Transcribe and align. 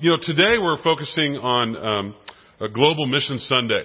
you 0.00 0.08
know, 0.08 0.16
today 0.16 0.56
we're 0.58 0.82
focusing 0.82 1.36
on 1.36 1.76
um, 1.76 2.14
a 2.58 2.70
global 2.70 3.04
mission 3.04 3.38
Sunday. 3.38 3.84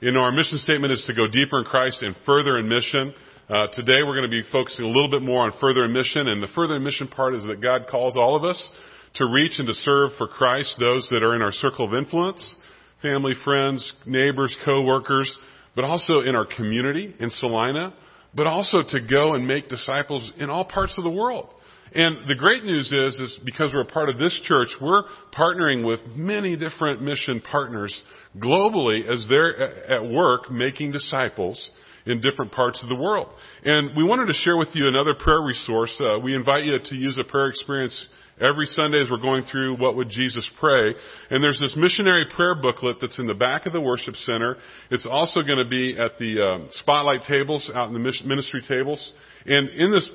You 0.00 0.10
know, 0.10 0.20
our 0.20 0.32
mission 0.32 0.56
statement 0.56 0.90
is 0.90 1.04
to 1.06 1.12
go 1.12 1.26
deeper 1.26 1.58
in 1.58 1.66
Christ 1.66 2.00
and 2.02 2.16
further 2.24 2.56
in 2.56 2.66
mission. 2.66 3.12
Uh, 3.46 3.66
today 3.70 4.00
we're 4.02 4.16
going 4.16 4.30
to 4.30 4.30
be 4.30 4.42
focusing 4.50 4.86
a 4.86 4.88
little 4.88 5.10
bit 5.10 5.20
more 5.20 5.42
on 5.42 5.52
further 5.60 5.84
in 5.84 5.92
mission, 5.92 6.28
and 6.28 6.42
the 6.42 6.48
further 6.54 6.76
in 6.76 6.82
mission 6.82 7.08
part 7.08 7.34
is 7.34 7.44
that 7.44 7.60
God 7.60 7.88
calls 7.90 8.16
all 8.16 8.36
of 8.36 8.42
us 8.44 8.70
to 9.16 9.26
reach 9.26 9.58
and 9.58 9.68
to 9.68 9.74
serve 9.74 10.12
for 10.16 10.28
Christ 10.28 10.76
those 10.80 11.06
that 11.10 11.22
are 11.22 11.36
in 11.36 11.42
our 11.42 11.52
circle 11.52 11.86
of 11.86 11.92
influence, 11.92 12.56
family, 13.02 13.34
friends, 13.44 13.92
neighbors, 14.06 14.56
co-workers, 14.64 15.36
but 15.76 15.84
also 15.84 16.20
in 16.20 16.36
our 16.36 16.46
community 16.46 17.14
in 17.20 17.28
Salina, 17.28 17.92
but 18.34 18.46
also 18.46 18.82
to 18.82 19.00
go 19.00 19.34
and 19.34 19.46
make 19.46 19.68
disciples 19.68 20.30
in 20.38 20.48
all 20.48 20.64
parts 20.64 20.96
of 20.96 21.04
the 21.04 21.10
world. 21.10 21.52
And 21.94 22.28
the 22.28 22.34
great 22.34 22.64
news 22.64 22.92
is, 22.92 23.18
is 23.18 23.38
because 23.44 23.72
we're 23.72 23.82
a 23.82 23.86
part 23.86 24.08
of 24.08 24.18
this 24.18 24.38
church, 24.44 24.68
we're 24.80 25.02
partnering 25.36 25.84
with 25.84 26.00
many 26.14 26.56
different 26.56 27.02
mission 27.02 27.40
partners 27.40 28.00
globally 28.38 29.08
as 29.08 29.26
they're 29.28 29.92
at 29.92 30.08
work 30.08 30.50
making 30.50 30.92
disciples 30.92 31.70
in 32.06 32.20
different 32.20 32.52
parts 32.52 32.82
of 32.82 32.88
the 32.88 32.94
world. 32.94 33.28
And 33.64 33.96
we 33.96 34.04
wanted 34.04 34.26
to 34.26 34.32
share 34.32 34.56
with 34.56 34.68
you 34.74 34.88
another 34.88 35.14
prayer 35.14 35.42
resource. 35.42 36.00
Uh, 36.00 36.18
we 36.18 36.34
invite 36.34 36.64
you 36.64 36.78
to 36.78 36.94
use 36.94 37.18
a 37.18 37.24
prayer 37.24 37.48
experience 37.48 38.06
every 38.40 38.66
Sunday 38.66 39.00
as 39.00 39.10
we're 39.10 39.18
going 39.18 39.44
through 39.44 39.76
what 39.76 39.96
would 39.96 40.08
Jesus 40.08 40.48
pray. 40.58 40.94
And 41.30 41.42
there's 41.42 41.60
this 41.60 41.74
missionary 41.76 42.26
prayer 42.34 42.54
booklet 42.54 42.96
that's 43.00 43.18
in 43.18 43.26
the 43.26 43.34
back 43.34 43.66
of 43.66 43.72
the 43.72 43.80
worship 43.80 44.16
center. 44.16 44.56
It's 44.90 45.06
also 45.06 45.42
going 45.42 45.58
to 45.58 45.68
be 45.68 45.96
at 45.98 46.18
the 46.18 46.42
uh, 46.42 46.68
spotlight 46.70 47.22
tables 47.28 47.70
out 47.74 47.88
in 47.88 47.94
the 47.94 48.12
ministry 48.24 48.62
tables. 48.66 49.12
And 49.46 49.68
in 49.70 49.92
this 49.92 50.10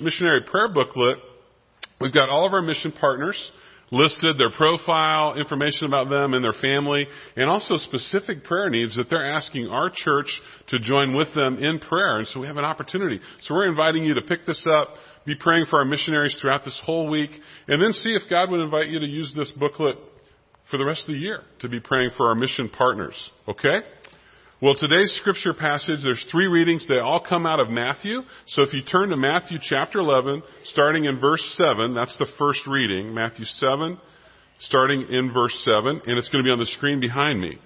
missionary 0.00 0.42
prayer 0.50 0.68
booklet, 0.68 1.18
we've 2.00 2.14
got 2.14 2.28
all 2.28 2.46
of 2.46 2.52
our 2.52 2.62
mission 2.62 2.92
partners 2.92 3.52
listed, 3.90 4.36
their 4.38 4.50
profile, 4.50 5.34
information 5.38 5.86
about 5.86 6.10
them 6.10 6.34
and 6.34 6.44
their 6.44 6.52
family, 6.60 7.06
and 7.36 7.48
also 7.48 7.76
specific 7.76 8.44
prayer 8.44 8.68
needs 8.68 8.94
that 8.96 9.08
they're 9.08 9.32
asking 9.32 9.68
our 9.68 9.90
church 9.92 10.28
to 10.68 10.78
join 10.78 11.14
with 11.14 11.28
them 11.34 11.58
in 11.58 11.78
prayer. 11.78 12.18
And 12.18 12.26
so 12.28 12.40
we 12.40 12.46
have 12.46 12.56
an 12.56 12.64
opportunity. 12.64 13.20
So 13.42 13.54
we're 13.54 13.68
inviting 13.68 14.04
you 14.04 14.14
to 14.14 14.22
pick 14.22 14.44
this 14.46 14.64
up, 14.70 14.88
be 15.28 15.36
praying 15.36 15.66
for 15.70 15.78
our 15.78 15.84
missionaries 15.84 16.36
throughout 16.40 16.64
this 16.64 16.80
whole 16.84 17.08
week, 17.08 17.30
and 17.68 17.80
then 17.82 17.92
see 17.92 18.10
if 18.10 18.28
God 18.28 18.50
would 18.50 18.60
invite 18.60 18.88
you 18.88 18.98
to 18.98 19.06
use 19.06 19.32
this 19.36 19.50
booklet 19.52 19.96
for 20.70 20.78
the 20.78 20.84
rest 20.84 21.08
of 21.08 21.14
the 21.14 21.20
year 21.20 21.42
to 21.60 21.68
be 21.68 21.80
praying 21.80 22.10
for 22.16 22.28
our 22.28 22.34
mission 22.34 22.68
partners. 22.68 23.30
Okay? 23.46 23.78
Well, 24.60 24.74
today's 24.74 25.14
scripture 25.20 25.54
passage, 25.54 26.00
there's 26.02 26.26
three 26.32 26.48
readings. 26.48 26.86
They 26.88 26.98
all 26.98 27.24
come 27.26 27.46
out 27.46 27.60
of 27.60 27.68
Matthew. 27.68 28.22
So 28.48 28.62
if 28.62 28.72
you 28.72 28.82
turn 28.82 29.10
to 29.10 29.16
Matthew 29.16 29.58
chapter 29.62 30.00
11, 30.00 30.42
starting 30.64 31.04
in 31.04 31.20
verse 31.20 31.44
7, 31.56 31.94
that's 31.94 32.16
the 32.18 32.26
first 32.38 32.66
reading. 32.66 33.14
Matthew 33.14 33.44
7, 33.44 33.98
starting 34.60 35.06
in 35.10 35.32
verse 35.32 35.56
7, 35.64 36.02
and 36.06 36.18
it's 36.18 36.28
going 36.30 36.42
to 36.42 36.48
be 36.48 36.52
on 36.52 36.58
the 36.58 36.66
screen 36.66 36.98
behind 36.98 37.40
me. 37.40 37.58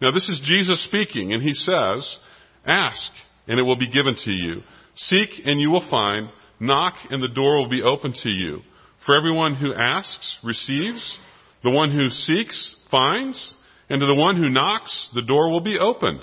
Now 0.00 0.10
this 0.10 0.28
is 0.28 0.40
Jesus 0.44 0.82
speaking, 0.84 1.32
and 1.32 1.42
he 1.42 1.52
says, 1.52 2.18
Ask, 2.66 3.12
and 3.46 3.60
it 3.60 3.62
will 3.62 3.78
be 3.78 3.90
given 3.90 4.16
to 4.24 4.30
you. 4.32 4.62
Seek, 4.96 5.28
and 5.44 5.60
you 5.60 5.70
will 5.70 5.88
find. 5.88 6.28
Knock, 6.66 6.94
and 7.10 7.22
the 7.22 7.34
door 7.34 7.58
will 7.58 7.68
be 7.68 7.82
open 7.82 8.14
to 8.22 8.30
you. 8.30 8.60
For 9.06 9.16
everyone 9.16 9.54
who 9.54 9.74
asks, 9.74 10.38
receives. 10.42 11.18
The 11.62 11.70
one 11.70 11.90
who 11.90 12.10
seeks, 12.10 12.74
finds 12.90 13.54
and 13.88 14.00
to 14.00 14.06
the 14.06 14.14
one 14.14 14.36
who 14.36 14.48
knocks, 14.48 15.10
the 15.14 15.22
door 15.22 15.50
will 15.50 15.60
be 15.60 15.78
opened. 15.78 16.20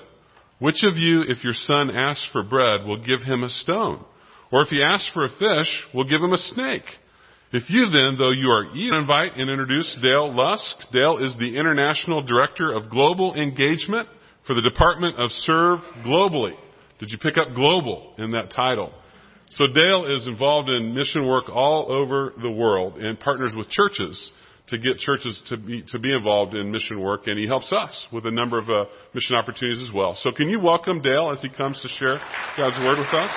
Which 0.60 0.84
of 0.84 0.98
you, 0.98 1.24
if 1.28 1.44
your 1.44 1.54
son 1.54 1.92
asks 1.92 2.28
for 2.32 2.44
bread, 2.44 2.86
will 2.86 3.04
give 3.04 3.22
him 3.22 3.44
a 3.44 3.50
stone? 3.50 4.04
Or 4.52 4.62
if 4.62 4.70
he 4.70 4.84
asks 4.84 5.10
for 5.14 5.26
a 5.26 5.30
fish, 5.30 5.84
will 5.94 6.04
give 6.04 6.22
him 6.22 6.34
a 6.34 6.38
snake? 6.38 6.86
If 7.54 7.70
you 7.70 7.90
then, 7.90 8.16
though 8.18 8.32
you 8.32 8.50
are 8.50 8.76
eager, 8.76 8.98
invite 8.98 9.34
and 9.36 9.50
introduce 9.50 9.98
Dale 10.02 10.34
Lusk. 10.34 10.76
Dale 10.94 11.18
is 11.18 11.36
the 11.38 11.58
International 11.58 12.22
Director 12.22 12.72
of 12.72 12.90
Global 12.90 13.34
Engagement 13.36 14.08
for 14.48 14.54
the 14.54 14.62
Department 14.62 15.18
of 15.18 15.30
Serve 15.32 15.80
Globally. 16.06 16.56
Did 17.00 17.12
you 17.12 17.18
pick 17.18 17.38
up 17.38 17.54
global 17.56 18.14
in 18.18 18.32
that 18.32 18.52
title? 18.52 18.94
So 19.52 19.68
Dale 19.68 20.06
is 20.06 20.28
involved 20.28 20.70
in 20.70 20.94
mission 20.94 21.28
work 21.28 21.50
all 21.50 21.92
over 21.92 22.32
the 22.42 22.50
world 22.50 22.98
and 22.98 23.20
partners 23.20 23.54
with 23.56 23.70
churches 23.70 24.32
to 24.68 24.78
get 24.78 24.98
churches 25.00 25.42
to 25.50 25.58
be, 25.58 25.84
to 25.90 26.00
be 26.00 26.14
involved 26.14 26.54
in 26.54 26.72
mission 26.72 27.02
work, 27.02 27.28
and 27.28 27.38
he 27.38 27.48
helps 27.48 27.74
us 27.74 28.08
with 28.14 28.26
a 28.26 28.32
number 28.32 28.58
of 28.58 28.70
uh, 28.70 28.86
mission 29.14 29.36
opportunities 29.36 29.86
as 29.86 29.94
well. 29.94 30.16
So 30.16 30.32
can 30.32 30.50
you 30.50 30.62
welcome 30.62 31.02
Dale 31.02 31.32
as 31.34 31.42
he 31.42 31.50
comes 31.50 31.82
to 31.82 31.90
share 31.90 32.18
God's 32.56 32.80
Word 32.80 32.98
with 33.00 33.14
us? 33.14 33.32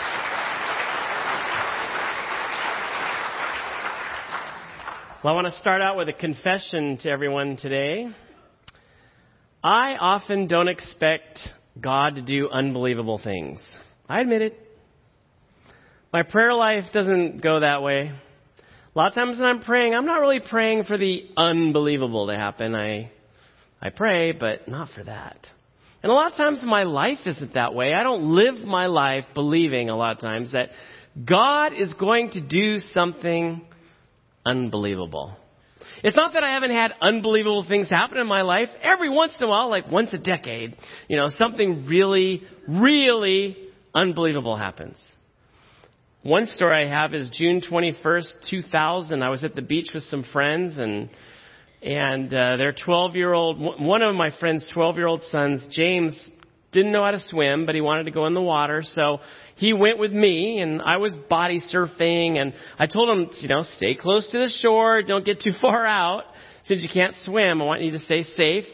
Well, 5.24 5.32
I 5.32 5.34
want 5.34 5.52
to 5.52 5.58
start 5.58 5.82
out 5.82 5.96
with 5.96 6.08
a 6.08 6.12
confession 6.12 6.96
to 6.98 7.10
everyone 7.10 7.56
today. 7.56 8.06
I 9.64 9.96
often 9.98 10.46
don't 10.46 10.68
expect 10.68 11.40
God 11.80 12.14
to 12.14 12.22
do 12.22 12.50
unbelievable 12.50 13.18
things. 13.18 13.58
I 14.08 14.20
admit 14.20 14.42
it. 14.42 14.63
My 16.14 16.22
prayer 16.22 16.54
life 16.54 16.84
doesn't 16.92 17.42
go 17.42 17.58
that 17.58 17.82
way. 17.82 18.12
A 18.12 18.96
lot 18.96 19.08
of 19.08 19.14
times 19.14 19.36
when 19.36 19.48
I'm 19.48 19.62
praying, 19.62 19.94
I'm 19.94 20.06
not 20.06 20.20
really 20.20 20.38
praying 20.38 20.84
for 20.84 20.96
the 20.96 21.24
unbelievable 21.36 22.28
to 22.28 22.36
happen. 22.36 22.76
I, 22.76 23.10
I 23.82 23.90
pray, 23.90 24.30
but 24.30 24.68
not 24.68 24.90
for 24.94 25.02
that. 25.02 25.44
And 26.04 26.12
a 26.12 26.14
lot 26.14 26.30
of 26.30 26.36
times 26.36 26.60
my 26.62 26.84
life 26.84 27.18
isn't 27.26 27.54
that 27.54 27.74
way. 27.74 27.92
I 27.92 28.04
don't 28.04 28.32
live 28.32 28.64
my 28.64 28.86
life 28.86 29.24
believing 29.34 29.90
a 29.90 29.96
lot 29.96 30.14
of 30.14 30.20
times 30.20 30.52
that 30.52 30.70
God 31.26 31.72
is 31.76 31.92
going 31.94 32.30
to 32.30 32.40
do 32.40 32.78
something 32.92 33.62
unbelievable. 34.46 35.36
It's 36.04 36.14
not 36.14 36.34
that 36.34 36.44
I 36.44 36.52
haven't 36.52 36.70
had 36.70 36.92
unbelievable 37.00 37.64
things 37.66 37.90
happen 37.90 38.18
in 38.18 38.28
my 38.28 38.42
life. 38.42 38.68
Every 38.84 39.10
once 39.10 39.32
in 39.36 39.44
a 39.44 39.48
while, 39.48 39.68
like 39.68 39.90
once 39.90 40.12
a 40.12 40.18
decade, 40.18 40.76
you 41.08 41.16
know, 41.16 41.26
something 41.36 41.86
really, 41.86 42.44
really 42.68 43.56
unbelievable 43.92 44.56
happens. 44.56 44.96
One 46.24 46.46
story 46.46 46.86
I 46.86 46.88
have 46.88 47.12
is 47.12 47.28
June 47.28 47.60
21st, 47.60 48.48
2000. 48.48 49.22
I 49.22 49.28
was 49.28 49.44
at 49.44 49.54
the 49.54 49.60
beach 49.60 49.90
with 49.92 50.04
some 50.04 50.24
friends 50.32 50.78
and 50.78 51.10
and 51.82 52.32
uh, 52.32 52.56
their 52.56 52.72
12 52.72 53.14
year 53.14 53.34
old 53.34 53.60
one 53.60 54.00
of 54.00 54.14
my 54.14 54.30
friend's 54.40 54.66
12 54.72 54.96
year 54.96 55.06
old 55.06 55.20
sons, 55.30 55.62
James, 55.70 56.18
didn't 56.72 56.92
know 56.92 57.04
how 57.04 57.10
to 57.10 57.20
swim, 57.20 57.66
but 57.66 57.74
he 57.74 57.82
wanted 57.82 58.04
to 58.04 58.10
go 58.10 58.24
in 58.26 58.32
the 58.32 58.40
water, 58.40 58.82
so 58.82 59.18
he 59.56 59.74
went 59.74 59.98
with 59.98 60.12
me 60.12 60.60
and 60.60 60.80
I 60.80 60.96
was 60.96 61.14
body 61.28 61.60
surfing 61.60 62.38
and 62.38 62.54
I 62.78 62.86
told 62.86 63.10
him, 63.10 63.28
you 63.42 63.48
know, 63.48 63.62
stay 63.76 63.94
close 63.94 64.26
to 64.30 64.38
the 64.38 64.48
shore, 64.62 65.02
don't 65.02 65.26
get 65.26 65.42
too 65.42 65.52
far 65.60 65.84
out. 65.84 66.24
Since 66.64 66.82
you 66.82 66.88
can't 66.88 67.14
swim, 67.20 67.60
I 67.60 67.64
want 67.66 67.82
you 67.82 67.90
to 67.90 67.98
stay 67.98 68.22
safe. 68.22 68.64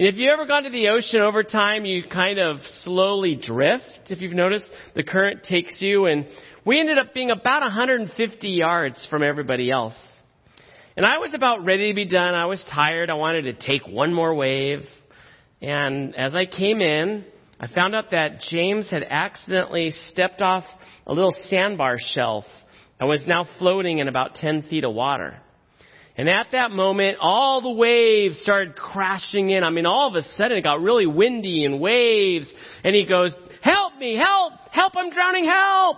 And 0.00 0.08
if 0.08 0.14
you 0.16 0.30
ever 0.30 0.46
gone 0.46 0.62
to 0.62 0.70
the 0.70 0.88
ocean 0.88 1.20
over 1.20 1.42
time, 1.42 1.84
you 1.84 2.04
kind 2.10 2.38
of 2.38 2.58
slowly 2.84 3.34
drift. 3.34 4.08
If 4.08 4.22
you've 4.22 4.32
noticed, 4.32 4.70
the 4.94 5.02
current 5.02 5.42
takes 5.42 5.76
you 5.80 6.06
and 6.06 6.26
we 6.64 6.78
ended 6.78 6.98
up 6.98 7.14
being 7.14 7.30
about 7.30 7.62
150 7.62 8.48
yards 8.48 9.06
from 9.10 9.22
everybody 9.22 9.70
else. 9.70 9.94
And 10.96 11.06
I 11.06 11.18
was 11.18 11.32
about 11.34 11.64
ready 11.64 11.90
to 11.90 11.94
be 11.94 12.04
done. 12.04 12.34
I 12.34 12.46
was 12.46 12.64
tired. 12.72 13.10
I 13.10 13.14
wanted 13.14 13.42
to 13.42 13.52
take 13.54 13.86
one 13.86 14.12
more 14.12 14.34
wave. 14.34 14.80
And 15.62 16.14
as 16.14 16.34
I 16.34 16.44
came 16.46 16.80
in, 16.80 17.24
I 17.58 17.66
found 17.68 17.94
out 17.94 18.10
that 18.10 18.40
James 18.50 18.90
had 18.90 19.04
accidentally 19.08 19.92
stepped 20.10 20.42
off 20.42 20.64
a 21.06 21.12
little 21.12 21.34
sandbar 21.48 21.96
shelf 21.98 22.44
and 22.98 23.08
was 23.08 23.24
now 23.26 23.46
floating 23.58 23.98
in 23.98 24.08
about 24.08 24.34
10 24.34 24.62
feet 24.62 24.84
of 24.84 24.94
water. 24.94 25.38
And 26.16 26.28
at 26.28 26.48
that 26.52 26.70
moment, 26.70 27.16
all 27.20 27.62
the 27.62 27.70
waves 27.70 28.38
started 28.40 28.76
crashing 28.76 29.50
in. 29.50 29.64
I 29.64 29.70
mean, 29.70 29.86
all 29.86 30.08
of 30.08 30.14
a 30.14 30.22
sudden 30.22 30.58
it 30.58 30.62
got 30.62 30.82
really 30.82 31.06
windy 31.06 31.64
and 31.64 31.80
waves. 31.80 32.52
And 32.84 32.94
he 32.94 33.06
goes, 33.06 33.34
help 33.62 33.96
me, 33.96 34.16
help, 34.16 34.52
help, 34.70 34.92
I'm 34.96 35.10
drowning, 35.10 35.46
help. 35.46 35.96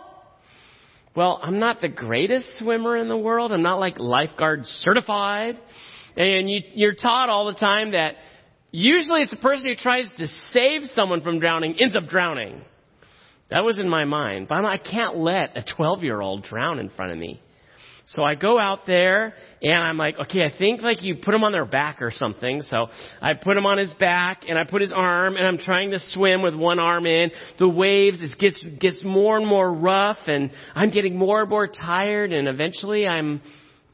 Well, 1.14 1.38
I'm 1.42 1.58
not 1.58 1.80
the 1.80 1.88
greatest 1.88 2.58
swimmer 2.58 2.96
in 2.96 3.08
the 3.08 3.16
world. 3.16 3.52
I'm 3.52 3.62
not 3.62 3.78
like 3.78 3.98
lifeguard 3.98 4.66
certified. 4.66 5.58
And 6.16 6.48
you, 6.48 6.60
you're 6.74 6.94
taught 6.94 7.28
all 7.28 7.46
the 7.46 7.58
time 7.58 7.92
that 7.92 8.14
usually 8.70 9.20
it's 9.20 9.30
the 9.30 9.36
person 9.36 9.66
who 9.66 9.76
tries 9.76 10.10
to 10.16 10.26
save 10.52 10.82
someone 10.94 11.20
from 11.20 11.38
drowning 11.38 11.76
ends 11.78 11.96
up 11.96 12.04
drowning. 12.04 12.62
That 13.50 13.64
was 13.64 13.78
in 13.78 13.88
my 13.88 14.04
mind. 14.04 14.48
But 14.48 14.64
I 14.64 14.78
can't 14.78 15.18
let 15.18 15.56
a 15.56 15.64
12 15.76 16.02
year 16.02 16.20
old 16.20 16.44
drown 16.44 16.78
in 16.78 16.88
front 16.88 17.12
of 17.12 17.18
me. 17.18 17.40
So 18.14 18.22
I 18.22 18.34
go 18.34 18.58
out 18.58 18.84
there 18.86 19.34
and 19.62 19.82
I'm 19.82 19.96
like, 19.96 20.18
okay, 20.18 20.44
I 20.44 20.52
think 20.56 20.82
like 20.82 21.02
you 21.02 21.16
put 21.16 21.34
him 21.34 21.44
on 21.44 21.52
their 21.52 21.64
back 21.64 22.02
or 22.02 22.10
something. 22.10 22.60
So 22.62 22.88
I 23.22 23.32
put 23.32 23.56
him 23.56 23.64
on 23.64 23.78
his 23.78 23.90
back 23.92 24.42
and 24.46 24.58
I 24.58 24.64
put 24.64 24.82
his 24.82 24.92
arm 24.92 25.36
and 25.36 25.46
I'm 25.46 25.56
trying 25.56 25.92
to 25.92 25.98
swim 25.98 26.42
with 26.42 26.54
one 26.54 26.78
arm 26.78 27.06
in. 27.06 27.30
The 27.58 27.68
waves, 27.68 28.20
it 28.20 28.38
gets, 28.38 28.62
gets 28.78 29.02
more 29.02 29.38
and 29.38 29.46
more 29.46 29.72
rough 29.72 30.18
and 30.26 30.50
I'm 30.74 30.90
getting 30.90 31.16
more 31.16 31.40
and 31.40 31.48
more 31.48 31.66
tired 31.66 32.32
and 32.32 32.48
eventually 32.48 33.06
I'm 33.06 33.40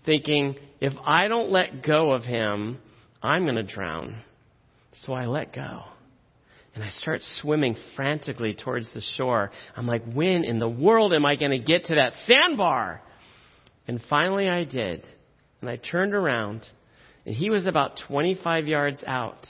thinking, 0.05 0.57
if 0.81 0.95
I 1.05 1.29
don't 1.29 1.51
let 1.51 1.85
go 1.87 2.11
of 2.11 2.25
him, 2.25 2.79
I'm 3.23 3.45
going 3.45 3.57
to 3.57 3.63
drown. 3.63 4.23
So 5.03 5.13
I 5.13 5.27
let 5.27 5.55
go. 5.55 5.83
And 6.75 6.83
I 6.83 6.91
start 6.91 7.21
swimming 7.41 7.77
frantically 7.95 8.55
towards 8.55 8.93
the 8.95 9.01
shore. 9.17 9.53
I'm 9.77 9.87
like, 9.87 10.03
when 10.13 10.45
in 10.45 10.59
the 10.59 10.69
world 10.69 11.13
am 11.13 11.25
I 11.25 11.37
going 11.37 11.51
to 11.53 11.59
get 11.59 11.87
to 11.87 11.97
that 11.97 12.15
sandbar? 12.27 13.03
And 13.89 14.01
finally 14.09 14.49
I 14.49 14.65
did. 14.65 15.05
And 15.61 15.69
I 15.69 15.77
turned 15.77 16.15
around 16.15 16.65
And 17.27 17.35
he 17.35 17.51
was 17.51 17.67
about 17.67 17.99
25 18.07 18.69
yards 18.69 19.03
out. 19.07 19.47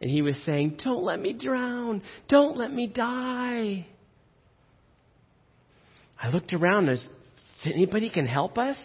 And 0.00 0.10
he 0.10 0.20
was 0.20 0.36
saying, 0.44 0.78
Don't 0.84 1.02
let 1.02 1.18
me 1.18 1.32
drown. 1.32 2.02
Don't 2.28 2.56
let 2.56 2.72
me 2.72 2.86
die. 2.88 3.86
I 6.20 6.28
looked 6.30 6.52
around. 6.52 6.86
There's, 6.86 7.08
anybody 7.64 8.10
can 8.10 8.26
help 8.26 8.58
us? 8.58 8.76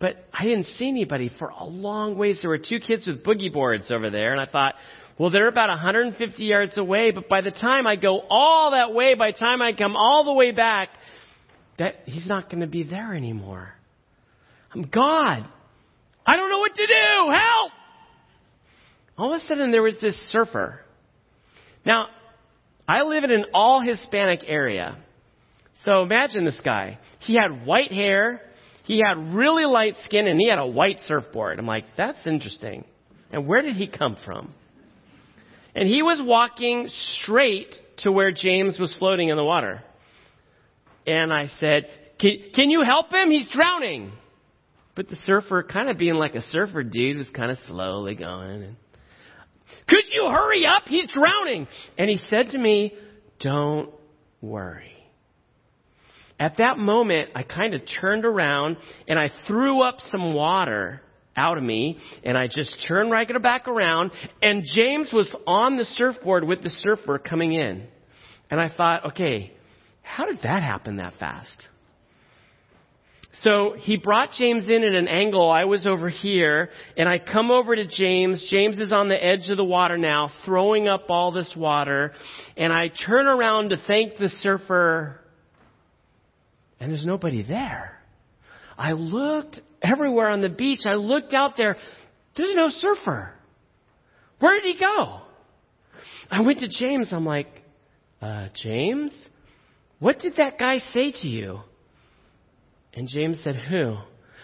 But 0.00 0.16
I 0.32 0.44
didn't 0.44 0.66
see 0.66 0.88
anybody 0.88 1.30
for 1.38 1.48
a 1.48 1.64
long 1.64 2.16
ways. 2.16 2.38
There 2.40 2.50
were 2.50 2.58
two 2.58 2.78
kids 2.78 3.08
with 3.08 3.24
boogie 3.24 3.52
boards 3.52 3.90
over 3.90 4.10
there. 4.10 4.32
And 4.32 4.40
I 4.40 4.46
thought, 4.46 4.74
well, 5.18 5.30
they're 5.30 5.48
about 5.48 5.68
150 5.70 6.44
yards 6.44 6.78
away. 6.78 7.10
But 7.10 7.28
by 7.28 7.40
the 7.40 7.50
time 7.50 7.88
I 7.88 7.96
go 7.96 8.20
all 8.30 8.70
that 8.72 8.94
way, 8.94 9.14
by 9.14 9.32
the 9.32 9.38
time 9.38 9.60
I 9.60 9.72
come 9.72 9.96
all 9.96 10.24
the 10.24 10.32
way 10.32 10.52
back, 10.52 10.90
that 11.78 11.96
he's 12.04 12.26
not 12.26 12.48
going 12.48 12.60
to 12.60 12.68
be 12.68 12.84
there 12.84 13.12
anymore. 13.14 13.74
I'm 14.74 14.82
God. 14.82 15.46
I 16.26 16.36
don't 16.36 16.50
know 16.50 16.58
what 16.58 16.74
to 16.74 16.86
do. 16.86 17.30
Help! 17.32 17.72
All 19.16 19.34
of 19.34 19.40
a 19.40 19.44
sudden, 19.46 19.72
there 19.72 19.82
was 19.82 19.98
this 20.00 20.16
surfer. 20.30 20.80
Now, 21.84 22.06
I 22.86 23.02
live 23.02 23.24
in 23.24 23.30
an 23.30 23.46
all 23.52 23.80
Hispanic 23.80 24.40
area. 24.46 24.96
So 25.84 26.02
imagine 26.02 26.44
this 26.44 26.58
guy. 26.64 26.98
He 27.20 27.34
had 27.34 27.66
white 27.66 27.92
hair, 27.92 28.42
he 28.84 29.02
had 29.06 29.34
really 29.34 29.64
light 29.64 29.94
skin, 30.04 30.26
and 30.26 30.40
he 30.40 30.48
had 30.48 30.58
a 30.58 30.66
white 30.66 31.00
surfboard. 31.04 31.58
I'm 31.58 31.66
like, 31.66 31.84
that's 31.96 32.18
interesting. 32.26 32.84
And 33.30 33.46
where 33.46 33.62
did 33.62 33.74
he 33.74 33.86
come 33.86 34.16
from? 34.24 34.54
And 35.74 35.86
he 35.86 36.02
was 36.02 36.20
walking 36.24 36.88
straight 36.88 37.74
to 37.98 38.10
where 38.10 38.32
James 38.32 38.78
was 38.78 38.94
floating 38.98 39.28
in 39.28 39.36
the 39.36 39.44
water. 39.44 39.82
And 41.06 41.32
I 41.32 41.46
said, 41.58 41.86
Can, 42.18 42.32
can 42.54 42.70
you 42.70 42.82
help 42.82 43.12
him? 43.12 43.30
He's 43.30 43.48
drowning. 43.48 44.12
But 44.98 45.08
the 45.08 45.16
surfer, 45.22 45.62
kind 45.62 45.88
of 45.88 45.96
being 45.96 46.16
like 46.16 46.34
a 46.34 46.42
surfer 46.42 46.82
dude, 46.82 47.18
was 47.18 47.28
kind 47.32 47.52
of 47.52 47.58
slowly 47.68 48.16
going. 48.16 48.64
And, 48.64 48.76
Could 49.86 50.02
you 50.12 50.28
hurry 50.28 50.66
up? 50.66 50.88
He's 50.88 51.08
drowning. 51.12 51.68
And 51.96 52.10
he 52.10 52.16
said 52.28 52.48
to 52.50 52.58
me, 52.58 52.94
Don't 53.38 53.90
worry. 54.40 54.90
At 56.40 56.56
that 56.56 56.78
moment, 56.78 57.30
I 57.36 57.44
kind 57.44 57.74
of 57.74 57.82
turned 58.00 58.24
around 58.24 58.76
and 59.06 59.20
I 59.20 59.30
threw 59.46 59.82
up 59.82 59.98
some 60.10 60.34
water 60.34 61.00
out 61.36 61.58
of 61.58 61.62
me 61.62 62.00
and 62.24 62.36
I 62.36 62.48
just 62.48 62.84
turned 62.88 63.12
right 63.12 63.28
back 63.40 63.68
around 63.68 64.10
and 64.42 64.64
James 64.74 65.10
was 65.12 65.32
on 65.46 65.76
the 65.76 65.84
surfboard 65.84 66.42
with 66.42 66.60
the 66.60 66.70
surfer 66.70 67.20
coming 67.20 67.52
in. 67.52 67.86
And 68.50 68.60
I 68.60 68.68
thought, 68.68 69.12
okay, 69.12 69.52
how 70.02 70.26
did 70.26 70.38
that 70.42 70.64
happen 70.64 70.96
that 70.96 71.14
fast? 71.20 71.68
So 73.42 73.74
he 73.78 73.96
brought 73.96 74.32
James 74.32 74.66
in 74.68 74.82
at 74.82 74.94
an 74.94 75.06
angle. 75.06 75.48
I 75.50 75.64
was 75.64 75.86
over 75.86 76.08
here, 76.08 76.70
and 76.96 77.08
I 77.08 77.18
come 77.18 77.50
over 77.50 77.76
to 77.76 77.86
James. 77.86 78.44
James 78.50 78.78
is 78.78 78.92
on 78.92 79.08
the 79.08 79.22
edge 79.22 79.48
of 79.48 79.56
the 79.56 79.64
water 79.64 79.96
now, 79.96 80.30
throwing 80.44 80.88
up 80.88 81.06
all 81.08 81.30
this 81.30 81.54
water. 81.56 82.12
And 82.56 82.72
I 82.72 82.90
turn 83.06 83.26
around 83.26 83.70
to 83.70 83.76
thank 83.86 84.18
the 84.18 84.28
surfer 84.28 85.20
and 86.80 86.90
there's 86.90 87.04
nobody 87.04 87.42
there. 87.42 87.98
I 88.76 88.92
looked 88.92 89.60
everywhere 89.82 90.28
on 90.28 90.40
the 90.40 90.48
beach. 90.48 90.80
I 90.84 90.94
looked 90.94 91.34
out 91.34 91.56
there. 91.56 91.76
There's 92.36 92.54
no 92.54 92.68
surfer. 92.68 93.34
Where 94.38 94.60
did 94.60 94.76
he 94.76 94.80
go? 94.80 95.20
I 96.30 96.42
went 96.42 96.60
to 96.60 96.68
James. 96.68 97.08
I'm 97.10 97.26
like, 97.26 97.48
uh, 98.22 98.48
James, 98.54 99.12
what 99.98 100.20
did 100.20 100.36
that 100.36 100.58
guy 100.58 100.78
say 100.78 101.12
to 101.22 101.28
you? 101.28 101.60
And 102.98 103.06
James 103.06 103.38
said, 103.44 103.54
Who? 103.54 103.96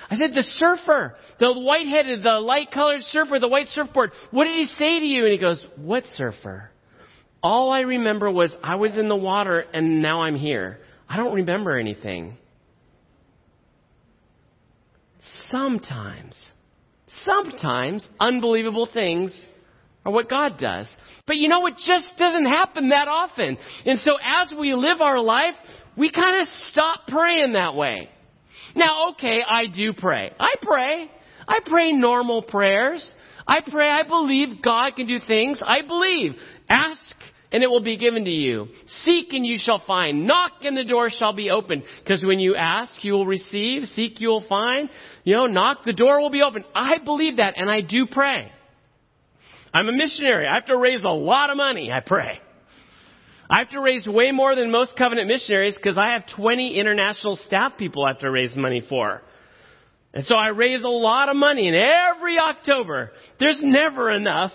I 0.08 0.14
said, 0.14 0.30
The 0.32 0.44
surfer, 0.44 1.16
the 1.40 1.52
white 1.54 1.88
headed, 1.88 2.22
the 2.22 2.38
light 2.38 2.70
colored 2.72 3.00
surfer, 3.10 3.40
the 3.40 3.48
white 3.48 3.66
surfboard. 3.66 4.12
What 4.30 4.44
did 4.44 4.54
he 4.56 4.66
say 4.66 5.00
to 5.00 5.04
you? 5.04 5.24
And 5.24 5.32
he 5.32 5.38
goes, 5.38 5.66
What 5.76 6.04
surfer? 6.14 6.70
All 7.42 7.72
I 7.72 7.80
remember 7.80 8.30
was 8.30 8.52
I 8.62 8.76
was 8.76 8.96
in 8.96 9.08
the 9.08 9.16
water 9.16 9.64
and 9.74 10.00
now 10.00 10.22
I'm 10.22 10.36
here. 10.36 10.78
I 11.08 11.16
don't 11.16 11.34
remember 11.34 11.76
anything. 11.76 12.36
Sometimes, 15.48 16.36
sometimes 17.24 18.08
unbelievable 18.20 18.88
things 18.94 19.38
are 20.06 20.12
what 20.12 20.30
God 20.30 20.58
does. 20.58 20.86
But 21.26 21.38
you 21.38 21.48
know, 21.48 21.66
it 21.66 21.74
just 21.84 22.06
doesn't 22.18 22.46
happen 22.46 22.90
that 22.90 23.08
often. 23.08 23.58
And 23.84 23.98
so 23.98 24.12
as 24.14 24.52
we 24.56 24.74
live 24.74 25.00
our 25.00 25.20
life, 25.20 25.54
we 25.96 26.12
kind 26.12 26.40
of 26.40 26.46
stop 26.70 27.08
praying 27.08 27.54
that 27.54 27.74
way. 27.74 28.10
Now, 28.74 29.10
okay, 29.12 29.40
I 29.48 29.66
do 29.66 29.92
pray. 29.92 30.32
I 30.38 30.54
pray. 30.60 31.10
I 31.46 31.60
pray 31.64 31.92
normal 31.92 32.42
prayers. 32.42 33.14
I 33.46 33.60
pray. 33.60 33.90
I 33.90 34.02
believe 34.06 34.62
God 34.62 34.96
can 34.96 35.06
do 35.06 35.18
things. 35.26 35.60
I 35.64 35.82
believe. 35.82 36.32
Ask 36.68 37.14
and 37.54 37.62
it 37.62 37.68
will 37.68 37.82
be 37.82 37.96
given 37.96 38.24
to 38.24 38.30
you. 38.30 38.66
Seek 39.04 39.32
and 39.32 39.46
you 39.46 39.56
shall 39.58 39.80
find. 39.86 40.26
Knock 40.26 40.52
and 40.62 40.76
the 40.76 40.82
door 40.82 41.08
shall 41.08 41.32
be 41.32 41.50
opened. 41.50 41.84
Because 42.02 42.20
when 42.20 42.40
you 42.40 42.56
ask, 42.56 43.04
you 43.04 43.12
will 43.12 43.26
receive. 43.26 43.84
Seek, 43.84 44.20
you 44.20 44.28
will 44.28 44.44
find. 44.48 44.90
You 45.22 45.34
know, 45.34 45.46
knock, 45.46 45.84
the 45.84 45.92
door 45.92 46.20
will 46.20 46.30
be 46.30 46.42
open. 46.42 46.64
I 46.74 46.98
believe 47.04 47.36
that 47.36 47.54
and 47.56 47.70
I 47.70 47.80
do 47.80 48.06
pray. 48.10 48.50
I'm 49.72 49.88
a 49.88 49.92
missionary. 49.92 50.48
I 50.48 50.54
have 50.54 50.66
to 50.66 50.76
raise 50.76 51.04
a 51.04 51.08
lot 51.08 51.50
of 51.50 51.56
money. 51.56 51.92
I 51.92 52.00
pray. 52.00 52.40
I 53.50 53.58
have 53.58 53.70
to 53.70 53.80
raise 53.80 54.06
way 54.06 54.32
more 54.32 54.54
than 54.54 54.70
most 54.70 54.96
covenant 54.96 55.28
missionaries 55.28 55.76
because 55.76 55.98
I 55.98 56.12
have 56.12 56.24
20 56.36 56.78
international 56.78 57.36
staff 57.36 57.76
people 57.78 58.04
I 58.04 58.12
have 58.12 58.20
to 58.20 58.30
raise 58.30 58.56
money 58.56 58.82
for. 58.88 59.22
And 60.12 60.24
so 60.24 60.34
I 60.34 60.48
raise 60.48 60.82
a 60.82 60.88
lot 60.88 61.28
of 61.28 61.36
money 61.36 61.68
and 61.68 61.76
every 61.76 62.38
October, 62.38 63.12
there's 63.38 63.58
never 63.62 64.10
enough 64.10 64.52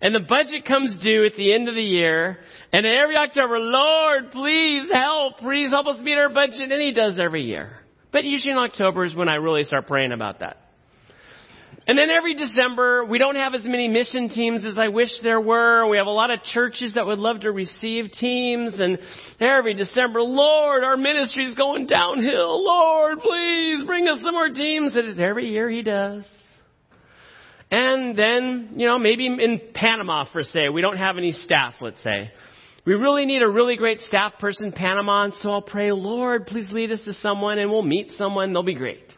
and 0.00 0.14
the 0.14 0.20
budget 0.20 0.64
comes 0.66 0.96
due 1.02 1.24
at 1.24 1.34
the 1.36 1.54
end 1.54 1.68
of 1.68 1.74
the 1.74 1.82
year, 1.82 2.38
and 2.72 2.84
every 2.86 3.16
October, 3.16 3.58
Lord, 3.58 4.30
please 4.30 4.90
help, 4.92 5.38
please 5.38 5.70
help 5.70 5.86
us 5.86 5.98
meet 6.00 6.18
our 6.18 6.28
budget, 6.28 6.70
and 6.70 6.82
He 6.82 6.92
does 6.92 7.18
every 7.18 7.44
year. 7.44 7.78
But 8.12 8.24
usually 8.24 8.52
in 8.52 8.58
October 8.58 9.04
is 9.04 9.14
when 9.14 9.28
I 9.28 9.36
really 9.36 9.64
start 9.64 9.86
praying 9.86 10.12
about 10.12 10.40
that. 10.40 10.58
And 11.88 11.96
then 11.96 12.10
every 12.10 12.34
December, 12.34 13.04
we 13.04 13.18
don't 13.18 13.36
have 13.36 13.54
as 13.54 13.64
many 13.64 13.86
mission 13.86 14.28
teams 14.28 14.64
as 14.64 14.76
I 14.76 14.88
wish 14.88 15.10
there 15.22 15.40
were. 15.40 15.88
We 15.88 15.98
have 15.98 16.08
a 16.08 16.10
lot 16.10 16.32
of 16.32 16.42
churches 16.42 16.94
that 16.94 17.06
would 17.06 17.20
love 17.20 17.42
to 17.42 17.52
receive 17.52 18.10
teams. 18.10 18.80
And 18.80 18.98
every 19.38 19.74
December, 19.74 20.20
Lord, 20.20 20.82
our 20.82 20.96
ministry 20.96 21.44
is 21.44 21.54
going 21.54 21.86
downhill. 21.86 22.64
Lord, 22.64 23.20
please 23.20 23.86
bring 23.86 24.08
us 24.08 24.20
some 24.20 24.34
more 24.34 24.48
teams. 24.48 24.96
And 24.96 25.20
every 25.20 25.48
year 25.50 25.70
he 25.70 25.82
does. 25.82 26.24
And 27.70 28.16
then, 28.16 28.74
you 28.76 28.86
know, 28.86 28.98
maybe 28.98 29.26
in 29.26 29.60
Panama, 29.72 30.24
for 30.32 30.42
say, 30.42 30.68
we 30.68 30.80
don't 30.80 30.98
have 30.98 31.18
any 31.18 31.32
staff, 31.32 31.74
let's 31.80 32.02
say. 32.02 32.32
We 32.84 32.94
really 32.94 33.26
need 33.26 33.42
a 33.42 33.48
really 33.48 33.76
great 33.76 34.00
staff 34.02 34.38
person 34.38 34.66
in 34.66 34.72
Panama, 34.72 35.24
and 35.24 35.34
so 35.40 35.50
I'll 35.50 35.62
pray, 35.62 35.90
Lord, 35.90 36.46
please 36.46 36.70
lead 36.70 36.92
us 36.92 37.00
to 37.06 37.12
someone, 37.14 37.58
and 37.58 37.68
we'll 37.68 37.82
meet 37.82 38.12
someone, 38.12 38.52
they'll 38.52 38.62
be 38.62 38.76
great. 38.76 39.12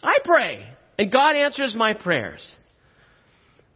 I 0.00 0.18
pray, 0.24 0.64
and 0.98 1.10
God 1.10 1.36
answers 1.36 1.74
my 1.76 1.94
prayers. 1.94 2.54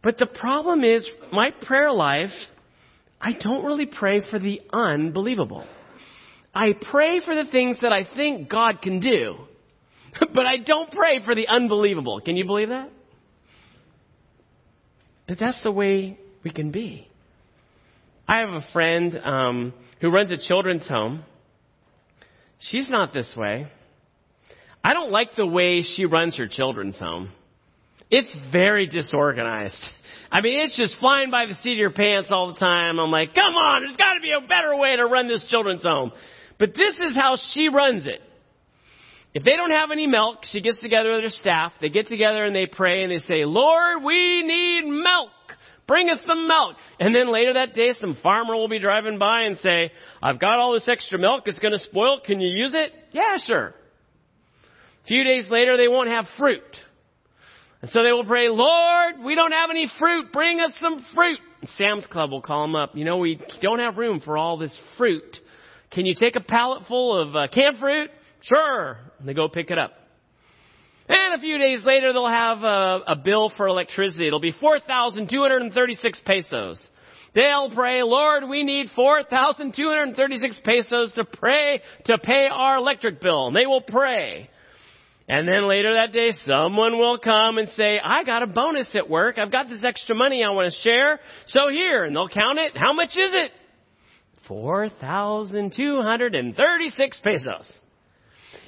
But 0.01 0.17
the 0.17 0.25
problem 0.25 0.83
is, 0.83 1.05
my 1.31 1.51
prayer 1.61 1.91
life, 1.91 2.31
I 3.19 3.33
don't 3.33 3.65
really 3.65 3.85
pray 3.85 4.21
for 4.29 4.39
the 4.39 4.61
unbelievable. 4.71 5.65
I 6.53 6.73
pray 6.89 7.19
for 7.23 7.35
the 7.35 7.49
things 7.51 7.77
that 7.81 7.91
I 7.91 8.05
think 8.15 8.49
God 8.49 8.81
can 8.81 9.01
do, 9.01 9.35
but 10.33 10.45
I 10.45 10.57
don't 10.65 10.91
pray 10.91 11.23
for 11.23 11.35
the 11.35 11.47
unbelievable. 11.47 12.21
Can 12.21 12.37
you 12.37 12.45
believe 12.45 12.69
that? 12.69 12.89
But 15.27 15.37
that's 15.39 15.61
the 15.63 15.71
way 15.71 16.17
we 16.43 16.51
can 16.51 16.71
be. 16.71 17.07
I 18.27 18.39
have 18.39 18.49
a 18.49 18.65
friend 18.73 19.19
um, 19.23 19.73
who 20.01 20.09
runs 20.09 20.31
a 20.31 20.37
children's 20.37 20.87
home. 20.87 21.23
She's 22.59 22.89
not 22.89 23.13
this 23.13 23.33
way. 23.35 23.67
I 24.83 24.93
don't 24.93 25.11
like 25.11 25.35
the 25.35 25.45
way 25.45 25.81
she 25.81 26.05
runs 26.05 26.37
her 26.37 26.47
children's 26.47 26.97
home. 26.97 27.31
It's 28.09 28.33
very 28.51 28.87
disorganized. 28.87 29.83
I 30.31 30.41
mean, 30.41 30.63
it's 30.63 30.77
just 30.77 30.99
flying 30.99 31.31
by 31.31 31.45
the 31.45 31.55
seat 31.55 31.73
of 31.73 31.77
your 31.77 31.91
pants 31.91 32.29
all 32.31 32.53
the 32.53 32.59
time. 32.59 32.99
I'm 32.99 33.11
like, 33.11 33.33
come 33.35 33.55
on, 33.55 33.81
there's 33.81 33.97
got 33.97 34.13
to 34.13 34.21
be 34.21 34.31
a 34.31 34.47
better 34.47 34.75
way 34.75 34.95
to 34.95 35.05
run 35.05 35.27
this 35.27 35.45
children's 35.47 35.83
home. 35.83 36.11
But 36.57 36.73
this 36.75 36.99
is 36.99 37.15
how 37.15 37.37
she 37.53 37.69
runs 37.69 38.05
it. 38.05 38.21
If 39.33 39.43
they 39.43 39.55
don't 39.55 39.71
have 39.71 39.91
any 39.91 40.07
milk, 40.07 40.39
she 40.43 40.61
gets 40.61 40.81
together 40.81 41.13
with 41.13 41.23
her 41.23 41.29
staff. 41.29 41.71
They 41.81 41.89
get 41.89 42.07
together 42.07 42.45
and 42.45 42.55
they 42.55 42.65
pray 42.65 43.03
and 43.03 43.11
they 43.11 43.19
say, 43.19 43.45
Lord, 43.45 44.03
we 44.03 44.43
need 44.43 44.89
milk. 44.89 45.29
Bring 45.87 46.09
us 46.09 46.19
some 46.25 46.47
milk. 46.47 46.77
And 46.99 47.13
then 47.13 47.31
later 47.31 47.53
that 47.53 47.73
day, 47.73 47.93
some 47.99 48.17
farmer 48.21 48.55
will 48.55 48.67
be 48.67 48.79
driving 48.79 49.19
by 49.19 49.41
and 49.41 49.57
say, 49.57 49.91
I've 50.21 50.39
got 50.39 50.59
all 50.59 50.73
this 50.73 50.87
extra 50.87 51.19
milk. 51.19 51.43
It's 51.47 51.59
going 51.59 51.73
to 51.73 51.79
spoil. 51.79 52.21
Can 52.25 52.39
you 52.39 52.49
use 52.49 52.73
it? 52.73 52.91
Yeah, 53.11 53.37
sure. 53.37 53.73
Few 55.09 55.23
days 55.23 55.49
later, 55.49 55.75
they 55.75 55.87
won't 55.87 56.09
have 56.09 56.25
fruit. 56.37 56.61
And 57.81 57.89
so 57.89 58.03
they 58.03 58.11
will 58.11 58.25
pray, 58.25 58.47
Lord, 58.47 59.15
we 59.25 59.33
don't 59.33 59.51
have 59.51 59.71
any 59.71 59.91
fruit. 59.97 60.31
Bring 60.31 60.59
us 60.59 60.71
some 60.79 61.03
fruit. 61.15 61.39
And 61.61 61.69
Sam's 61.71 62.05
Club 62.05 62.29
will 62.29 62.43
call 62.43 62.61
them 62.61 62.75
up. 62.75 62.91
You 62.95 63.05
know, 63.05 63.17
we 63.17 63.41
don't 63.59 63.79
have 63.79 63.97
room 63.97 64.21
for 64.23 64.37
all 64.37 64.57
this 64.57 64.77
fruit. 64.97 65.35
Can 65.91 66.05
you 66.05 66.13
take 66.13 66.35
a 66.35 66.41
pallet 66.41 66.83
full 66.87 67.19
of 67.19 67.35
uh, 67.35 67.47
canned 67.51 67.79
fruit? 67.79 68.11
Sure. 68.41 68.99
And 69.17 69.27
they 69.27 69.33
go 69.33 69.49
pick 69.49 69.71
it 69.71 69.79
up. 69.79 69.93
And 71.07 71.33
a 71.33 71.39
few 71.39 71.57
days 71.57 71.83
later, 71.83 72.13
they'll 72.13 72.29
have 72.29 72.59
a, 72.59 72.99
a 73.07 73.15
bill 73.15 73.51
for 73.57 73.67
electricity. 73.67 74.27
It'll 74.27 74.39
be 74.39 74.51
4,236 74.51 76.21
pesos. 76.23 76.87
They'll 77.33 77.71
pray, 77.71 78.03
Lord, 78.03 78.43
we 78.47 78.63
need 78.63 78.91
4,236 78.95 80.61
pesos 80.63 81.13
to 81.13 81.25
pray, 81.25 81.81
to 82.05 82.19
pay 82.19 82.47
our 82.51 82.77
electric 82.77 83.19
bill. 83.21 83.47
And 83.47 83.55
they 83.55 83.65
will 83.65 83.81
pray. 83.81 84.51
And 85.29 85.47
then 85.47 85.65
later 85.67 85.93
that 85.93 86.11
day, 86.11 86.31
someone 86.43 86.97
will 86.97 87.19
come 87.19 87.59
and 87.59 87.69
say, 87.69 87.99
I 88.03 88.23
got 88.23 88.41
a 88.41 88.47
bonus 88.47 88.89
at 88.95 89.07
work. 89.07 89.37
I've 89.37 89.51
got 89.51 89.69
this 89.69 89.83
extra 89.83 90.15
money 90.15 90.43
I 90.43 90.49
want 90.49 90.73
to 90.73 90.79
share. 90.81 91.19
So 91.45 91.69
here, 91.69 92.03
and 92.03 92.15
they'll 92.15 92.27
count 92.27 92.57
it. 92.57 92.75
How 92.75 92.93
much 92.93 93.09
is 93.09 93.31
it? 93.31 93.51
4,236 94.47 97.19
pesos. 97.23 97.71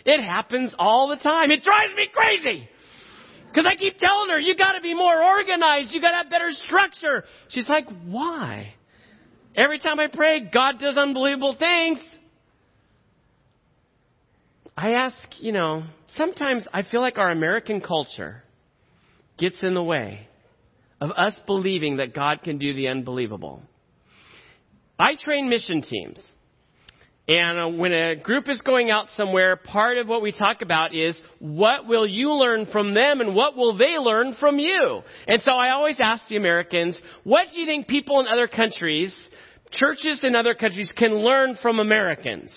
It 0.06 0.24
happens 0.24 0.75
all 0.77 1.08
the 1.08 1.18
time. 1.18 1.50
It 1.50 1.63
drives 1.63 1.96
me 1.96 2.08
crazy. 2.13 2.70
Because 3.48 3.65
I 3.65 3.74
keep 3.75 3.98
telling 3.98 4.30
her, 4.30 4.39
you 4.39 4.56
gotta 4.56 4.82
be 4.82 4.94
more 4.94 5.24
organized. 5.24 5.91
You 5.91 6.00
gotta 6.00 6.18
have 6.18 6.30
better 6.30 6.51
structure. 6.51 7.24
She's 7.50 7.68
like, 7.68 7.88
why? 8.06 8.75
Every 9.56 9.80
time 9.80 10.00
I 10.00 10.06
pray, 10.08 10.41
God 10.41 10.77
does 10.80 10.96
unbelievable 10.96 11.56
things. 11.58 11.98
I 14.77 14.94
ask, 14.94 15.18
you 15.39 15.51
know, 15.51 15.84
sometimes 16.15 16.68
I 16.74 16.84
feel 16.84 17.01
like 17.01 17.18
our 17.18 17.32
American 17.32 17.82
culture 17.82 18.44
gets 19.38 19.63
in 19.63 19.74
the 19.74 19.84
way 19.84 20.27
of 21.00 21.12
us 21.12 21.39
believing 21.48 21.98
that 21.98 22.13
God 22.13 22.44
can 22.44 22.58
do 22.58 22.74
the 22.74 22.88
unbelievable. 22.88 23.63
I 25.00 25.15
train 25.15 25.50
mission 25.50 25.82
teams. 25.82 26.20
And 27.27 27.60
uh, 27.60 27.77
when 27.77 27.94
a 27.94 28.15
group 28.15 28.50
is 28.50 28.62
going 28.62 28.91
out 28.91 29.08
somewhere, 29.15 29.56
part 29.56 29.98
of 29.98 30.08
what 30.08 30.22
we 30.22 30.32
talk 30.32 30.62
about 30.62 30.94
is 30.94 31.20
what 31.39 31.88
will 31.88 32.06
you 32.06 32.34
learn 32.34 32.65
from 32.65 32.94
them 32.94 33.22
and 33.22 33.34
what 33.34 33.56
will 33.56 33.77
they 33.77 33.98
learn 33.98 34.36
from 34.39 34.60
you? 34.60 35.01
And 35.27 35.41
so 35.41 35.53
I 35.53 35.72
always 35.72 35.98
ask 36.00 36.27
the 36.27 36.38
Americans, 36.38 37.00
what 37.24 37.48
do 37.53 37.60
you 37.60 37.65
think 37.65 37.88
people 37.88 38.20
in 38.20 38.27
other 38.27 38.48
countries, 38.48 39.15
churches 39.72 40.22
in 40.24 40.36
other 40.36 40.56
countries 40.56 40.91
can 40.96 41.13
learn 41.15 41.58
from 41.62 41.80
Americans? 41.80 42.51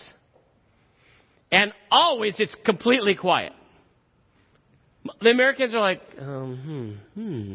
And 1.54 1.72
always 1.88 2.34
it's 2.38 2.54
completely 2.64 3.14
quiet. 3.14 3.52
The 5.20 5.30
Americans 5.30 5.72
are 5.72 5.80
like, 5.80 6.00
um, 6.18 7.00
hmm, 7.14 7.20
hmm. 7.20 7.54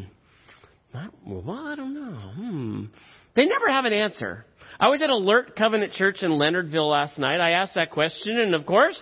Well, 1.26 1.66
I 1.66 1.76
don't 1.76 1.94
know. 1.94 2.16
Hmm. 2.34 2.84
They 3.36 3.44
never 3.44 3.68
have 3.68 3.84
an 3.84 3.92
answer. 3.92 4.46
I 4.78 4.88
was 4.88 5.02
at 5.02 5.10
Alert 5.10 5.54
Covenant 5.54 5.92
Church 5.92 6.22
in 6.22 6.30
Leonardville 6.30 6.90
last 6.90 7.18
night. 7.18 7.40
I 7.40 7.50
asked 7.50 7.74
that 7.74 7.90
question, 7.90 8.38
and 8.38 8.54
of 8.54 8.64
course, 8.64 8.98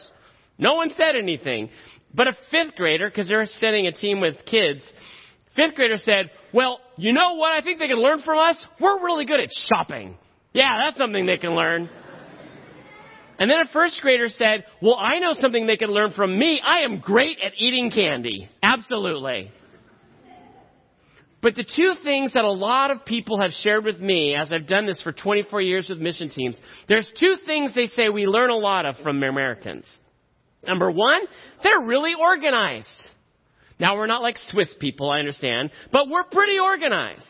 no 0.59 0.75
one 0.75 0.90
said 0.97 1.14
anything. 1.14 1.71
But 2.12 2.26
a 2.26 2.33
fifth 2.50 2.75
grader, 2.75 3.09
because 3.09 3.28
they're 3.28 3.47
sending 3.47 3.87
a 3.87 3.93
team 3.93 4.21
with 4.21 4.35
kids, 4.47 4.83
fifth 5.55 5.76
grader 5.76 5.97
said, 5.99 6.31
Well, 6.52 6.81
you 6.97 7.12
know 7.12 7.35
what 7.35 7.52
I 7.52 7.61
think 7.61 7.78
they 7.78 7.87
can 7.87 8.02
learn 8.02 8.23
from 8.23 8.38
us? 8.38 8.62
We're 8.81 9.00
really 9.05 9.26
good 9.26 9.38
at 9.38 9.50
shopping. 9.69 10.17
Yeah, 10.52 10.85
that's 10.85 10.99
something 10.99 11.25
they 11.25 11.38
can 11.38 11.55
learn. 11.55 11.88
And 13.38 13.49
then 13.50 13.59
a 13.61 13.73
first 13.73 14.00
grader 14.02 14.28
said, 14.28 14.64
Well, 14.83 14.97
I 14.97 15.18
know 15.21 15.35
something 15.40 15.66
they 15.66 15.76
can 15.76 15.90
learn 15.90 16.12
from 16.12 16.38
me. 16.38 16.61
I 16.62 16.80
am 16.80 16.99
great 16.99 17.38
at 17.42 17.52
eating 17.57 17.90
candy. 17.90 18.49
Absolutely. 18.62 19.52
But 21.40 21.54
the 21.54 21.64
two 21.64 21.95
things 22.02 22.33
that 22.35 22.45
a 22.45 22.50
lot 22.50 22.90
of 22.90 23.04
people 23.04 23.40
have 23.40 23.52
shared 23.61 23.85
with 23.85 24.00
me 24.00 24.35
as 24.35 24.52
I've 24.52 24.66
done 24.66 24.87
this 24.87 25.00
for 25.00 25.12
24 25.12 25.61
years 25.62 25.88
with 25.88 25.99
mission 25.99 26.30
teams, 26.30 26.59
there's 26.88 27.09
two 27.18 27.37
things 27.47 27.73
they 27.75 27.87
say 27.87 28.09
we 28.09 28.26
learn 28.26 28.50
a 28.50 28.57
lot 28.57 28.87
of 28.87 28.97
from 29.04 29.23
Americans. 29.23 29.85
Number 30.66 30.90
one, 30.90 31.21
they're 31.62 31.80
really 31.80 32.14
organized. 32.18 32.88
Now 33.78 33.97
we're 33.97 34.07
not 34.07 34.23
like 34.23 34.37
Swiss 34.50 34.68
people, 34.80 35.11
I 35.11 35.21
understand, 35.21 35.71
but 35.92 36.09
we're 36.09 36.25
pretty 36.25 36.59
organized. 36.59 37.25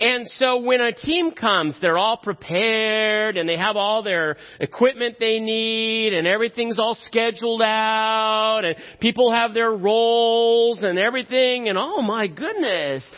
And 0.00 0.26
so 0.38 0.58
when 0.58 0.80
a 0.80 0.92
team 0.92 1.30
comes, 1.32 1.78
they're 1.80 1.98
all 1.98 2.16
prepared 2.16 3.36
and 3.36 3.48
they 3.48 3.56
have 3.56 3.76
all 3.76 4.02
their 4.02 4.36
equipment 4.58 5.16
they 5.20 5.38
need 5.38 6.14
and 6.14 6.26
everything's 6.26 6.80
all 6.80 6.96
scheduled 7.04 7.62
out 7.62 8.62
and 8.64 8.74
people 9.00 9.32
have 9.32 9.54
their 9.54 9.70
roles 9.70 10.82
and 10.82 10.98
everything 10.98 11.68
and 11.68 11.78
oh 11.78 12.02
my 12.02 12.26
goodness. 12.26 13.08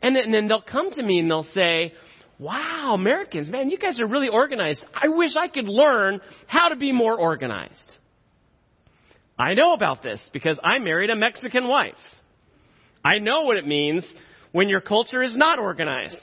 And 0.00 0.16
then, 0.16 0.24
and 0.24 0.34
then 0.34 0.48
they'll 0.48 0.62
come 0.62 0.90
to 0.92 1.02
me 1.02 1.18
and 1.18 1.30
they'll 1.30 1.42
say, 1.44 1.92
wow, 2.38 2.94
Americans, 2.94 3.50
man, 3.50 3.68
you 3.68 3.76
guys 3.76 4.00
are 4.00 4.06
really 4.06 4.28
organized. 4.28 4.82
I 4.94 5.08
wish 5.08 5.36
I 5.38 5.48
could 5.48 5.68
learn 5.68 6.20
how 6.46 6.68
to 6.68 6.76
be 6.76 6.92
more 6.92 7.14
organized. 7.14 7.92
I 9.38 9.52
know 9.52 9.74
about 9.74 10.02
this 10.02 10.18
because 10.32 10.58
I 10.64 10.78
married 10.78 11.10
a 11.10 11.16
Mexican 11.16 11.68
wife. 11.68 11.94
I 13.04 13.18
know 13.18 13.42
what 13.42 13.58
it 13.58 13.66
means 13.66 14.04
when 14.52 14.68
your 14.68 14.80
culture 14.80 15.22
is 15.22 15.36
not 15.36 15.58
organized. 15.58 16.20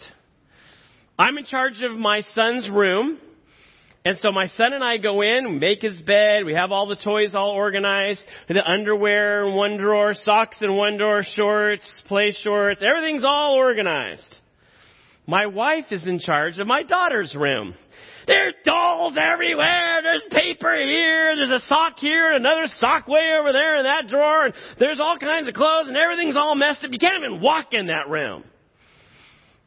I'm 1.17 1.37
in 1.37 1.45
charge 1.45 1.81
of 1.81 1.97
my 1.97 2.21
son's 2.33 2.69
room. 2.69 3.19
And 4.05 4.17
so 4.19 4.31
my 4.31 4.47
son 4.47 4.71
and 4.71 4.81
I 4.81 4.97
go 4.97 5.21
in, 5.21 5.59
make 5.59 5.81
his 5.81 5.99
bed, 6.01 6.45
we 6.45 6.53
have 6.53 6.71
all 6.71 6.87
the 6.87 6.95
toys 6.95 7.35
all 7.35 7.49
organized, 7.49 8.21
the 8.47 8.65
underwear 8.65 9.43
in 9.43 9.55
one 9.55 9.77
drawer, 9.77 10.13
socks 10.13 10.59
in 10.61 10.73
one 10.73 10.97
drawer, 10.97 11.21
shorts, 11.21 12.01
play 12.07 12.31
shorts, 12.31 12.81
everything's 12.81 13.25
all 13.25 13.55
organized. 13.55 14.37
My 15.27 15.47
wife 15.47 15.85
is 15.91 16.07
in 16.07 16.19
charge 16.19 16.59
of 16.59 16.65
my 16.65 16.83
daughter's 16.83 17.35
room. 17.35 17.75
There's 18.29 18.53
dolls 18.63 19.17
everywhere. 19.19 20.01
There's 20.03 20.23
paper 20.29 20.75
here. 20.75 21.35
There's 21.35 21.49
a 21.49 21.65
sock 21.65 21.97
here, 21.97 22.31
and 22.31 22.45
another 22.45 22.67
sock 22.77 23.07
way 23.07 23.33
over 23.39 23.51
there 23.51 23.77
in 23.77 23.85
that 23.85 24.07
drawer, 24.07 24.45
and 24.45 24.53
there's 24.77 24.99
all 24.99 25.17
kinds 25.17 25.47
of 25.47 25.55
clothes, 25.55 25.87
and 25.87 25.97
everything's 25.97 26.37
all 26.37 26.53
messed 26.53 26.85
up. 26.85 26.91
You 26.91 26.99
can't 26.99 27.17
even 27.17 27.41
walk 27.41 27.73
in 27.73 27.87
that 27.87 28.07
room. 28.07 28.43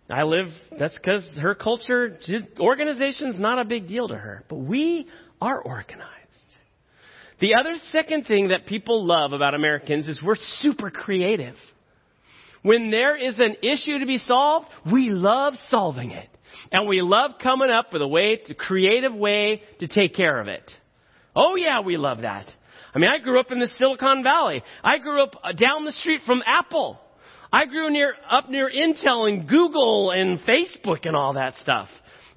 I 0.09 0.23
live, 0.23 0.47
that's 0.78 0.95
because 0.95 1.25
her 1.40 1.57
culture, 1.57 2.16
organization's 2.61 3.40
not 3.40 3.59
a 3.59 3.64
big 3.64 3.88
deal 3.88 4.07
to 4.07 4.16
her. 4.16 4.45
But 4.49 4.59
we 4.59 5.09
are 5.40 5.61
organized. 5.61 6.11
The 7.40 7.57
other 7.59 7.75
second 7.88 8.26
thing 8.26 8.49
that 8.49 8.66
people 8.66 9.04
love 9.04 9.33
about 9.33 9.54
Americans 9.54 10.07
is 10.07 10.21
we're 10.23 10.37
super 10.61 10.88
creative. 10.90 11.57
When 12.62 12.92
there 12.92 13.16
is 13.16 13.40
an 13.40 13.57
issue 13.61 13.99
to 13.99 14.07
be 14.07 14.19
solved, 14.19 14.69
we 14.92 15.09
love 15.09 15.54
solving 15.69 16.12
it. 16.12 16.28
And 16.71 16.88
we 16.88 17.02
love 17.02 17.33
coming 17.42 17.71
up 17.71 17.92
with 17.92 18.02
a 18.02 18.09
way, 18.09 18.40
a 18.49 18.54
creative 18.54 19.14
way 19.14 19.62
to 19.81 19.88
take 19.88 20.14
care 20.14 20.40
of 20.40 20.49
it. 20.49 20.71
Oh 21.35 21.57
yeah, 21.57 21.81
we 21.81 21.97
love 21.97 22.23
that. 22.23 22.47
I 22.95 22.99
mean, 22.99 23.11
I 23.11 23.19
grew 23.19 23.40
up 23.40 23.50
in 23.50 23.59
the 23.59 23.71
Silicon 23.78 24.23
Valley. 24.23 24.62
I 24.85 24.99
grew 24.99 25.23
up 25.23 25.35
uh, 25.42 25.52
down 25.52 25.85
the 25.85 25.92
street 25.92 26.21
from 26.26 26.42
Apple. 26.45 27.00
I 27.52 27.66
grew 27.66 27.90
near, 27.90 28.14
up 28.31 28.49
near 28.49 28.71
Intel 28.71 29.28
and 29.28 29.49
Google 29.49 30.11
and 30.11 30.40
Facebook 30.40 31.07
and 31.07 31.16
all 31.16 31.35
that 31.35 31.54
stuff. 31.57 31.88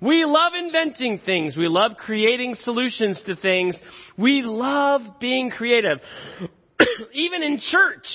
We 0.01 0.25
love 0.25 0.53
inventing 0.58 1.22
things. 1.25 1.55
We 1.58 1.67
love 1.67 1.94
creating 1.98 2.55
solutions 2.55 3.22
to 3.25 3.36
things. 3.36 3.77
We 4.17 4.41
love 4.44 5.01
being 5.20 5.51
creative. 5.51 6.00
Even 7.13 7.44
in 7.44 7.60
church, 7.60 8.05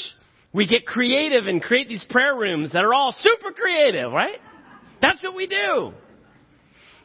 we 0.52 0.66
get 0.66 0.86
creative 0.86 1.46
and 1.46 1.62
create 1.62 1.88
these 1.88 2.04
prayer 2.10 2.36
rooms 2.36 2.72
that 2.72 2.84
are 2.84 2.92
all 2.92 3.14
super 3.18 3.52
creative, 3.52 4.12
right? 4.12 4.38
That's 5.00 5.22
what 5.22 5.34
we 5.34 5.46
do. 5.46 5.92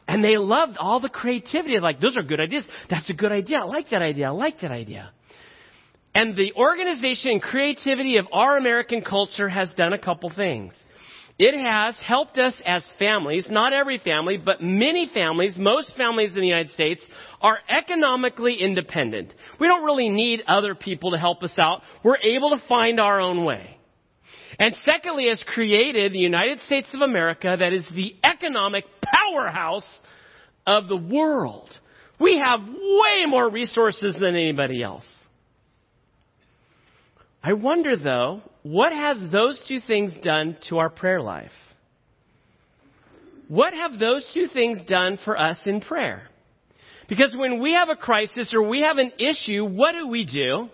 And 0.08 0.22
they 0.22 0.36
loved 0.36 0.76
all 0.78 1.00
the 1.00 1.08
creativity. 1.08 1.78
Like, 1.80 2.00
those 2.00 2.16
are 2.16 2.22
good 2.22 2.40
ideas. 2.40 2.64
That's 2.88 3.10
a 3.10 3.14
good 3.14 3.32
idea. 3.32 3.58
I 3.58 3.64
like 3.64 3.90
that 3.90 4.02
idea. 4.02 4.28
I 4.28 4.30
like 4.30 4.60
that 4.60 4.70
idea. 4.70 5.10
And 6.14 6.36
the 6.36 6.52
organization 6.54 7.32
and 7.32 7.42
creativity 7.42 8.16
of 8.16 8.26
our 8.32 8.56
American 8.56 9.02
culture 9.02 9.48
has 9.48 9.72
done 9.76 9.92
a 9.92 9.98
couple 9.98 10.30
things. 10.34 10.72
It 11.38 11.54
has 11.54 11.94
helped 12.00 12.38
us 12.38 12.54
as 12.64 12.82
families, 12.98 13.48
not 13.50 13.74
every 13.74 13.98
family, 13.98 14.38
but 14.38 14.62
many 14.62 15.10
families, 15.12 15.56
most 15.58 15.94
families 15.94 16.30
in 16.34 16.40
the 16.40 16.46
United 16.46 16.70
States 16.70 17.02
are 17.42 17.58
economically 17.68 18.56
independent. 18.58 19.34
We 19.60 19.66
don't 19.66 19.84
really 19.84 20.08
need 20.08 20.42
other 20.46 20.74
people 20.74 21.10
to 21.10 21.18
help 21.18 21.42
us 21.42 21.52
out. 21.58 21.82
We're 22.02 22.16
able 22.16 22.50
to 22.50 22.62
find 22.66 22.98
our 22.98 23.20
own 23.20 23.44
way. 23.44 23.75
And 24.58 24.74
secondly, 24.84 25.28
has 25.28 25.42
created 25.46 26.12
the 26.12 26.18
United 26.18 26.60
States 26.60 26.88
of 26.94 27.00
America 27.00 27.56
that 27.58 27.72
is 27.72 27.86
the 27.94 28.16
economic 28.24 28.84
powerhouse 29.02 29.86
of 30.66 30.88
the 30.88 30.96
world. 30.96 31.68
We 32.18 32.38
have 32.38 32.60
way 32.66 33.26
more 33.28 33.50
resources 33.50 34.16
than 34.18 34.34
anybody 34.34 34.82
else. 34.82 35.04
I 37.42 37.52
wonder 37.52 37.96
though, 37.96 38.42
what 38.62 38.92
has 38.92 39.18
those 39.30 39.60
two 39.68 39.78
things 39.86 40.14
done 40.22 40.56
to 40.68 40.78
our 40.78 40.90
prayer 40.90 41.20
life? 41.20 41.52
What 43.48 43.74
have 43.74 43.98
those 43.98 44.28
two 44.34 44.46
things 44.52 44.80
done 44.88 45.18
for 45.24 45.38
us 45.38 45.58
in 45.64 45.80
prayer? 45.80 46.28
Because 47.08 47.36
when 47.38 47.60
we 47.60 47.74
have 47.74 47.88
a 47.88 47.94
crisis 47.94 48.52
or 48.52 48.68
we 48.68 48.82
have 48.82 48.98
an 48.98 49.12
issue, 49.18 49.64
what 49.64 49.92
do 49.92 50.08
we 50.08 50.24
do? 50.24 50.68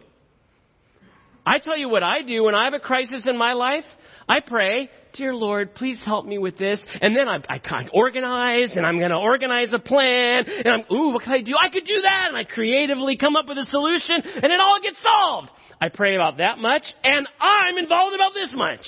I 1.45 1.59
tell 1.59 1.77
you 1.77 1.89
what 1.89 2.03
I 2.03 2.23
do 2.23 2.45
when 2.45 2.55
I 2.55 2.65
have 2.65 2.75
a 2.75 2.81
crisis 2.81 3.25
in 3.27 3.37
my 3.37 3.53
life. 3.53 3.85
I 4.29 4.41
pray, 4.41 4.89
Dear 5.15 5.35
Lord, 5.35 5.75
please 5.75 6.01
help 6.05 6.25
me 6.25 6.39
with 6.39 6.57
this. 6.57 6.81
And 7.01 7.15
then 7.15 7.29
I, 7.29 7.39
I 7.49 7.59
kind 7.59 7.89
of 7.89 7.95
organize 7.95 8.75
and 8.77 8.87
I'm 8.87 8.99
going 8.99 9.11
to 9.11 9.19
organize 9.19 9.71
a 9.73 9.79
plan 9.79 10.45
and 10.47 10.69
I'm, 10.69 10.81
ooh, 10.91 11.13
what 11.13 11.23
can 11.25 11.33
I 11.33 11.43
do? 11.43 11.53
I 11.61 11.69
could 11.69 11.85
do 11.85 12.01
that. 12.01 12.29
And 12.29 12.37
I 12.37 12.45
creatively 12.45 13.19
come 13.19 13.37
up 13.37 13.47
with 13.47 13.59
a 13.59 13.67
solution 13.67 14.23
and 14.25 14.53
it 14.53 14.61
all 14.61 14.81
gets 14.83 15.03
solved. 15.03 15.51
I 15.81 15.91
pray 15.91 16.15
about 16.15 16.39
that 16.39 16.59
much 16.59 16.85
and 17.05 17.29
I'm 17.41 17.77
involved 17.77 18.15
about 18.15 18.33
this 18.33 18.53
much. 18.55 18.87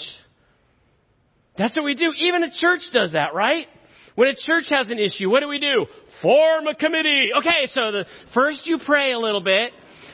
That's 1.58 1.76
what 1.76 1.84
we 1.84 1.94
do. 1.94 2.12
Even 2.16 2.42
a 2.42 2.50
church 2.50 2.82
does 2.92 3.12
that, 3.12 3.34
right? 3.34 3.66
When 4.14 4.28
a 4.28 4.34
church 4.34 4.66
has 4.70 4.90
an 4.90 4.98
issue, 4.98 5.28
what 5.28 5.40
do 5.40 5.48
we 5.48 5.58
do? 5.58 5.86
Form 6.22 6.66
a 6.68 6.74
committee. 6.74 7.30
Okay, 7.36 7.66
so 7.66 7.92
the 7.92 8.06
first 8.32 8.60
you 8.64 8.78
pray 8.84 9.12
a 9.12 9.18
little 9.18 9.42
bit, 9.42 9.72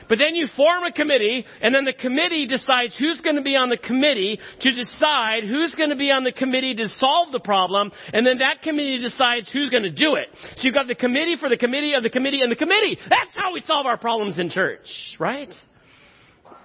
but 0.09 0.17
then 0.17 0.35
you 0.35 0.47
form 0.55 0.83
a 0.83 0.91
committee, 0.91 1.45
and 1.61 1.73
then 1.73 1.85
the 1.85 1.93
committee 1.93 2.45
decides 2.45 2.95
who's 2.97 3.21
going 3.21 3.35
to 3.35 3.41
be 3.41 3.55
on 3.55 3.69
the 3.69 3.77
committee 3.77 4.39
to 4.61 4.71
decide 4.71 5.43
who's 5.43 5.73
going 5.75 5.89
to 5.89 5.95
be 5.95 6.11
on 6.11 6.23
the 6.23 6.31
committee 6.31 6.75
to 6.75 6.89
solve 6.89 7.31
the 7.31 7.39
problem, 7.39 7.91
and 8.13 8.25
then 8.25 8.39
that 8.39 8.61
committee 8.61 8.97
decides 8.97 9.49
who's 9.51 9.69
going 9.69 9.83
to 9.83 9.91
do 9.91 10.15
it. 10.15 10.27
So 10.57 10.63
you've 10.63 10.75
got 10.75 10.87
the 10.87 10.95
committee 10.95 11.35
for 11.39 11.49
the 11.49 11.57
committee 11.57 11.93
of 11.93 12.03
the 12.03 12.09
committee 12.09 12.41
and 12.41 12.51
the 12.51 12.55
committee. 12.55 12.97
That's 13.09 13.33
how 13.35 13.53
we 13.53 13.61
solve 13.61 13.85
our 13.85 13.97
problems 13.97 14.37
in 14.37 14.49
church, 14.49 14.87
right? 15.19 15.53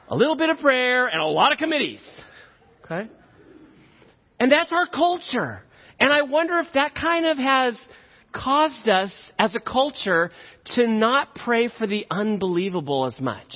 A 0.08 0.16
little 0.16 0.36
bit 0.36 0.50
of 0.50 0.58
prayer 0.58 1.06
and 1.06 1.20
a 1.20 1.26
lot 1.26 1.52
of 1.52 1.58
committees. 1.58 2.00
Okay? 2.84 3.08
And 4.38 4.52
that's 4.52 4.70
our 4.72 4.86
culture. 4.86 5.62
And 5.98 6.12
I 6.12 6.22
wonder 6.22 6.58
if 6.58 6.66
that 6.74 6.94
kind 6.94 7.26
of 7.26 7.38
has 7.38 7.74
caused 8.36 8.88
us 8.88 9.12
as 9.38 9.54
a 9.54 9.60
culture 9.60 10.30
to 10.74 10.86
not 10.86 11.34
pray 11.34 11.68
for 11.78 11.86
the 11.86 12.06
unbelievable 12.10 13.06
as 13.06 13.20
much. 13.20 13.54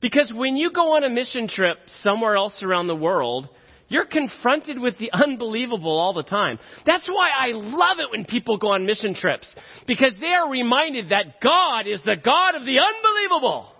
Because 0.00 0.32
when 0.34 0.56
you 0.56 0.70
go 0.72 0.96
on 0.96 1.04
a 1.04 1.10
mission 1.10 1.48
trip 1.48 1.78
somewhere 2.02 2.36
else 2.36 2.62
around 2.62 2.86
the 2.86 2.96
world, 2.96 3.48
you're 3.88 4.06
confronted 4.06 4.78
with 4.78 4.96
the 4.98 5.10
unbelievable 5.12 5.98
all 5.98 6.14
the 6.14 6.22
time. 6.22 6.58
That's 6.86 7.06
why 7.06 7.30
I 7.36 7.48
love 7.52 7.98
it 7.98 8.10
when 8.10 8.24
people 8.24 8.56
go 8.56 8.68
on 8.68 8.86
mission 8.86 9.14
trips. 9.14 9.52
Because 9.86 10.14
they 10.20 10.32
are 10.32 10.48
reminded 10.48 11.10
that 11.10 11.40
God 11.42 11.86
is 11.86 12.00
the 12.04 12.16
God 12.22 12.54
of 12.54 12.64
the 12.64 12.78
unbelievable. 12.78 13.72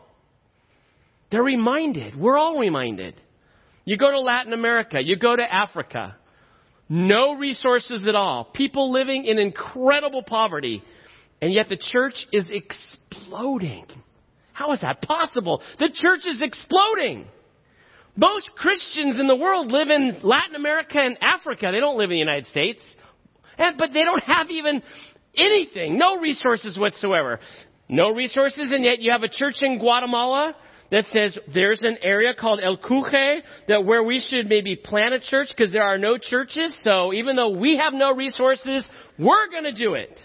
They're 1.30 1.42
reminded. 1.42 2.16
We're 2.16 2.36
all 2.36 2.58
reminded. 2.58 3.14
You 3.84 3.96
go 3.96 4.10
to 4.10 4.20
Latin 4.20 4.52
America, 4.52 5.00
you 5.02 5.16
go 5.16 5.34
to 5.34 5.42
Africa, 5.42 6.16
no 6.90 7.34
resources 7.36 8.04
at 8.06 8.16
all, 8.16 8.44
people 8.44 8.92
living 8.92 9.24
in 9.24 9.38
incredible 9.38 10.24
poverty, 10.24 10.82
and 11.40 11.52
yet 11.52 11.68
the 11.68 11.76
church 11.76 12.26
is 12.32 12.50
exploding. 12.50 13.86
How 14.52 14.72
is 14.72 14.80
that 14.80 15.00
possible? 15.00 15.62
The 15.78 15.88
church 15.94 16.26
is 16.26 16.42
exploding. 16.42 17.26
Most 18.16 18.50
Christians 18.56 19.20
in 19.20 19.28
the 19.28 19.36
world 19.36 19.70
live 19.70 19.88
in 19.88 20.18
Latin 20.22 20.56
America 20.56 20.98
and 20.98 21.16
Africa. 21.22 21.70
They 21.72 21.78
don't 21.78 21.96
live 21.96 22.10
in 22.10 22.16
the 22.16 22.18
United 22.18 22.46
States. 22.46 22.80
And, 23.56 23.78
but 23.78 23.92
they 23.94 24.02
don't 24.02 24.22
have 24.24 24.50
even 24.50 24.82
anything, 25.36 25.96
no 25.96 26.18
resources 26.18 26.76
whatsoever. 26.76 27.38
No 27.88 28.10
resources, 28.10 28.70
and 28.72 28.84
yet 28.84 29.00
you 29.00 29.12
have 29.12 29.22
a 29.22 29.28
church 29.28 29.56
in 29.62 29.78
Guatemala 29.78 30.54
that 30.90 31.04
says 31.12 31.38
there's 31.52 31.82
an 31.82 31.98
area 32.02 32.34
called 32.38 32.60
El 32.62 32.76
Cuje 32.76 33.40
that 33.68 33.84
where 33.84 34.02
we 34.02 34.20
should 34.20 34.48
maybe 34.48 34.76
plant 34.76 35.14
a 35.14 35.20
church 35.20 35.48
because 35.56 35.72
there 35.72 35.84
are 35.84 35.98
no 35.98 36.18
churches. 36.18 36.76
So 36.82 37.12
even 37.12 37.36
though 37.36 37.50
we 37.50 37.76
have 37.76 37.92
no 37.92 38.14
resources, 38.14 38.86
we're 39.18 39.48
going 39.50 39.64
to 39.64 39.72
do 39.72 39.94
it. 39.94 40.18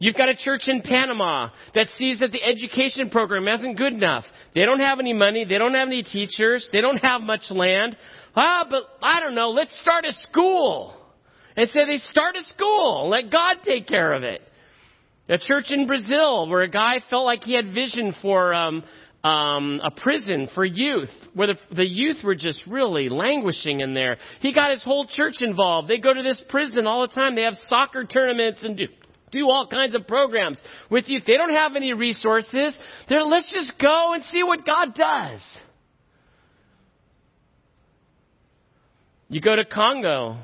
You've 0.00 0.14
got 0.14 0.28
a 0.28 0.36
church 0.36 0.68
in 0.68 0.82
Panama 0.82 1.50
that 1.74 1.88
sees 1.96 2.20
that 2.20 2.30
the 2.30 2.42
education 2.42 3.10
program 3.10 3.48
isn't 3.48 3.74
good 3.74 3.92
enough. 3.92 4.24
They 4.54 4.64
don't 4.64 4.80
have 4.80 5.00
any 5.00 5.12
money. 5.12 5.44
They 5.44 5.58
don't 5.58 5.74
have 5.74 5.88
any 5.88 6.04
teachers. 6.04 6.68
They 6.72 6.80
don't 6.80 6.98
have 6.98 7.20
much 7.20 7.50
land. 7.50 7.96
Ah, 8.36 8.64
but 8.70 8.84
I 9.02 9.18
don't 9.18 9.34
know. 9.34 9.50
Let's 9.50 9.76
start 9.80 10.04
a 10.04 10.12
school. 10.12 10.94
And 11.56 11.68
so 11.70 11.80
they 11.84 11.98
start 11.98 12.36
a 12.36 12.44
school. 12.44 13.08
Let 13.08 13.32
God 13.32 13.56
take 13.64 13.88
care 13.88 14.12
of 14.12 14.22
it. 14.22 14.40
A 15.28 15.38
church 15.38 15.66
in 15.70 15.88
Brazil 15.88 16.48
where 16.48 16.62
a 16.62 16.70
guy 16.70 17.00
felt 17.10 17.24
like 17.24 17.42
he 17.42 17.54
had 17.54 17.74
vision 17.74 18.14
for 18.22 18.54
um, 18.54 18.84
um, 19.28 19.80
a 19.84 19.90
prison 19.90 20.48
for 20.54 20.64
youth 20.64 21.10
where 21.34 21.48
the, 21.48 21.54
the 21.74 21.86
youth 21.86 22.18
were 22.24 22.34
just 22.34 22.60
really 22.66 23.08
languishing 23.08 23.80
in 23.80 23.92
there. 23.92 24.16
He 24.40 24.54
got 24.54 24.70
his 24.70 24.82
whole 24.82 25.06
church 25.06 25.36
involved. 25.40 25.88
They 25.88 25.98
go 25.98 26.14
to 26.14 26.22
this 26.22 26.42
prison 26.48 26.86
all 26.86 27.06
the 27.06 27.14
time. 27.14 27.34
They 27.34 27.42
have 27.42 27.56
soccer 27.68 28.04
tournaments 28.04 28.60
and 28.62 28.76
do, 28.76 28.86
do 29.30 29.48
all 29.50 29.66
kinds 29.66 29.94
of 29.94 30.06
programs 30.06 30.58
with 30.90 31.08
youth. 31.08 31.24
They 31.26 31.36
don't 31.36 31.54
have 31.54 31.76
any 31.76 31.92
resources. 31.92 32.76
They're, 33.08 33.22
let's 33.22 33.52
just 33.52 33.74
go 33.80 34.14
and 34.14 34.24
see 34.24 34.42
what 34.42 34.64
God 34.64 34.94
does. 34.94 35.42
You 39.28 39.42
go 39.42 39.54
to 39.54 39.64
Congo 39.66 40.38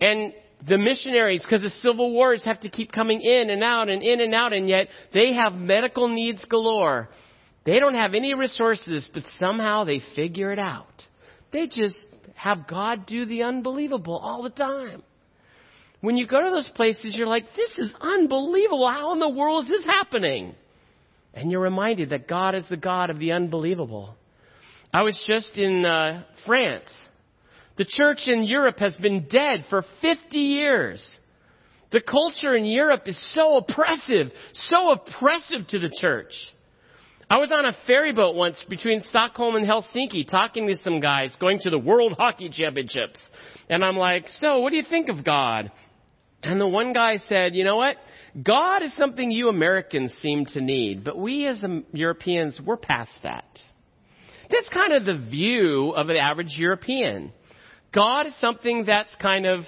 and 0.00 0.32
the 0.64 0.78
missionaries, 0.78 1.42
because 1.42 1.62
the 1.62 1.70
civil 1.70 2.12
wars 2.12 2.44
have 2.44 2.60
to 2.60 2.68
keep 2.68 2.92
coming 2.92 3.20
in 3.20 3.50
and 3.50 3.64
out 3.64 3.88
and 3.88 4.00
in 4.00 4.20
and 4.20 4.32
out, 4.32 4.52
and 4.52 4.68
yet 4.68 4.86
they 5.12 5.34
have 5.34 5.54
medical 5.54 6.06
needs 6.08 6.44
galore. 6.44 7.08
They 7.64 7.78
don't 7.78 7.94
have 7.94 8.14
any 8.14 8.34
resources, 8.34 9.06
but 9.12 9.22
somehow 9.38 9.84
they 9.84 10.02
figure 10.16 10.52
it 10.52 10.58
out. 10.58 10.86
They 11.52 11.66
just 11.66 11.96
have 12.34 12.66
God 12.66 13.06
do 13.06 13.24
the 13.24 13.44
unbelievable 13.44 14.16
all 14.16 14.42
the 14.42 14.50
time. 14.50 15.02
When 16.00 16.16
you 16.16 16.26
go 16.26 16.42
to 16.42 16.50
those 16.50 16.70
places, 16.74 17.14
you're 17.16 17.28
like, 17.28 17.44
this 17.54 17.78
is 17.78 17.94
unbelievable. 18.00 18.88
How 18.88 19.12
in 19.12 19.20
the 19.20 19.28
world 19.28 19.64
is 19.64 19.68
this 19.68 19.84
happening? 19.84 20.54
And 21.34 21.50
you're 21.50 21.60
reminded 21.60 22.10
that 22.10 22.26
God 22.26 22.56
is 22.56 22.64
the 22.68 22.76
God 22.76 23.10
of 23.10 23.20
the 23.20 23.32
unbelievable. 23.32 24.16
I 24.92 25.02
was 25.02 25.22
just 25.26 25.56
in 25.56 25.86
uh, 25.86 26.24
France. 26.44 26.90
The 27.78 27.86
church 27.88 28.26
in 28.26 28.42
Europe 28.42 28.78
has 28.80 28.96
been 28.96 29.28
dead 29.30 29.64
for 29.70 29.84
50 30.02 30.36
years. 30.36 31.16
The 31.92 32.02
culture 32.02 32.56
in 32.56 32.64
Europe 32.64 33.02
is 33.06 33.18
so 33.34 33.58
oppressive, 33.58 34.32
so 34.54 34.90
oppressive 34.90 35.68
to 35.68 35.78
the 35.78 35.90
church. 36.00 36.32
I 37.32 37.38
was 37.38 37.50
on 37.50 37.64
a 37.64 37.72
ferry 37.86 38.12
boat 38.12 38.34
once 38.34 38.62
between 38.68 39.00
Stockholm 39.00 39.56
and 39.56 39.66
Helsinki 39.66 40.28
talking 40.30 40.66
to 40.66 40.76
some 40.84 41.00
guys 41.00 41.34
going 41.40 41.60
to 41.60 41.70
the 41.70 41.78
World 41.78 42.12
Hockey 42.12 42.50
Championships. 42.50 43.18
And 43.70 43.82
I'm 43.82 43.96
like, 43.96 44.28
so 44.28 44.58
what 44.58 44.68
do 44.68 44.76
you 44.76 44.82
think 44.82 45.08
of 45.08 45.24
God? 45.24 45.72
And 46.42 46.60
the 46.60 46.68
one 46.68 46.92
guy 46.92 47.16
said, 47.30 47.54
you 47.54 47.64
know 47.64 47.76
what? 47.78 47.96
God 48.42 48.82
is 48.82 48.94
something 48.96 49.30
you 49.30 49.48
Americans 49.48 50.12
seem 50.20 50.44
to 50.44 50.60
need, 50.60 51.04
but 51.04 51.16
we 51.16 51.46
as 51.46 51.64
Europeans, 51.94 52.60
we're 52.62 52.76
past 52.76 53.12
that. 53.22 53.48
That's 54.50 54.68
kind 54.68 54.92
of 54.92 55.06
the 55.06 55.16
view 55.16 55.94
of 55.96 56.10
an 56.10 56.16
average 56.16 56.58
European. 56.58 57.32
God 57.94 58.26
is 58.26 58.38
something 58.40 58.84
that's 58.84 59.14
kind 59.22 59.46
of 59.46 59.60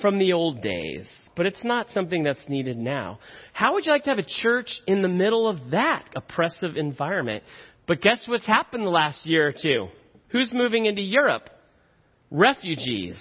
from 0.00 0.18
the 0.18 0.32
old 0.32 0.62
days, 0.62 1.06
but 1.36 1.46
it's 1.46 1.64
not 1.64 1.88
something 1.90 2.22
that's 2.22 2.40
needed 2.48 2.76
now. 2.76 3.18
How 3.52 3.74
would 3.74 3.86
you 3.86 3.92
like 3.92 4.04
to 4.04 4.10
have 4.10 4.18
a 4.18 4.42
church 4.42 4.80
in 4.86 5.02
the 5.02 5.08
middle 5.08 5.48
of 5.48 5.70
that 5.70 6.08
oppressive 6.14 6.76
environment? 6.76 7.44
But 7.86 8.00
guess 8.00 8.24
what's 8.26 8.46
happened 8.46 8.86
the 8.86 8.90
last 8.90 9.26
year 9.26 9.48
or 9.48 9.52
two? 9.52 9.88
Who's 10.28 10.52
moving 10.52 10.86
into 10.86 11.02
Europe? 11.02 11.50
Refugees. 12.30 13.16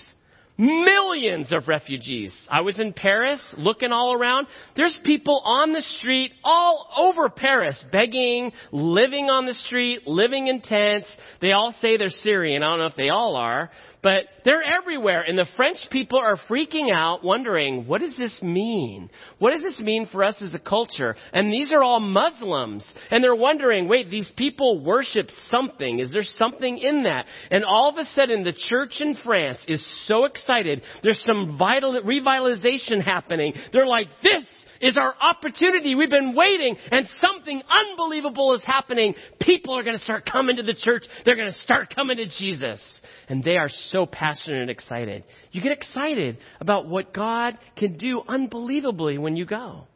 Millions 0.57 1.53
of 1.53 1.69
refugees. 1.69 2.37
I 2.51 2.61
was 2.61 2.77
in 2.77 2.91
Paris 2.91 3.41
looking 3.57 3.93
all 3.93 4.13
around. 4.13 4.47
There's 4.75 4.99
people 5.05 5.41
on 5.45 5.71
the 5.71 5.81
street 5.81 6.33
all 6.43 6.85
over 6.97 7.29
Paris 7.29 7.81
begging, 7.93 8.51
living 8.73 9.29
on 9.29 9.45
the 9.45 9.53
street, 9.53 10.05
living 10.05 10.47
in 10.47 10.59
tents. 10.59 11.07
They 11.39 11.53
all 11.53 11.73
say 11.79 11.95
they're 11.95 12.09
Syrian. 12.09 12.61
I 12.61 12.65
don't 12.67 12.79
know 12.79 12.87
if 12.87 12.97
they 12.97 13.07
all 13.07 13.37
are, 13.37 13.69
but 14.01 14.23
they're 14.45 14.63
everywhere. 14.63 15.21
And 15.21 15.37
the 15.37 15.47
French 15.55 15.77
people 15.91 16.19
are 16.19 16.37
freaking 16.49 16.91
out, 16.91 17.23
wondering, 17.23 17.85
what 17.85 18.01
does 18.01 18.15
this 18.17 18.41
mean? 18.41 19.09
What 19.39 19.51
does 19.51 19.61
this 19.61 19.79
mean 19.79 20.07
for 20.11 20.23
us 20.23 20.41
as 20.41 20.53
a 20.53 20.59
culture? 20.59 21.15
And 21.33 21.51
these 21.51 21.71
are 21.71 21.83
all 21.83 21.99
Muslims. 21.99 22.85
And 23.11 23.23
they're 23.23 23.35
wondering, 23.35 23.87
wait, 23.87 24.09
these 24.09 24.31
people 24.37 24.83
worship 24.83 25.29
something. 25.51 25.99
Is 25.99 26.13
there 26.13 26.23
something 26.23 26.77
in 26.77 27.03
that? 27.03 27.25
And 27.51 27.65
all 27.65 27.89
of 27.89 27.97
a 27.97 28.05
sudden, 28.15 28.43
the 28.43 28.53
church 28.53 29.01
in 29.01 29.15
France 29.23 29.59
is 29.67 29.85
so 30.05 30.25
excited. 30.25 30.81
There's 31.03 31.23
some 31.25 31.57
vital, 31.57 32.01
revitalization 32.01 33.03
happening. 33.03 33.53
They're 33.73 33.87
like, 33.87 34.07
this 34.23 34.45
is 34.81 34.97
our 34.97 35.13
opportunity. 35.21 35.95
We've 35.95 36.09
been 36.09 36.35
waiting 36.35 36.75
and 36.91 37.07
something 37.19 37.61
unbelievable 37.69 38.53
is 38.53 38.63
happening. 38.63 39.15
People 39.41 39.77
are 39.77 39.83
going 39.83 39.97
to 39.97 40.03
start 40.03 40.27
coming 40.31 40.57
to 40.57 40.63
the 40.63 40.73
church. 40.73 41.03
They're 41.25 41.35
going 41.35 41.51
to 41.51 41.57
start 41.57 41.93
coming 41.93 42.17
to 42.17 42.25
Jesus. 42.25 42.81
And 43.27 43.43
they 43.43 43.57
are 43.57 43.69
so 43.69 44.05
passionate 44.05 44.61
and 44.61 44.69
excited. 44.69 45.23
You 45.51 45.61
get 45.61 45.71
excited 45.71 46.37
about 46.59 46.87
what 46.87 47.13
God 47.13 47.57
can 47.77 47.97
do 47.97 48.21
unbelievably 48.27 49.17
when 49.17 49.35
you 49.35 49.45
go. 49.45 49.87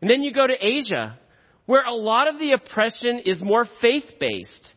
And 0.00 0.10
then 0.10 0.22
you 0.22 0.32
go 0.32 0.46
to 0.46 0.54
Asia, 0.54 1.18
where 1.66 1.84
a 1.84 1.94
lot 1.94 2.28
of 2.28 2.38
the 2.38 2.52
oppression 2.52 3.22
is 3.24 3.42
more 3.42 3.66
faith 3.80 4.04
based. 4.20 4.74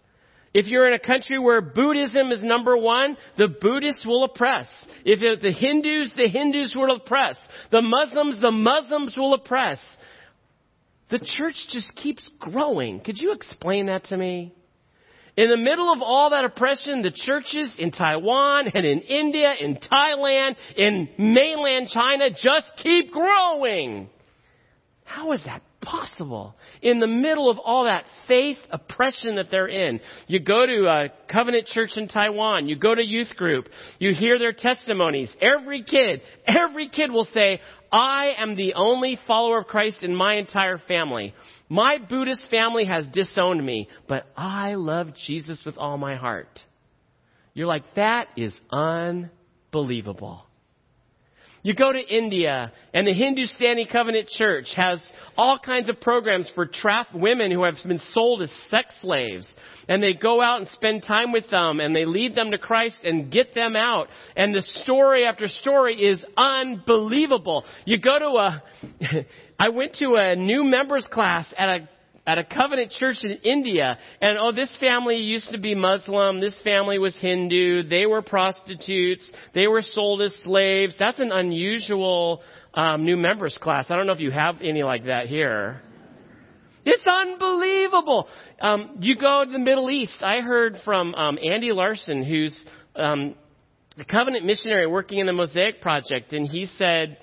If 0.53 0.65
you're 0.67 0.87
in 0.87 0.93
a 0.93 0.99
country 0.99 1.39
where 1.39 1.61
Buddhism 1.61 2.31
is 2.31 2.43
number 2.43 2.75
one, 2.75 3.15
the 3.37 3.47
Buddhists 3.47 4.05
will 4.05 4.25
oppress. 4.25 4.67
If 5.05 5.41
the 5.41 5.51
Hindus, 5.51 6.11
the 6.15 6.27
Hindus 6.27 6.75
will 6.75 6.93
oppress. 6.95 7.37
The 7.71 7.81
Muslims, 7.81 8.41
the 8.41 8.51
Muslims 8.51 9.15
will 9.15 9.33
oppress. 9.33 9.79
The 11.09 11.19
church 11.37 11.55
just 11.69 11.95
keeps 11.95 12.29
growing. 12.39 12.99
Could 12.99 13.17
you 13.17 13.31
explain 13.31 13.85
that 13.85 14.05
to 14.05 14.17
me? 14.17 14.53
In 15.37 15.49
the 15.49 15.57
middle 15.57 15.91
of 15.91 16.01
all 16.01 16.31
that 16.31 16.43
oppression, 16.43 17.01
the 17.01 17.11
churches 17.11 17.73
in 17.77 17.91
Taiwan 17.91 18.67
and 18.73 18.85
in 18.85 18.99
India, 18.99 19.53
in 19.59 19.77
Thailand, 19.77 20.55
in 20.75 21.07
mainland 21.17 21.87
China 21.87 22.29
just 22.29 22.71
keep 22.77 23.11
growing. 23.11 24.09
How 25.05 25.31
is 25.31 25.43
that 25.45 25.61
possible? 25.81 26.55
In 26.81 26.99
the 26.99 27.07
middle 27.07 27.49
of 27.49 27.57
all 27.59 27.85
that 27.85 28.05
faith 28.27 28.57
oppression 28.69 29.35
that 29.35 29.51
they're 29.51 29.67
in. 29.67 29.99
You 30.27 30.39
go 30.39 30.65
to 30.65 30.87
a 30.87 31.09
covenant 31.31 31.67
church 31.67 31.91
in 31.95 32.07
Taiwan, 32.07 32.67
you 32.67 32.75
go 32.75 32.93
to 32.93 33.03
youth 33.03 33.35
group, 33.35 33.67
you 33.99 34.13
hear 34.13 34.39
their 34.39 34.53
testimonies. 34.53 35.35
Every 35.41 35.83
kid, 35.83 36.21
every 36.45 36.89
kid 36.89 37.11
will 37.11 37.25
say, 37.25 37.59
I 37.91 38.33
am 38.37 38.55
the 38.55 38.75
only 38.75 39.17
follower 39.27 39.59
of 39.59 39.67
Christ 39.67 40.03
in 40.03 40.15
my 40.15 40.35
entire 40.35 40.77
family. 40.87 41.33
My 41.67 41.97
Buddhist 41.97 42.49
family 42.49 42.85
has 42.85 43.07
disowned 43.07 43.65
me, 43.65 43.87
but 44.07 44.25
I 44.35 44.75
love 44.75 45.09
Jesus 45.25 45.63
with 45.65 45.77
all 45.77 45.97
my 45.97 46.15
heart. 46.15 46.59
You're 47.53 47.67
like, 47.67 47.83
that 47.95 48.27
is 48.37 48.57
unbelievable. 48.71 50.45
You 51.63 51.75
go 51.75 51.93
to 51.93 51.99
India, 51.99 52.71
and 52.91 53.05
the 53.05 53.13
Hindustani 53.13 53.85
Covenant 53.85 54.29
Church 54.29 54.73
has 54.75 54.99
all 55.37 55.59
kinds 55.59 55.89
of 55.89 56.01
programs 56.01 56.49
for 56.55 56.65
trapped 56.65 57.13
women 57.13 57.51
who 57.51 57.63
have 57.63 57.75
been 57.85 58.01
sold 58.13 58.41
as 58.41 58.51
sex 58.71 58.95
slaves. 59.01 59.45
And 59.87 60.01
they 60.01 60.13
go 60.13 60.41
out 60.41 60.59
and 60.59 60.67
spend 60.69 61.03
time 61.03 61.31
with 61.31 61.49
them, 61.51 61.79
and 61.79 61.95
they 61.95 62.05
lead 62.05 62.33
them 62.33 62.49
to 62.51 62.57
Christ 62.57 62.99
and 63.03 63.31
get 63.31 63.53
them 63.53 63.75
out. 63.75 64.07
And 64.35 64.55
the 64.55 64.63
story 64.83 65.25
after 65.25 65.47
story 65.47 66.01
is 66.01 66.23
unbelievable. 66.35 67.63
You 67.85 67.99
go 67.99 68.17
to 68.17 68.25
a, 68.25 68.63
I 69.59 69.69
went 69.69 69.95
to 69.95 70.15
a 70.15 70.35
new 70.35 70.63
members 70.63 71.07
class 71.11 71.53
at 71.55 71.69
a 71.69 71.89
at 72.25 72.37
a 72.37 72.43
covenant 72.43 72.91
church 72.91 73.17
in 73.23 73.31
India, 73.43 73.97
and 74.21 74.37
oh, 74.37 74.51
this 74.51 74.75
family 74.79 75.17
used 75.17 75.49
to 75.51 75.57
be 75.57 75.73
Muslim, 75.73 76.39
this 76.39 76.59
family 76.63 76.99
was 76.99 77.15
Hindu, 77.19 77.83
they 77.83 78.05
were 78.05 78.21
prostitutes, 78.21 79.31
they 79.53 79.67
were 79.67 79.81
sold 79.81 80.21
as 80.21 80.35
slaves. 80.43 80.95
That's 80.99 81.19
an 81.19 81.31
unusual 81.31 82.41
um, 82.73 83.05
new 83.05 83.17
members 83.17 83.57
class. 83.59 83.87
I 83.89 83.95
don't 83.95 84.05
know 84.05 84.13
if 84.13 84.19
you 84.19 84.31
have 84.31 84.57
any 84.61 84.83
like 84.83 85.05
that 85.05 85.27
here. 85.27 85.81
It's 86.85 87.05
unbelievable. 87.05 88.27
Um, 88.59 88.97
you 88.99 89.15
go 89.15 89.43
to 89.45 89.51
the 89.51 89.59
Middle 89.59 89.89
East. 89.91 90.23
I 90.23 90.41
heard 90.41 90.77
from 90.83 91.13
um, 91.13 91.37
Andy 91.37 91.71
Larson, 91.71 92.23
who's 92.23 92.59
um, 92.95 93.35
the 93.97 94.05
covenant 94.05 94.45
missionary 94.45 94.87
working 94.87 95.19
in 95.19 95.27
the 95.27 95.33
Mosaic 95.33 95.81
Project, 95.81 96.33
and 96.33 96.47
he 96.47 96.65
said 96.77 97.17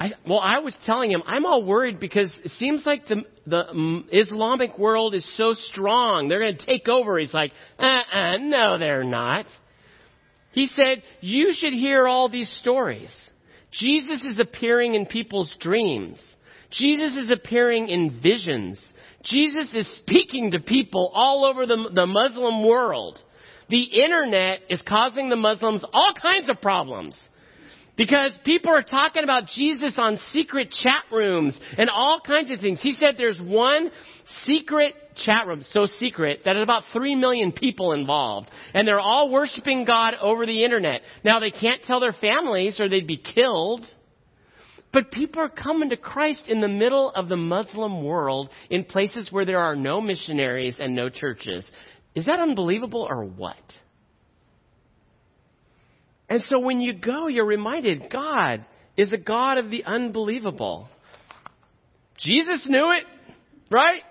I, 0.00 0.12
well, 0.26 0.40
I 0.40 0.60
was 0.60 0.74
telling 0.86 1.10
him 1.10 1.22
I'm 1.26 1.44
all 1.44 1.62
worried 1.62 2.00
because 2.00 2.32
it 2.42 2.52
seems 2.52 2.86
like 2.86 3.06
the 3.06 3.22
the 3.46 3.64
mm, 3.64 4.04
Islamic 4.10 4.78
world 4.78 5.14
is 5.14 5.30
so 5.36 5.52
strong. 5.52 6.28
They're 6.28 6.40
going 6.40 6.56
to 6.56 6.66
take 6.66 6.88
over. 6.88 7.18
He's 7.18 7.34
like, 7.34 7.52
uh-uh, 7.78 8.38
no, 8.38 8.78
they're 8.78 9.04
not. 9.04 9.44
He 10.52 10.68
said, 10.68 11.02
you 11.20 11.52
should 11.52 11.74
hear 11.74 12.08
all 12.08 12.30
these 12.30 12.50
stories. 12.60 13.10
Jesus 13.72 14.22
is 14.24 14.38
appearing 14.40 14.94
in 14.94 15.06
people's 15.06 15.54
dreams. 15.60 16.18
Jesus 16.70 17.16
is 17.16 17.30
appearing 17.30 17.88
in 17.88 18.20
visions. 18.22 18.80
Jesus 19.22 19.74
is 19.74 19.96
speaking 19.98 20.52
to 20.52 20.60
people 20.60 21.10
all 21.14 21.44
over 21.44 21.66
the, 21.66 21.90
the 21.94 22.06
Muslim 22.06 22.66
world. 22.66 23.18
The 23.68 23.82
internet 23.82 24.60
is 24.68 24.82
causing 24.86 25.28
the 25.28 25.36
Muslims 25.36 25.84
all 25.92 26.14
kinds 26.20 26.48
of 26.48 26.60
problems. 26.60 27.14
Because 28.00 28.32
people 28.46 28.72
are 28.72 28.82
talking 28.82 29.24
about 29.24 29.44
Jesus 29.54 29.92
on 29.98 30.16
secret 30.30 30.70
chat 30.70 31.04
rooms 31.12 31.60
and 31.76 31.90
all 31.90 32.18
kinds 32.26 32.50
of 32.50 32.58
things. 32.58 32.80
He 32.80 32.94
said 32.94 33.16
there's 33.18 33.38
one 33.38 33.90
secret 34.44 34.94
chat 35.22 35.46
room, 35.46 35.60
so 35.60 35.84
secret, 35.98 36.40
that 36.46 36.56
about 36.56 36.84
three 36.94 37.14
million 37.14 37.52
people 37.52 37.92
involved. 37.92 38.50
And 38.72 38.88
they're 38.88 38.98
all 38.98 39.30
worshiping 39.30 39.84
God 39.84 40.14
over 40.18 40.46
the 40.46 40.64
internet. 40.64 41.02
Now 41.24 41.40
they 41.40 41.50
can't 41.50 41.82
tell 41.82 42.00
their 42.00 42.14
families 42.14 42.80
or 42.80 42.88
they'd 42.88 43.06
be 43.06 43.18
killed. 43.18 43.86
But 44.94 45.12
people 45.12 45.42
are 45.42 45.50
coming 45.50 45.90
to 45.90 45.98
Christ 45.98 46.44
in 46.48 46.62
the 46.62 46.68
middle 46.68 47.10
of 47.10 47.28
the 47.28 47.36
Muslim 47.36 48.02
world 48.02 48.48
in 48.70 48.84
places 48.84 49.30
where 49.30 49.44
there 49.44 49.58
are 49.58 49.76
no 49.76 50.00
missionaries 50.00 50.78
and 50.80 50.96
no 50.96 51.10
churches. 51.10 51.66
Is 52.14 52.24
that 52.24 52.40
unbelievable 52.40 53.06
or 53.10 53.26
what? 53.26 53.58
And 56.30 56.40
so 56.42 56.60
when 56.60 56.80
you 56.80 56.94
go, 56.94 57.26
you're 57.26 57.44
reminded 57.44 58.08
God 58.10 58.64
is 58.96 59.12
a 59.12 59.18
God 59.18 59.58
of 59.58 59.68
the 59.70 59.84
unbelievable. 59.84 60.88
Jesus 62.18 62.66
knew 62.68 62.92
it, 62.92 63.02
right? 63.68 64.02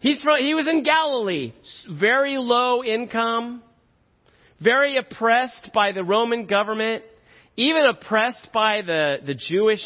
He's 0.00 0.20
from, 0.20 0.42
he 0.42 0.54
was 0.54 0.66
in 0.68 0.82
Galilee, 0.82 1.52
very 1.88 2.36
low 2.36 2.82
income, 2.82 3.62
very 4.60 4.96
oppressed 4.96 5.70
by 5.72 5.92
the 5.92 6.02
Roman 6.02 6.46
government, 6.46 7.04
even 7.56 7.84
oppressed 7.84 8.48
by 8.52 8.80
the, 8.84 9.18
the 9.24 9.34
Jewish 9.34 9.84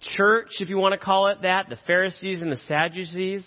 church, 0.00 0.48
if 0.58 0.68
you 0.68 0.78
want 0.78 0.98
to 0.98 1.04
call 1.04 1.28
it 1.28 1.42
that, 1.42 1.68
the 1.68 1.78
Pharisees 1.86 2.40
and 2.40 2.50
the 2.50 2.60
Sadducees. 2.66 3.44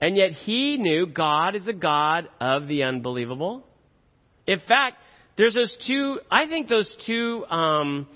And 0.00 0.16
yet 0.16 0.32
he 0.32 0.78
knew 0.78 1.06
God 1.06 1.54
is 1.54 1.66
a 1.68 1.72
God 1.72 2.28
of 2.40 2.66
the 2.66 2.82
unbelievable. 2.82 3.64
In 4.46 4.58
fact, 4.66 4.96
there's 5.40 5.54
those 5.54 5.74
two, 5.86 6.20
I 6.30 6.46
think 6.46 6.68
those 6.68 6.90
two 7.06 7.46
um, 7.46 8.06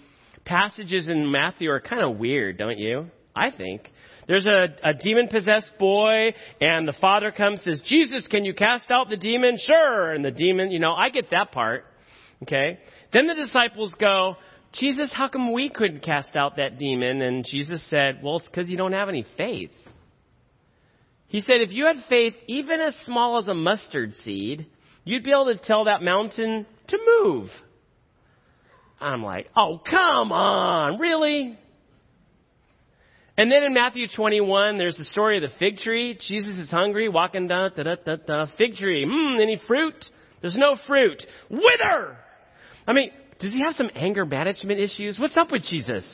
passages 0.45 1.09
in 1.09 1.31
Matthew 1.31 1.71
are 1.71 1.81
kind 1.81 2.03
of 2.03 2.19
weird, 2.19 2.59
don't 2.59 2.79
you? 2.79 3.07
I 3.35 3.51
think. 3.51 3.91
There's 4.29 4.45
a, 4.45 4.69
a 4.83 4.93
demon 4.93 5.29
possessed 5.29 5.73
boy, 5.79 6.35
and 6.61 6.87
the 6.87 6.93
father 7.01 7.33
comes 7.33 7.63
says, 7.63 7.83
Jesus, 7.87 8.27
can 8.27 8.45
you 8.45 8.53
cast 8.53 8.91
out 8.91 9.09
the 9.09 9.17
demon? 9.17 9.57
Sure. 9.59 10.13
And 10.13 10.23
the 10.23 10.31
demon, 10.31 10.71
you 10.71 10.79
know, 10.79 10.93
I 10.93 11.09
get 11.09 11.31
that 11.31 11.51
part. 11.51 11.87
Okay. 12.43 12.79
Then 13.15 13.27
the 13.27 13.35
disciples 13.35 13.95
go, 13.99 14.37
Jesus, 14.75 15.11
how 15.11 15.29
come 15.29 15.55
we 15.55 15.71
couldn't 15.71 16.01
cast 16.01 16.37
out 16.37 16.57
that 16.59 16.79
demon? 16.79 17.23
And 17.23 17.47
Jesus 17.47 17.83
said, 17.89 18.21
Well, 18.23 18.37
it's 18.37 18.49
because 18.51 18.69
you 18.69 18.77
don't 18.77 18.93
have 18.93 19.09
any 19.09 19.25
faith. 19.39 19.71
He 21.29 21.41
said, 21.41 21.63
If 21.63 21.73
you 21.73 21.87
had 21.87 21.97
faith 22.11 22.35
even 22.49 22.83
as 22.83 22.95
small 23.05 23.39
as 23.39 23.47
a 23.47 23.55
mustard 23.55 24.13
seed, 24.13 24.67
you'd 25.05 25.25
be 25.25 25.31
able 25.31 25.47
to 25.47 25.57
tell 25.57 25.85
that 25.85 26.03
mountain 26.03 26.67
to 26.89 26.99
move. 27.23 27.49
I'm 29.01 29.23
like, 29.23 29.49
oh, 29.57 29.81
come 29.89 30.33
on, 30.33 30.99
really? 30.99 31.59
And 33.37 33.51
then 33.51 33.65
in 33.65 33.75
Matthew 33.75 34.07
21, 34.15 34.79
there's 34.79 34.97
the 34.97 35.05
story 35.05 35.43
of 35.43 35.51
the 35.51 35.57
fig 35.59 35.79
tree. 35.79 36.17
Jesus 36.21 36.55
is 36.55 36.71
hungry, 36.71 37.09
walking 37.09 37.49
down, 37.49 37.73
da 37.77 37.83
da 37.83 37.97
da 37.97 38.17
da, 38.17 38.47
fig 38.57 38.75
tree. 38.75 39.05
Mmm, 39.05 39.43
any 39.43 39.61
fruit? 39.67 39.95
There's 40.41 40.57
no 40.57 40.77
fruit. 40.87 41.23
Wither! 41.51 42.17
I 42.87 42.93
mean, 42.93 43.11
does 43.41 43.53
he 43.53 43.63
have 43.63 43.75
some 43.75 43.91
anger 43.95 44.25
management 44.25 44.79
issues? 44.79 45.19
What's 45.19 45.37
up 45.37 45.51
with 45.51 45.65
Jesus? 45.65 46.05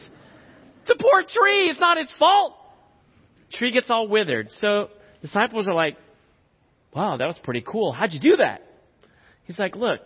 It's 0.82 0.90
a 0.90 1.02
poor 1.02 1.22
tree. 1.22 1.68
It's 1.68 1.80
not 1.80 1.98
its 1.98 2.12
fault. 2.18 2.54
Tree 3.52 3.72
gets 3.72 3.90
all 3.90 4.08
withered. 4.08 4.48
So 4.60 4.88
disciples 5.20 5.68
are 5.68 5.74
like, 5.74 5.96
wow, 6.94 7.16
that 7.16 7.26
was 7.26 7.38
pretty 7.42 7.62
cool. 7.66 7.92
How'd 7.92 8.12
you 8.12 8.20
do 8.20 8.36
that? 8.36 8.62
He's 9.44 9.58
like, 9.58 9.76
look, 9.76 10.00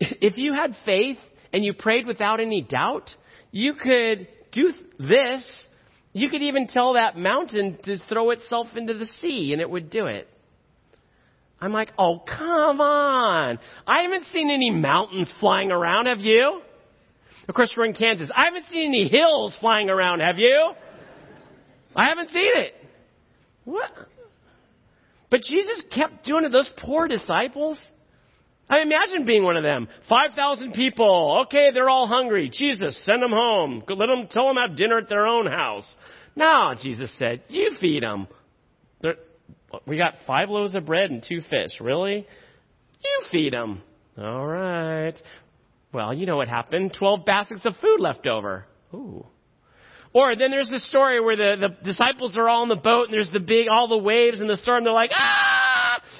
if 0.00 0.36
you 0.36 0.52
had 0.52 0.74
faith 0.84 1.18
and 1.52 1.64
you 1.64 1.72
prayed 1.72 2.06
without 2.06 2.40
any 2.40 2.62
doubt, 2.62 3.14
you 3.50 3.74
could 3.74 4.28
do 4.52 4.72
this. 4.98 5.68
You 6.12 6.30
could 6.30 6.42
even 6.42 6.66
tell 6.66 6.94
that 6.94 7.16
mountain 7.16 7.78
to 7.84 7.98
throw 8.08 8.30
itself 8.30 8.68
into 8.76 8.94
the 8.94 9.06
sea 9.06 9.52
and 9.52 9.60
it 9.60 9.68
would 9.68 9.90
do 9.90 10.06
it. 10.06 10.28
I'm 11.60 11.72
like, 11.72 11.92
oh, 11.98 12.18
come 12.18 12.80
on. 12.80 13.58
I 13.86 14.02
haven't 14.02 14.24
seen 14.32 14.50
any 14.50 14.70
mountains 14.70 15.30
flying 15.40 15.70
around, 15.70 16.06
have 16.06 16.20
you? 16.20 16.60
Of 17.48 17.54
course, 17.54 17.72
we're 17.76 17.86
in 17.86 17.94
Kansas. 17.94 18.30
I 18.34 18.44
haven't 18.44 18.66
seen 18.70 18.88
any 18.88 19.08
hills 19.08 19.56
flying 19.60 19.88
around, 19.88 20.20
have 20.20 20.38
you? 20.38 20.72
I 21.94 22.06
haven't 22.06 22.28
seen 22.28 22.50
it. 22.54 22.74
What? 23.64 23.90
But 25.30 25.40
Jesus 25.42 25.82
kept 25.94 26.24
doing 26.24 26.44
it. 26.44 26.52
Those 26.52 26.70
poor 26.76 27.08
disciples. 27.08 27.80
I 28.68 28.80
imagine 28.80 29.24
being 29.26 29.44
one 29.44 29.56
of 29.56 29.62
them. 29.62 29.88
5,000 30.08 30.72
people. 30.72 31.44
Okay, 31.46 31.70
they're 31.72 31.88
all 31.88 32.08
hungry. 32.08 32.50
Jesus, 32.52 33.00
send 33.04 33.22
them 33.22 33.30
home. 33.30 33.82
Let 33.88 34.06
them, 34.06 34.26
tell 34.30 34.46
them 34.48 34.56
have 34.56 34.76
dinner 34.76 34.98
at 34.98 35.08
their 35.08 35.26
own 35.26 35.46
house. 35.46 35.94
No, 36.34 36.74
Jesus 36.80 37.16
said, 37.18 37.42
you 37.48 37.70
feed 37.80 38.02
them. 38.02 38.26
They're, 39.00 39.16
we 39.86 39.96
got 39.96 40.14
five 40.26 40.50
loaves 40.50 40.74
of 40.74 40.84
bread 40.84 41.10
and 41.10 41.24
two 41.26 41.40
fish. 41.42 41.80
Really? 41.80 42.26
You 43.04 43.26
feed 43.30 43.52
them. 43.52 43.82
All 44.18 44.46
right. 44.46 45.14
Well, 45.92 46.12
you 46.12 46.26
know 46.26 46.36
what 46.36 46.48
happened. 46.48 46.94
Twelve 46.98 47.24
baskets 47.24 47.64
of 47.64 47.74
food 47.80 48.00
left 48.00 48.26
over. 48.26 48.66
Ooh. 48.92 49.26
Or 50.12 50.34
then 50.34 50.50
there's 50.50 50.70
the 50.70 50.80
story 50.80 51.20
where 51.20 51.36
the, 51.36 51.68
the 51.68 51.84
disciples 51.84 52.36
are 52.36 52.48
all 52.48 52.62
on 52.62 52.68
the 52.68 52.76
boat 52.76 53.04
and 53.04 53.12
there's 53.12 53.30
the 53.32 53.40
big, 53.40 53.66
all 53.70 53.86
the 53.86 53.98
waves 53.98 54.40
and 54.40 54.48
the 54.48 54.56
storm. 54.56 54.84
They're 54.84 54.92
like, 54.92 55.10
ah! 55.12 55.55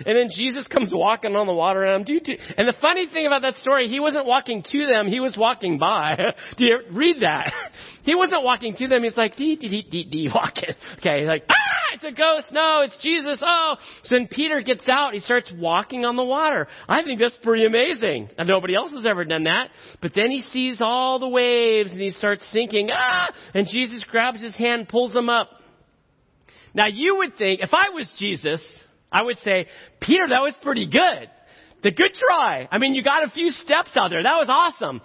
And 0.04 0.16
then 0.16 0.28
Jesus 0.30 0.66
comes 0.66 0.92
walking 0.92 1.36
on 1.36 1.46
the 1.46 1.52
water 1.52 1.84
and 1.84 2.06
I'm, 2.06 2.16
and 2.56 2.68
the 2.68 2.74
funny 2.80 3.06
thing 3.06 3.26
about 3.26 3.42
that 3.42 3.54
story, 3.56 3.88
he 3.88 4.00
wasn't 4.00 4.26
walking 4.26 4.62
to 4.62 4.86
them, 4.86 5.06
he 5.06 5.20
was 5.20 5.36
walking 5.36 5.78
by. 5.78 6.34
Do 6.56 6.64
you 6.64 6.80
read 6.92 7.22
that? 7.22 7.52
He 8.06 8.14
wasn't 8.14 8.44
walking 8.44 8.76
to 8.76 8.86
them. 8.86 9.02
He's 9.02 9.16
like, 9.16 9.34
dee, 9.34 9.56
dee, 9.56 9.68
dee, 9.68 9.82
dee, 9.82 10.04
dee, 10.04 10.30
walking. 10.32 10.70
Okay, 10.98 11.20
he's 11.20 11.26
like, 11.26 11.42
ah, 11.50 11.94
it's 11.94 12.04
a 12.04 12.12
ghost. 12.12 12.52
No, 12.52 12.82
it's 12.82 12.96
Jesus. 13.02 13.42
Oh. 13.44 13.74
So 14.04 14.14
then 14.14 14.28
Peter 14.28 14.62
gets 14.62 14.88
out. 14.88 15.12
He 15.12 15.18
starts 15.18 15.52
walking 15.56 16.04
on 16.04 16.14
the 16.14 16.22
water. 16.22 16.68
I 16.88 17.02
think 17.02 17.18
that's 17.18 17.36
pretty 17.42 17.66
amazing. 17.66 18.30
And 18.38 18.46
nobody 18.46 18.76
else 18.76 18.92
has 18.92 19.04
ever 19.04 19.24
done 19.24 19.44
that. 19.44 19.70
But 20.00 20.12
then 20.14 20.30
he 20.30 20.42
sees 20.42 20.78
all 20.80 21.18
the 21.18 21.28
waves 21.28 21.90
and 21.90 22.00
he 22.00 22.10
starts 22.10 22.44
thinking, 22.52 22.90
ah, 22.92 23.32
and 23.54 23.66
Jesus 23.66 24.04
grabs 24.08 24.40
his 24.40 24.54
hand, 24.54 24.88
pulls 24.88 25.12
him 25.12 25.28
up. 25.28 25.50
Now 26.72 26.86
you 26.86 27.16
would 27.16 27.36
think, 27.36 27.60
if 27.60 27.70
I 27.72 27.88
was 27.88 28.12
Jesus, 28.18 28.64
I 29.10 29.22
would 29.22 29.38
say, 29.38 29.66
Peter, 30.00 30.26
that 30.28 30.42
was 30.42 30.54
pretty 30.62 30.86
good. 30.86 31.30
The 31.82 31.90
good 31.90 32.12
try. 32.14 32.68
I 32.70 32.78
mean, 32.78 32.94
you 32.94 33.02
got 33.02 33.24
a 33.24 33.30
few 33.30 33.50
steps 33.50 33.96
out 33.96 34.10
there. 34.10 34.22
That 34.22 34.36
was 34.36 34.48
awesome. 34.50 35.00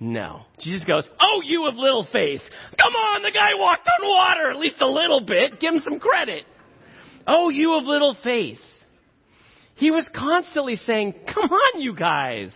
No. 0.00 0.42
Jesus 0.60 0.82
goes, 0.84 1.08
Oh, 1.20 1.42
you 1.44 1.66
of 1.66 1.74
little 1.74 2.06
faith. 2.12 2.40
Come 2.80 2.94
on, 2.94 3.22
the 3.22 3.30
guy 3.30 3.50
walked 3.56 3.86
on 3.86 4.08
water, 4.08 4.50
at 4.50 4.58
least 4.58 4.80
a 4.80 4.88
little 4.88 5.20
bit. 5.20 5.60
Give 5.60 5.74
him 5.74 5.80
some 5.80 6.00
credit. 6.00 6.44
Oh, 7.26 7.48
you 7.48 7.76
of 7.76 7.84
little 7.84 8.16
faith. 8.22 8.58
He 9.76 9.90
was 9.90 10.08
constantly 10.14 10.76
saying, 10.76 11.14
Come 11.32 11.50
on, 11.50 11.80
you 11.80 11.94
guys. 11.94 12.50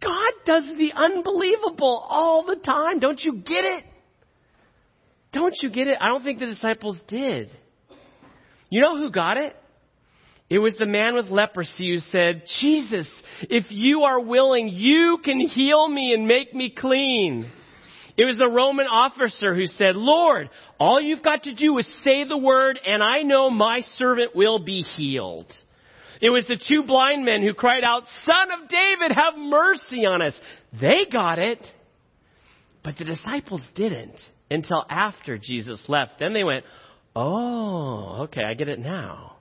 God 0.00 0.32
does 0.44 0.68
the 0.76 0.92
unbelievable 0.94 2.04
all 2.08 2.44
the 2.44 2.56
time. 2.56 3.00
Don't 3.00 3.20
you 3.20 3.36
get 3.36 3.64
it? 3.64 3.84
Don't 5.32 5.54
you 5.62 5.70
get 5.70 5.88
it? 5.88 5.96
I 6.00 6.08
don't 6.08 6.22
think 6.22 6.38
the 6.38 6.46
disciples 6.46 6.98
did. 7.08 7.50
You 8.70 8.80
know 8.80 8.96
who 8.96 9.10
got 9.10 9.36
it? 9.36 9.56
It 10.50 10.58
was 10.58 10.76
the 10.78 10.86
man 10.86 11.14
with 11.14 11.26
leprosy 11.26 11.94
who 11.94 11.98
said, 11.98 12.44
Jesus, 12.60 13.08
if 13.42 13.66
you 13.70 14.02
are 14.02 14.20
willing, 14.20 14.68
you 14.68 15.18
can 15.24 15.40
heal 15.40 15.88
me 15.88 16.12
and 16.12 16.28
make 16.28 16.54
me 16.54 16.70
clean. 16.76 17.50
It 18.16 18.24
was 18.24 18.36
the 18.36 18.48
Roman 18.48 18.86
officer 18.86 19.54
who 19.54 19.66
said, 19.66 19.96
Lord, 19.96 20.50
all 20.78 21.00
you've 21.00 21.22
got 21.22 21.44
to 21.44 21.54
do 21.54 21.76
is 21.78 22.02
say 22.04 22.24
the 22.24 22.38
word 22.38 22.78
and 22.86 23.02
I 23.02 23.22
know 23.22 23.50
my 23.50 23.80
servant 23.96 24.36
will 24.36 24.58
be 24.58 24.82
healed. 24.82 25.52
It 26.20 26.30
was 26.30 26.46
the 26.46 26.60
two 26.68 26.84
blind 26.86 27.24
men 27.24 27.42
who 27.42 27.54
cried 27.54 27.82
out, 27.82 28.04
Son 28.24 28.48
of 28.52 28.68
David, 28.68 29.12
have 29.12 29.34
mercy 29.36 30.06
on 30.06 30.22
us. 30.22 30.34
They 30.80 31.06
got 31.10 31.38
it, 31.38 31.58
but 32.84 32.96
the 32.96 33.04
disciples 33.04 33.62
didn't 33.74 34.20
until 34.50 34.84
after 34.88 35.38
Jesus 35.38 35.82
left. 35.88 36.20
Then 36.20 36.34
they 36.34 36.44
went, 36.44 36.64
Oh, 37.16 38.22
okay, 38.24 38.42
I 38.42 38.54
get 38.54 38.68
it 38.68 38.78
now. 38.78 39.36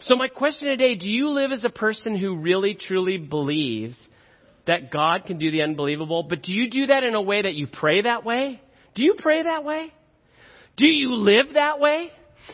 So 0.00 0.16
my 0.16 0.28
question 0.28 0.68
today, 0.68 0.94
do 0.94 1.08
you 1.08 1.28
live 1.28 1.52
as 1.52 1.62
a 1.62 1.70
person 1.70 2.16
who 2.16 2.36
really 2.36 2.74
truly 2.74 3.18
believes 3.18 3.96
that 4.66 4.90
God 4.90 5.24
can 5.26 5.38
do 5.38 5.50
the 5.50 5.62
unbelievable, 5.62 6.22
but 6.22 6.42
do 6.42 6.52
you 6.52 6.70
do 6.70 6.86
that 6.86 7.04
in 7.04 7.14
a 7.14 7.22
way 7.22 7.42
that 7.42 7.54
you 7.54 7.66
pray 7.66 8.02
that 8.02 8.24
way? 8.24 8.60
Do 8.94 9.02
you 9.02 9.14
pray 9.18 9.42
that 9.42 9.64
way? 9.64 9.92
Do 10.76 10.86
you 10.86 11.12
live 11.12 11.54
that 11.54 11.80
way? 11.80 12.10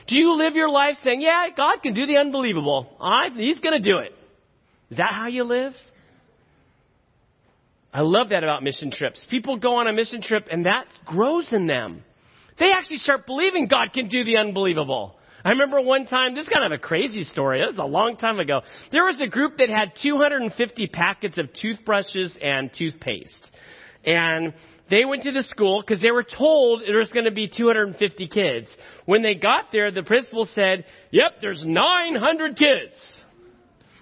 Do 0.09 0.16
you 0.16 0.37
live 0.37 0.55
your 0.55 0.68
life 0.68 0.96
saying, 1.05 1.20
yeah, 1.20 1.46
God 1.57 1.83
can 1.83 1.94
do 1.94 2.07
the 2.07 2.16
unbelievable. 2.16 2.88
I, 3.00 3.29
he's 3.35 3.61
going 3.61 3.81
to 3.81 3.88
do 3.88 3.98
it. 3.98 4.12
Is 4.90 4.98
that 4.98 5.12
how 5.12 5.29
you 5.29 5.44
live? 5.44 5.72
I 7.92 8.00
love 8.02 8.31
that 8.31 8.42
about 8.42 8.62
mission 8.62 8.90
trips. 8.90 9.24
People 9.31 9.57
go 9.57 9.76
on 9.76 9.87
a 9.87 9.92
mission 9.92 10.20
trip 10.20 10.48
and 10.50 10.66
that 10.66 10.87
grows 11.07 11.52
in 11.52 11.66
them. 11.66 12.02
They 12.58 12.72
actually 12.72 12.98
start 12.98 13.26
believing 13.26 13.68
God 13.68 13.92
can 13.92 14.08
do 14.08 14.24
the 14.24 14.36
unbelievable. 14.38 15.16
I 15.44 15.50
remember 15.50 15.80
one 15.80 16.06
time, 16.06 16.34
this 16.34 16.44
is 16.44 16.48
kind 16.48 16.72
of 16.72 16.72
a 16.72 16.82
crazy 16.82 17.22
story. 17.22 17.60
It 17.60 17.66
was 17.66 17.78
a 17.78 17.84
long 17.84 18.16
time 18.16 18.40
ago. 18.40 18.62
There 18.90 19.04
was 19.04 19.20
a 19.20 19.28
group 19.28 19.58
that 19.58 19.68
had 19.68 19.92
250 20.02 20.88
packets 20.88 21.38
of 21.38 21.52
toothbrushes 21.52 22.36
and 22.42 22.70
toothpaste. 22.76 23.50
And 24.04 24.54
they 24.90 25.04
went 25.04 25.22
to 25.22 25.32
the 25.32 25.42
school 25.42 25.82
because 25.82 26.00
they 26.00 26.10
were 26.10 26.24
told 26.24 26.82
there 26.86 26.98
was 26.98 27.12
going 27.12 27.26
to 27.26 27.30
be 27.30 27.48
250 27.48 28.28
kids. 28.28 28.76
When 29.04 29.22
they 29.22 29.34
got 29.34 29.66
there, 29.70 29.90
the 29.92 30.02
principal 30.02 30.48
said, 30.52 30.84
yep, 31.10 31.34
there's 31.40 31.64
900 31.64 32.56
kids. 32.56 32.94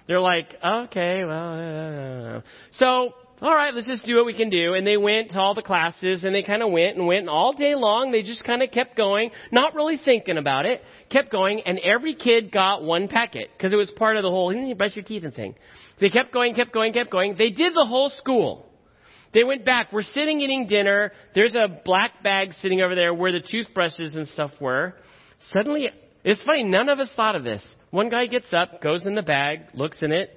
They're 0.07 0.19
like, 0.19 0.47
okay, 0.63 1.23
well, 1.25 1.53
uh. 1.53 1.61
uh, 1.61 2.35
uh, 2.35 2.37
uh. 2.37 2.41
so 2.73 3.13
all 3.41 3.53
right, 3.53 3.73
let's 3.73 3.87
just 3.87 4.05
do 4.05 4.15
what 4.15 4.25
we 4.25 4.33
can 4.33 4.49
do. 4.49 4.75
And 4.75 4.87
they 4.87 4.95
went 4.95 5.31
to 5.31 5.39
all 5.39 5.53
the 5.53 5.61
classes 5.61 6.23
and 6.23 6.33
they 6.33 6.41
kind 6.41 6.63
of 6.63 6.71
went 6.71 6.97
and 6.97 7.05
went 7.05 7.21
and 7.21 7.29
all 7.29 7.51
day 7.51 7.75
long 7.75 8.11
they 8.11 8.21
just 8.21 8.43
kind 8.45 8.63
of 8.63 8.71
kept 8.71 8.95
going, 8.95 9.31
not 9.51 9.75
really 9.75 9.97
thinking 10.03 10.37
about 10.37 10.65
it, 10.65 10.81
kept 11.09 11.31
going 11.31 11.61
and 11.65 11.77
every 11.79 12.15
kid 12.15 12.51
got 12.51 12.81
one 12.81 13.07
packet 13.09 13.49
because 13.55 13.73
it 13.73 13.75
was 13.75 13.91
part 13.91 14.15
of 14.15 14.23
the 14.23 14.29
whole, 14.29 14.55
you 14.55 14.73
brush 14.73 14.95
your 14.95 15.03
teeth 15.03 15.23
and 15.23 15.33
thing. 15.33 15.55
They 15.99 16.09
kept 16.09 16.31
going, 16.31 16.55
kept 16.55 16.73
going, 16.73 16.93
kept 16.93 17.11
going. 17.11 17.35
They 17.37 17.49
did 17.49 17.73
the 17.73 17.85
whole 17.85 18.09
school. 18.09 18.65
They 19.33 19.43
went 19.43 19.65
back. 19.65 19.91
We're 19.91 20.03
sitting 20.03 20.39
eating 20.39 20.65
dinner. 20.67 21.11
There's 21.33 21.55
a 21.55 21.67
black 21.83 22.23
bag 22.23 22.53
sitting 22.61 22.81
over 22.81 22.95
there 22.95 23.13
where 23.13 23.33
the 23.33 23.41
toothbrushes 23.41 24.15
and 24.15 24.29
stuff 24.29 24.51
were. 24.61 24.95
Suddenly, 25.51 25.89
it's 26.23 26.41
funny, 26.43 26.63
none 26.63 26.87
of 26.87 26.99
us 26.99 27.09
thought 27.17 27.35
of 27.35 27.43
this. 27.43 27.61
One 27.91 28.09
guy 28.09 28.27
gets 28.27 28.53
up, 28.53 28.81
goes 28.81 29.05
in 29.05 29.13
the 29.13 29.21
bag, 29.21 29.59
looks 29.73 29.97
in 30.01 30.13
it. 30.13 30.29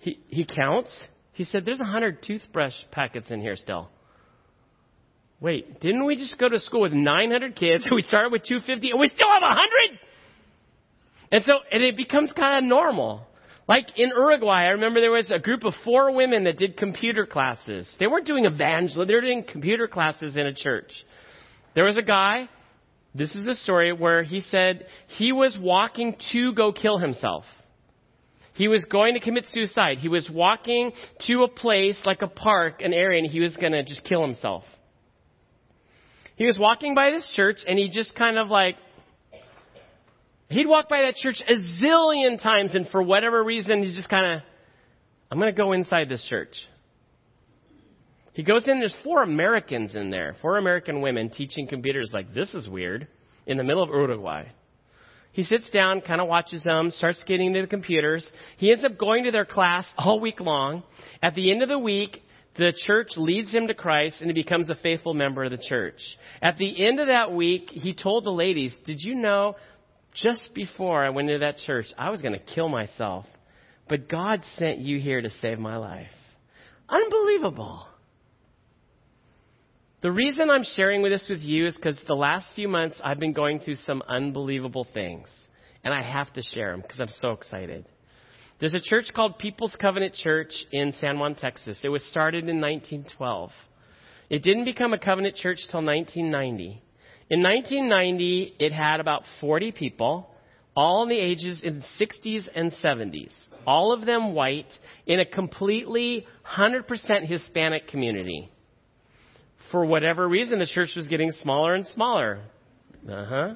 He, 0.00 0.18
he 0.28 0.44
counts. 0.44 1.04
He 1.40 1.44
said, 1.44 1.64
There's 1.64 1.80
a 1.80 1.86
hundred 1.86 2.22
toothbrush 2.22 2.74
packets 2.90 3.30
in 3.30 3.40
here 3.40 3.56
still. 3.56 3.88
Wait, 5.40 5.80
didn't 5.80 6.04
we 6.04 6.16
just 6.16 6.38
go 6.38 6.50
to 6.50 6.58
school 6.58 6.82
with 6.82 6.92
900 6.92 7.56
kids? 7.56 7.88
We 7.94 8.02
started 8.02 8.30
with 8.30 8.42
250 8.44 8.90
and 8.90 9.00
we 9.00 9.08
still 9.08 9.26
have 9.26 9.40
100? 9.40 9.98
And 11.32 11.42
so, 11.42 11.52
and 11.72 11.82
it 11.82 11.96
becomes 11.96 12.30
kind 12.32 12.62
of 12.62 12.68
normal. 12.68 13.26
Like 13.66 13.86
in 13.96 14.10
Uruguay, 14.10 14.64
I 14.64 14.72
remember 14.72 15.00
there 15.00 15.10
was 15.10 15.30
a 15.30 15.38
group 15.38 15.64
of 15.64 15.72
four 15.82 16.14
women 16.14 16.44
that 16.44 16.58
did 16.58 16.76
computer 16.76 17.24
classes. 17.24 17.88
They 17.98 18.06
weren't 18.06 18.26
doing 18.26 18.44
evangelism, 18.44 19.08
they 19.08 19.14
were 19.14 19.22
doing 19.22 19.42
computer 19.50 19.88
classes 19.88 20.36
in 20.36 20.44
a 20.46 20.52
church. 20.52 20.92
There 21.74 21.84
was 21.84 21.96
a 21.96 22.02
guy, 22.02 22.50
this 23.14 23.34
is 23.34 23.46
the 23.46 23.54
story, 23.54 23.94
where 23.94 24.24
he 24.24 24.42
said 24.42 24.84
he 25.06 25.32
was 25.32 25.56
walking 25.58 26.16
to 26.32 26.52
go 26.52 26.70
kill 26.70 26.98
himself. 26.98 27.44
He 28.54 28.68
was 28.68 28.84
going 28.84 29.14
to 29.14 29.20
commit 29.20 29.46
suicide. 29.48 29.98
He 29.98 30.08
was 30.08 30.28
walking 30.30 30.92
to 31.26 31.42
a 31.42 31.48
place 31.48 32.00
like 32.04 32.22
a 32.22 32.28
park, 32.28 32.82
an 32.82 32.92
area, 32.92 33.22
and 33.22 33.30
he 33.30 33.40
was 33.40 33.54
going 33.56 33.72
to 33.72 33.82
just 33.82 34.04
kill 34.04 34.22
himself. 34.22 34.64
He 36.36 36.46
was 36.46 36.58
walking 36.58 36.94
by 36.94 37.10
this 37.10 37.30
church 37.36 37.58
and 37.68 37.78
he 37.78 37.90
just 37.90 38.14
kind 38.14 38.38
of 38.38 38.48
like, 38.48 38.76
he'd 40.48 40.66
walk 40.66 40.88
by 40.88 41.02
that 41.02 41.16
church 41.16 41.42
a 41.46 41.52
zillion 41.82 42.42
times 42.42 42.74
and 42.74 42.88
for 42.88 43.02
whatever 43.02 43.44
reason 43.44 43.82
he's 43.82 43.94
just 43.94 44.08
kind 44.08 44.26
of, 44.26 44.42
I'm 45.30 45.38
going 45.38 45.52
to 45.52 45.56
go 45.56 45.72
inside 45.72 46.08
this 46.08 46.26
church. 46.28 46.54
He 48.32 48.42
goes 48.42 48.66
in, 48.66 48.78
there's 48.78 48.96
four 49.04 49.22
Americans 49.22 49.94
in 49.94 50.10
there, 50.10 50.34
four 50.40 50.56
American 50.56 51.02
women 51.02 51.28
teaching 51.28 51.66
computers 51.66 52.10
like, 52.12 52.32
this 52.32 52.54
is 52.54 52.68
weird, 52.68 53.06
in 53.46 53.58
the 53.58 53.64
middle 53.64 53.82
of 53.82 53.90
Uruguay. 53.90 54.46
He 55.32 55.44
sits 55.44 55.70
down, 55.70 56.00
kind 56.00 56.20
of 56.20 56.28
watches 56.28 56.62
them, 56.62 56.90
starts 56.90 57.22
getting 57.24 57.48
into 57.48 57.62
the 57.62 57.66
computers. 57.68 58.28
He 58.56 58.70
ends 58.70 58.84
up 58.84 58.98
going 58.98 59.24
to 59.24 59.30
their 59.30 59.44
class 59.44 59.86
all 59.96 60.20
week 60.20 60.40
long. 60.40 60.82
At 61.22 61.34
the 61.34 61.50
end 61.50 61.62
of 61.62 61.68
the 61.68 61.78
week, 61.78 62.22
the 62.56 62.72
church 62.84 63.10
leads 63.16 63.52
him 63.54 63.68
to 63.68 63.74
Christ 63.74 64.20
and 64.20 64.28
he 64.28 64.34
becomes 64.34 64.68
a 64.68 64.74
faithful 64.74 65.14
member 65.14 65.44
of 65.44 65.52
the 65.52 65.58
church. 65.58 66.00
At 66.42 66.56
the 66.56 66.86
end 66.86 66.98
of 66.98 67.06
that 67.06 67.32
week, 67.32 67.70
he 67.70 67.94
told 67.94 68.24
the 68.24 68.30
ladies, 68.30 68.76
Did 68.84 69.00
you 69.00 69.14
know 69.14 69.54
just 70.14 70.50
before 70.54 71.04
I 71.04 71.10
went 71.10 71.30
into 71.30 71.40
that 71.40 71.58
church, 71.64 71.86
I 71.96 72.10
was 72.10 72.20
going 72.20 72.34
to 72.34 72.54
kill 72.54 72.68
myself, 72.68 73.26
but 73.88 74.08
God 74.08 74.42
sent 74.56 74.78
you 74.78 74.98
here 74.98 75.22
to 75.22 75.30
save 75.30 75.58
my 75.58 75.76
life? 75.76 76.10
Unbelievable. 76.88 77.86
The 80.02 80.10
reason 80.10 80.48
I'm 80.48 80.64
sharing 80.64 81.02
this 81.02 81.26
with 81.28 81.40
you 81.40 81.66
is 81.66 81.76
because 81.76 81.98
the 82.06 82.14
last 82.14 82.54
few 82.54 82.68
months 82.68 82.98
I've 83.04 83.18
been 83.18 83.34
going 83.34 83.60
through 83.60 83.74
some 83.74 84.02
unbelievable 84.08 84.86
things. 84.94 85.28
And 85.84 85.92
I 85.92 86.00
have 86.02 86.32
to 86.34 86.42
share 86.42 86.70
them 86.70 86.80
because 86.80 87.00
I'm 87.00 87.14
so 87.20 87.32
excited. 87.32 87.84
There's 88.60 88.72
a 88.72 88.80
church 88.80 89.10
called 89.14 89.38
People's 89.38 89.76
Covenant 89.78 90.14
Church 90.14 90.52
in 90.72 90.94
San 91.00 91.18
Juan, 91.18 91.34
Texas. 91.34 91.76
It 91.82 91.90
was 91.90 92.02
started 92.04 92.48
in 92.48 92.62
1912. 92.62 93.50
It 94.30 94.42
didn't 94.42 94.64
become 94.64 94.94
a 94.94 94.98
covenant 94.98 95.36
church 95.36 95.58
till 95.70 95.84
1990. 95.84 96.82
In 97.28 97.42
1990, 97.42 98.54
it 98.58 98.72
had 98.72 99.00
about 99.00 99.24
40 99.42 99.72
people, 99.72 100.30
all 100.74 101.02
in 101.02 101.10
the 101.10 101.18
ages 101.18 101.60
in 101.62 101.82
60s 102.00 102.48
and 102.54 102.72
70s, 102.72 103.32
all 103.66 103.92
of 103.92 104.06
them 104.06 104.32
white, 104.32 104.72
in 105.06 105.20
a 105.20 105.26
completely 105.26 106.26
100% 106.46 107.26
Hispanic 107.26 107.88
community 107.88 108.50
for 109.70 109.84
whatever 109.84 110.28
reason, 110.28 110.58
the 110.58 110.66
church 110.66 110.90
was 110.96 111.08
getting 111.08 111.30
smaller 111.32 111.74
and 111.74 111.86
smaller. 111.86 112.40
Uh 113.08 113.24
huh. 113.24 113.54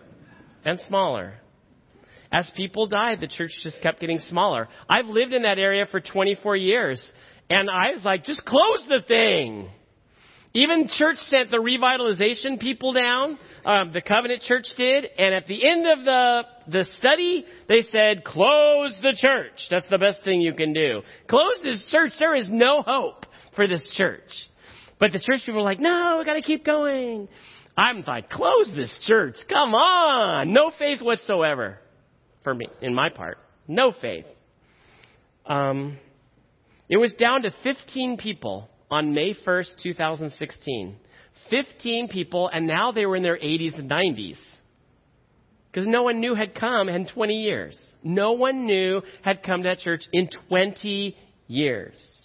And 0.65 0.81
smaller. 0.81 1.35
As 2.33 2.51
people 2.57 2.87
died, 2.87 3.21
the 3.21 3.29
church 3.29 3.53
just 3.63 3.81
kept 3.81 4.01
getting 4.01 4.19
smaller. 4.19 4.69
I've 4.89 5.07
lived 5.07 5.33
in 5.33 5.43
that 5.43 5.59
area 5.59 5.87
for 5.91 6.01
24 6.01 6.57
years, 6.57 7.05
and 7.49 7.71
I 7.71 7.93
was 7.93 8.05
like, 8.05 8.25
just 8.25 8.45
close 8.45 8.85
the 8.89 9.03
thing. 9.07 9.69
Even 10.53 10.89
church 10.89 11.17
sent 11.17 11.51
the 11.51 11.57
revitalization 11.59 12.61
people 12.61 12.93
down. 12.93 13.39
Um, 13.65 13.93
the 13.93 14.01
Covenant 14.01 14.43
Church 14.43 14.67
did, 14.77 15.05
and 15.19 15.35
at 15.35 15.47
the 15.47 15.69
end 15.69 15.87
of 15.87 16.05
the 16.05 16.43
the 16.69 16.85
study, 16.97 17.45
they 17.69 17.83
said, 17.91 18.25
"Close 18.25 18.97
the 19.03 19.17
church." 19.17 19.67
That's 19.69 19.89
the 19.91 19.99
best 19.99 20.23
thing 20.23 20.41
you 20.41 20.55
can 20.55 20.73
do. 20.73 21.03
Close 21.29 21.59
this 21.63 21.85
church. 21.91 22.13
There 22.21 22.37
is 22.37 22.49
no 22.49 22.83
hope 22.83 23.27
for 23.57 23.67
this 23.67 23.89
church. 23.97 24.31
But 24.99 25.13
the 25.13 25.19
church 25.19 25.41
people 25.45 25.61
were 25.61 25.63
like, 25.63 25.81
no, 25.81 26.17
we 26.19 26.25
got 26.25 26.35
to 26.35 26.43
keep 26.43 26.65
going. 26.65 27.29
I'm 27.77 28.03
like, 28.07 28.31
close 28.31 28.71
this 28.75 28.97
church. 29.07 29.37
Come 29.49 29.75
on. 29.75 30.53
No 30.53 30.71
faith 30.79 31.03
whatsoever 31.03 31.79
for 32.45 32.55
me, 32.55 32.69
in 32.81 32.95
my 32.95 33.09
part. 33.09 33.39
No 33.67 33.93
faith. 34.01 34.27
Um, 35.47 35.99
it 36.89 36.97
was 36.97 37.13
down 37.15 37.43
to 37.43 37.51
15 37.63 38.19
people 38.19 38.69
on 38.91 39.15
May 39.15 39.35
1st, 39.35 39.83
2016. 39.83 40.97
15 41.51 42.09
people, 42.09 42.49
and 42.49 42.67
now 42.67 42.93
they 42.93 43.07
were 43.07 43.17
in 43.17 43.23
their 43.23 43.39
80s 43.39 43.79
and 43.79 43.91
90s. 43.91 44.37
Because 45.71 45.89
no 45.89 46.05
one 46.05 46.21
knew 46.21 46.35
had 46.35 46.55
come 46.55 46.89
in 46.89 47.07
20 47.09 47.35
years. 47.35 47.81
No 48.05 48.33
one 48.33 48.67
knew 48.67 49.03
had 49.23 49.43
come 49.43 49.63
to 49.63 49.71
that 49.71 49.79
church 49.79 50.03
in 50.13 50.29
20 50.49 51.17
years. 51.49 52.24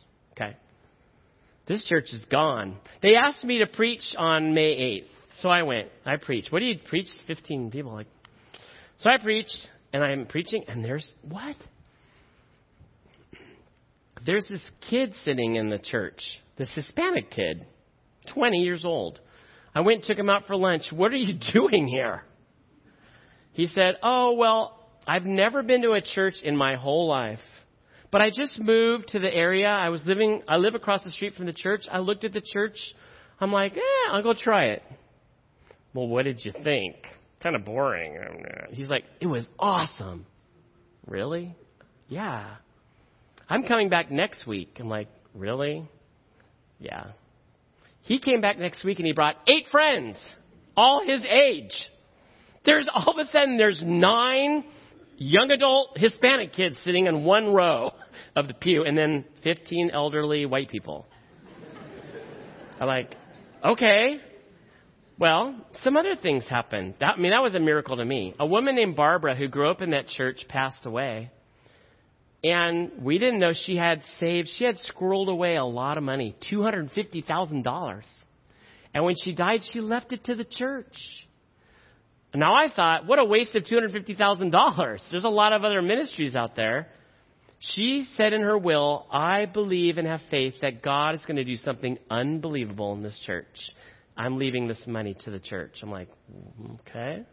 This 1.70 1.86
church 1.86 2.06
is 2.12 2.26
gone. 2.32 2.78
They 3.04 3.16
asked 3.16 3.44
me 3.46 3.60
to 3.60 3.68
preach 3.68 4.02
on 4.18 4.56
May 4.56 4.76
8th. 4.76 5.42
So 5.42 5.50
I 5.50 5.62
went. 5.62 5.88
I 6.04 6.18
preached. 6.18 6.52
What 6.52 6.60
do 6.60 6.66
you 6.66 6.80
preach? 6.90 7.06
15 7.28 7.70
people. 7.70 7.94
Like, 7.94 8.08
so 8.98 9.10
I 9.10 9.20
preached, 9.20 9.70
and 9.94 10.04
I'm 10.04 10.26
preaching, 10.26 10.66
and 10.68 10.84
there's, 10.84 11.10
what? 11.22 11.56
There's 14.26 14.48
this 14.50 14.64
kid 14.90 15.14
sitting 15.24 15.56
in 15.56 15.70
the 15.70 15.78
church, 15.78 16.20
this 16.58 16.72
Hispanic 16.74 17.30
kid, 17.30 17.66
20 18.34 18.58
years 18.58 18.84
old. 18.84 19.20
I 19.74 19.82
went 19.82 19.98
and 19.98 20.06
took 20.06 20.18
him 20.18 20.30
out 20.30 20.48
for 20.48 20.56
lunch. 20.56 20.86
What 20.92 21.12
are 21.12 21.18
you 21.18 21.40
doing 21.54 21.88
here? 21.88 22.24
He 23.54 23.68
said, 23.68 23.96
Oh, 24.02 24.34
well, 24.34 24.90
I've 25.06 25.26
never 25.26 25.62
been 25.62 25.84
to 25.84 25.92
a 25.92 26.02
church 26.02 26.36
in 26.44 26.58
my 26.58 26.76
whole 26.76 27.08
life. 27.08 27.40
But 28.12 28.22
I 28.22 28.30
just 28.30 28.60
moved 28.60 29.10
to 29.10 29.20
the 29.20 29.34
area. 29.34 29.68
I 29.68 29.90
was 29.90 30.04
living, 30.06 30.42
I 30.48 30.58
live 30.58 30.76
across 30.76 31.04
the 31.04 31.12
street 31.12 31.36
from 31.36 31.46
the 31.46 31.54
church. 31.54 31.82
I 31.92 32.00
looked 32.00 32.24
at 32.24 32.34
the 32.34 32.42
church. 32.42 32.78
I'm 33.40 33.52
like, 33.52 33.74
eh, 33.78 34.12
I'll 34.12 34.24
go 34.24 34.34
try 34.34 34.66
it. 34.66 34.84
Well, 35.94 36.08
what 36.08 36.26
did 36.26 36.44
you 36.44 36.52
think? 36.64 36.96
Kind 37.42 37.56
of 37.56 37.66
boring. 37.66 38.18
He's 38.72 38.90
like, 38.90 39.04
it 39.22 39.28
was 39.28 39.48
awesome. 39.58 40.26
Really? 41.08 41.56
Yeah. 42.08 42.56
I'm 43.48 43.64
coming 43.64 43.90
back 43.90 44.12
next 44.12 44.46
week. 44.46 44.78
I'm 44.80 44.90
like, 44.90 45.08
really? 45.34 45.88
Yeah. 46.80 47.06
He 48.02 48.20
came 48.20 48.42
back 48.42 48.58
next 48.58 48.84
week 48.84 49.00
and 49.00 49.06
he 49.06 49.14
brought 49.14 49.36
eight 49.48 49.66
friends, 49.72 50.18
all 50.76 51.06
his 51.06 51.26
age. 51.26 51.74
There's 52.66 52.88
all 52.94 53.14
of 53.14 53.18
a 53.18 53.26
sudden 53.26 53.58
there's 53.58 53.82
nine 53.86 54.64
young 55.20 55.52
adult 55.52 55.98
Hispanic 55.98 56.54
kids 56.54 56.82
sitting 56.84 57.06
in 57.08 57.24
one 57.24 57.54
row 57.54 57.92
of 58.36 58.48
the 58.48 58.54
pew 58.54 58.84
and 58.84 58.98
then 58.98 59.26
15 59.44 59.92
elderly 59.92 60.46
white 60.46 60.70
people. 60.70 61.06
I'm 62.80 62.88
like, 62.88 63.16
okay. 63.64 64.20
Well, 65.20 65.68
some 65.84 65.98
other 65.98 66.16
things 66.16 66.48
happened. 66.48 66.96
That, 67.02 67.18
I 67.18 67.20
mean, 67.20 67.32
that 67.32 67.44
was 67.44 67.54
a 67.54 67.60
miracle 67.60 67.98
to 67.98 68.06
me. 68.06 68.34
A 68.40 68.46
woman 68.46 68.76
named 68.76 68.96
Barbara 68.96 69.36
who 69.36 69.50
grew 69.50 69.70
up 69.70 69.82
in 69.82 69.92
that 69.92 70.08
church 70.08 70.46
passed 70.48 70.86
away. 70.86 71.30
And 72.42 73.04
we 73.04 73.18
didn't 73.18 73.40
know 73.40 73.52
she 73.54 73.76
had 73.76 74.02
saved, 74.20 74.48
she 74.56 74.64
had 74.64 74.76
squirreled 74.78 75.28
away 75.28 75.58
a 75.58 75.66
lot 75.66 75.98
of 75.98 76.04
money, 76.04 76.38
$250,000. 76.50 78.02
And 78.94 79.04
when 79.04 79.16
she 79.22 79.36
died, 79.36 79.62
she 79.74 79.82
left 79.82 80.14
it 80.14 80.24
to 80.26 80.36
the 80.36 80.46
church. 80.46 80.96
Now 82.34 82.54
I 82.54 82.68
thought, 82.74 83.08
what 83.08 83.18
a 83.18 83.26
waste 83.26 83.56
of 83.56 83.64
$250,000. 83.64 85.12
There's 85.12 85.24
a 85.24 85.30
lot 85.30 85.54
of 85.54 85.64
other 85.64 85.82
ministries 85.82 86.36
out 86.36 86.56
there. 86.56 86.88
She 87.60 88.08
said 88.16 88.34
in 88.34 88.42
her 88.42 88.58
will, 88.58 89.06
I 89.12 89.46
believe 89.46 89.98
and 89.98 90.08
have 90.08 90.22
faith 90.30 90.56
that 90.62 90.82
God 90.82 91.16
is 91.16 91.26
going 91.26 91.38
to 91.38 91.44
do 91.44 91.58
something 91.58 91.98
unbelievable 92.10 92.94
in 92.94 93.04
this 93.04 93.20
church. 93.26 93.48
I'm 94.16 94.38
leaving 94.38 94.68
this 94.68 94.84
money 94.86 95.16
to 95.26 95.32
the 95.32 95.40
church. 95.40 95.80
I'm 95.82 95.92
like, 95.92 96.10
okay. 96.82 97.24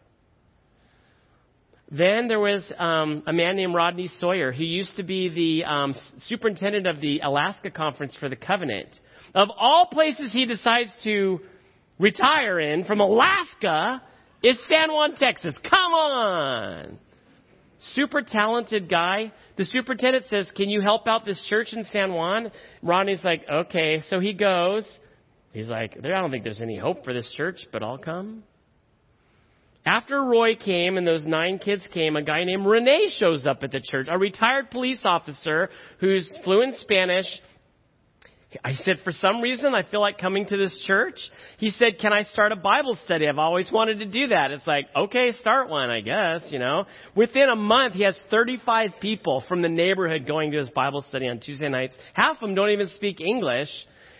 Then 1.90 2.26
there 2.26 2.40
was 2.40 2.64
um, 2.78 3.22
a 3.26 3.32
man 3.32 3.54
named 3.56 3.74
Rodney 3.74 4.08
Sawyer 4.18 4.50
who 4.50 4.64
used 4.64 4.96
to 4.96 5.04
be 5.04 5.28
the 5.28 5.64
um, 5.64 5.94
superintendent 6.26 6.86
of 6.86 7.00
the 7.00 7.20
Alaska 7.20 7.70
Conference 7.70 8.16
for 8.18 8.28
the 8.28 8.34
Covenant. 8.34 8.88
Of 9.34 9.48
all 9.56 9.86
places 9.86 10.32
he 10.32 10.46
decides 10.46 10.92
to 11.04 11.40
retire 11.98 12.58
in, 12.58 12.84
from 12.84 13.00
Alaska, 13.00 14.02
is 14.42 14.58
San 14.68 14.92
Juan, 14.92 15.14
Texas. 15.16 15.54
Come 15.68 15.92
on! 15.92 16.98
Super 17.92 18.22
talented 18.22 18.88
guy. 18.88 19.32
The 19.56 19.64
superintendent 19.64 20.26
says, 20.26 20.50
Can 20.56 20.68
you 20.68 20.80
help 20.80 21.06
out 21.06 21.24
this 21.24 21.44
church 21.48 21.72
in 21.72 21.84
San 21.92 22.12
Juan? 22.12 22.50
Ronnie's 22.82 23.22
like, 23.22 23.42
Okay. 23.50 24.00
So 24.08 24.20
he 24.20 24.32
goes. 24.32 24.86
He's 25.52 25.68
like, 25.68 25.96
I 25.98 26.08
don't 26.08 26.30
think 26.30 26.44
there's 26.44 26.60
any 26.60 26.78
hope 26.78 27.04
for 27.04 27.14
this 27.14 27.32
church, 27.36 27.66
but 27.72 27.82
I'll 27.82 27.98
come. 27.98 28.42
After 29.86 30.22
Roy 30.22 30.56
came 30.56 30.98
and 30.98 31.06
those 31.06 31.24
nine 31.26 31.58
kids 31.58 31.86
came, 31.94 32.16
a 32.16 32.22
guy 32.22 32.42
named 32.44 32.66
Rene 32.66 33.08
shows 33.18 33.46
up 33.46 33.62
at 33.62 33.70
the 33.70 33.80
church, 33.80 34.08
a 34.10 34.18
retired 34.18 34.70
police 34.70 35.00
officer 35.04 35.70
who's 36.00 36.28
fluent 36.44 36.74
Spanish. 36.76 37.26
I 38.64 38.74
said, 38.74 38.96
for 39.04 39.12
some 39.12 39.40
reason, 39.40 39.74
I 39.74 39.82
feel 39.82 40.00
like 40.00 40.18
coming 40.18 40.46
to 40.46 40.56
this 40.56 40.78
church. 40.86 41.18
He 41.58 41.70
said, 41.70 41.98
can 42.00 42.12
I 42.12 42.22
start 42.22 42.52
a 42.52 42.56
Bible 42.56 42.98
study? 43.04 43.28
I've 43.28 43.38
always 43.38 43.70
wanted 43.72 43.98
to 44.00 44.06
do 44.06 44.28
that. 44.28 44.50
It's 44.50 44.66
like, 44.66 44.86
okay, 44.94 45.32
start 45.32 45.68
one, 45.68 45.90
I 45.90 46.00
guess, 46.00 46.48
you 46.50 46.58
know. 46.58 46.84
Within 47.14 47.48
a 47.48 47.56
month, 47.56 47.94
he 47.94 48.02
has 48.02 48.18
35 48.30 48.92
people 49.00 49.44
from 49.48 49.62
the 49.62 49.68
neighborhood 49.68 50.26
going 50.26 50.52
to 50.52 50.58
his 50.58 50.70
Bible 50.70 51.04
study 51.08 51.28
on 51.28 51.40
Tuesday 51.40 51.68
nights. 51.68 51.94
Half 52.14 52.36
of 52.36 52.40
them 52.40 52.54
don't 52.54 52.70
even 52.70 52.88
speak 52.88 53.20
English. 53.20 53.70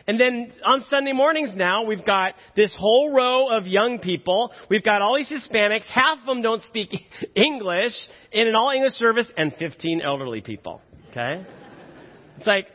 And 0.08 0.20
then 0.20 0.52
on 0.64 0.84
Sunday 0.88 1.12
mornings 1.12 1.54
now, 1.56 1.84
we've 1.84 2.04
got 2.04 2.34
this 2.54 2.74
whole 2.78 3.12
row 3.12 3.56
of 3.56 3.66
young 3.66 3.98
people. 3.98 4.52
We've 4.70 4.84
got 4.84 5.02
all 5.02 5.16
these 5.16 5.32
Hispanics. 5.32 5.84
Half 5.86 6.20
of 6.20 6.26
them 6.26 6.42
don't 6.42 6.62
speak 6.62 6.94
English 7.34 7.92
in 8.30 8.46
an 8.46 8.54
all 8.54 8.70
English 8.70 8.92
service 8.94 9.30
and 9.36 9.52
15 9.58 10.00
elderly 10.02 10.42
people. 10.42 10.80
Okay? 11.10 11.44
It's 12.38 12.46
like, 12.46 12.66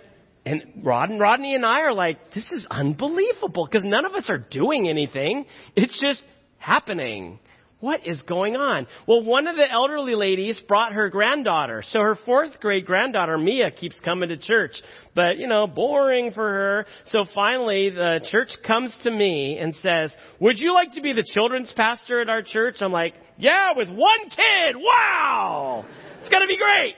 and 0.46 0.64
Rod 0.84 1.10
and 1.10 1.20
Rodney 1.20 1.56
and 1.56 1.66
I 1.66 1.82
are 1.82 1.94
like, 1.94 2.34
this 2.34 2.46
is 2.52 2.66
unbelievable 2.70 3.68
because 3.70 3.86
none 3.86 4.06
of 4.06 4.14
us 4.14 4.30
are 4.30 4.40
doing 4.40 4.90
anything. 4.90 5.46
It's 5.76 6.00
just 6.02 6.24
happening. 6.58 7.40
What 7.80 8.06
is 8.06 8.22
going 8.22 8.56
on? 8.56 8.86
Well, 9.08 9.24
one 9.24 9.48
of 9.48 9.56
the 9.56 9.70
elderly 9.70 10.14
ladies 10.14 10.62
brought 10.68 10.94
her 10.94 11.10
granddaughter. 11.10 11.82
So 11.84 12.00
her 12.00 12.16
fourth 12.26 12.60
grade 12.60 12.86
granddaughter, 12.86 13.40
Mia, 13.40 13.72
keeps 13.72 14.00
coming 14.02 14.30
to 14.30 14.38
church. 14.38 14.74
But, 15.16 15.38
you 15.38 15.48
know, 15.48 15.66
boring 15.66 16.32
for 16.32 16.48
her. 16.48 16.86
So 17.06 17.26
finally, 17.34 17.90
the 17.90 18.20
church 18.30 18.50
comes 18.66 18.96
to 19.04 19.10
me 19.10 19.58
and 19.60 19.74
says, 19.76 20.14
would 20.40 20.60
you 20.60 20.76
like 20.76 20.94
to 20.94 21.02
be 21.02 21.14
the 21.14 21.26
children's 21.34 21.74
pastor 21.76 22.22
at 22.22 22.30
our 22.30 22.44
church? 22.44 22.76
I'm 22.82 22.92
like, 22.92 23.16
yeah, 23.38 23.72
with 23.76 23.90
one 23.90 24.30
kid. 24.30 24.76
Wow! 24.76 25.86
It's 26.20 26.30
gonna 26.30 26.46
be 26.46 26.58
great. 26.58 26.94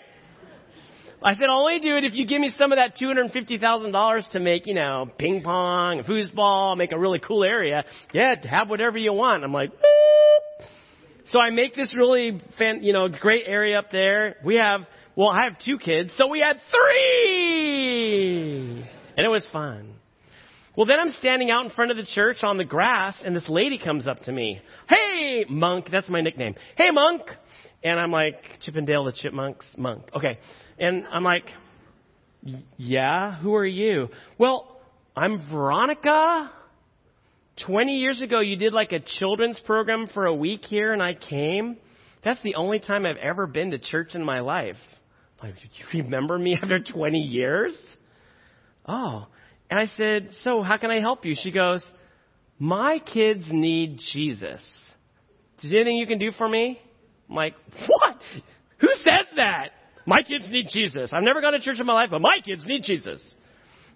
I 1.25 1.35
said, 1.35 1.45
I'll 1.49 1.61
only 1.61 1.79
do 1.79 1.95
it 1.95 2.03
if 2.03 2.13
you 2.13 2.27
give 2.27 2.41
me 2.41 2.53
some 2.59 2.73
of 2.73 2.77
that 2.77 2.97
$250,000 2.97 4.31
to 4.31 4.39
make, 4.39 4.67
you 4.67 4.73
know, 4.73 5.09
ping 5.17 5.41
pong, 5.41 6.03
foosball, 6.03 6.75
make 6.75 6.91
a 6.91 6.99
really 6.99 7.19
cool 7.19 7.45
area. 7.45 7.85
Yeah, 8.11 8.35
have 8.45 8.69
whatever 8.69 8.97
you 8.97 9.13
want. 9.13 9.45
I'm 9.45 9.53
like, 9.53 9.71
so 11.27 11.39
I 11.39 11.49
make 11.49 11.75
this 11.75 11.95
really, 11.95 12.41
fan, 12.57 12.83
you 12.83 12.91
know, 12.91 13.07
great 13.07 13.45
area 13.47 13.79
up 13.79 13.89
there. 13.89 14.35
We 14.43 14.55
have, 14.55 14.81
well, 15.15 15.29
I 15.29 15.45
have 15.45 15.57
two 15.63 15.77
kids, 15.77 16.13
so 16.17 16.27
we 16.27 16.41
had 16.41 16.57
three! 16.69 18.05
And 19.15 19.25
it 19.25 19.29
was 19.29 19.45
fun. 19.53 19.93
Well, 20.75 20.87
then 20.87 20.99
I'm 20.99 21.11
standing 21.11 21.51
out 21.51 21.63
in 21.63 21.71
front 21.71 21.91
of 21.91 21.97
the 21.97 22.05
church 22.05 22.43
on 22.43 22.57
the 22.57 22.65
grass, 22.65 23.21
and 23.23 23.33
this 23.33 23.47
lady 23.47 23.77
comes 23.77 24.07
up 24.07 24.21
to 24.23 24.31
me. 24.31 24.59
Hey, 24.89 25.45
Monk, 25.47 25.87
that's 25.89 26.09
my 26.09 26.19
nickname. 26.19 26.55
Hey, 26.75 26.91
Monk! 26.91 27.21
And 27.83 27.99
I'm 27.99 28.11
like, 28.11 28.41
Chip 28.61 28.75
'n 28.75 28.85
Dale 28.85 29.05
the 29.05 29.11
Chipmunks, 29.11 29.65
Monk. 29.77 30.03
Okay. 30.15 30.39
And 30.79 31.05
I'm 31.11 31.23
like, 31.23 31.45
yeah, 32.77 33.35
who 33.37 33.55
are 33.55 33.65
you? 33.65 34.09
Well, 34.37 34.81
I'm 35.15 35.49
Veronica. 35.49 36.51
20 37.65 37.97
years 37.97 38.21
ago, 38.21 38.39
you 38.39 38.55
did 38.55 38.73
like 38.73 38.91
a 38.91 38.99
children's 38.99 39.59
program 39.59 40.07
for 40.13 40.25
a 40.25 40.33
week 40.33 40.61
here, 40.65 40.91
and 40.91 41.01
I 41.01 41.13
came. 41.13 41.77
That's 42.23 42.41
the 42.41 42.55
only 42.55 42.79
time 42.79 43.05
I've 43.05 43.17
ever 43.17 43.45
been 43.47 43.71
to 43.71 43.77
church 43.77 44.15
in 44.15 44.23
my 44.23 44.39
life. 44.39 44.77
Like, 45.41 45.55
you 45.61 46.01
remember 46.01 46.37
me 46.37 46.57
after 46.61 46.79
20 46.79 47.19
years? 47.19 47.77
Oh. 48.87 49.27
And 49.69 49.79
I 49.79 49.85
said, 49.85 50.29
So, 50.41 50.61
how 50.61 50.77
can 50.77 50.89
I 50.89 50.99
help 50.99 51.25
you? 51.25 51.35
She 51.39 51.51
goes, 51.51 51.85
My 52.59 52.99
kids 52.99 53.45
need 53.51 53.99
Jesus. 54.13 54.61
Is 55.61 55.71
there 55.71 55.81
anything 55.81 55.97
you 55.97 56.07
can 56.07 56.19
do 56.19 56.31
for 56.31 56.47
me? 56.47 56.79
I'm 57.29 57.35
like, 57.35 57.55
What? 57.87 58.17
Who 58.79 58.89
says 58.95 59.27
that? 59.35 59.69
My 60.05 60.21
kids 60.21 60.49
need 60.49 60.67
Jesus. 60.69 61.11
I've 61.13 61.23
never 61.23 61.41
gone 61.41 61.53
to 61.53 61.59
church 61.59 61.79
in 61.79 61.85
my 61.85 61.93
life, 61.93 62.09
but 62.11 62.21
my 62.21 62.39
kids 62.43 62.65
need 62.65 62.83
Jesus. 62.83 63.21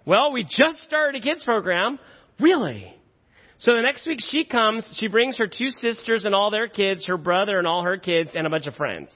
Well, 0.06 0.32
we 0.32 0.44
just 0.44 0.80
started 0.82 1.20
a 1.20 1.24
kids 1.24 1.44
program. 1.44 1.98
Really? 2.40 2.94
So 3.58 3.72
the 3.72 3.82
next 3.82 4.06
week 4.06 4.20
she 4.20 4.44
comes, 4.44 4.84
she 4.96 5.08
brings 5.08 5.36
her 5.38 5.48
two 5.48 5.68
sisters 5.68 6.24
and 6.24 6.34
all 6.34 6.50
their 6.50 6.68
kids, 6.68 7.06
her 7.06 7.18
brother 7.18 7.58
and 7.58 7.66
all 7.66 7.82
her 7.82 7.96
kids, 7.98 8.30
and 8.34 8.46
a 8.46 8.50
bunch 8.50 8.66
of 8.66 8.74
friends. 8.74 9.10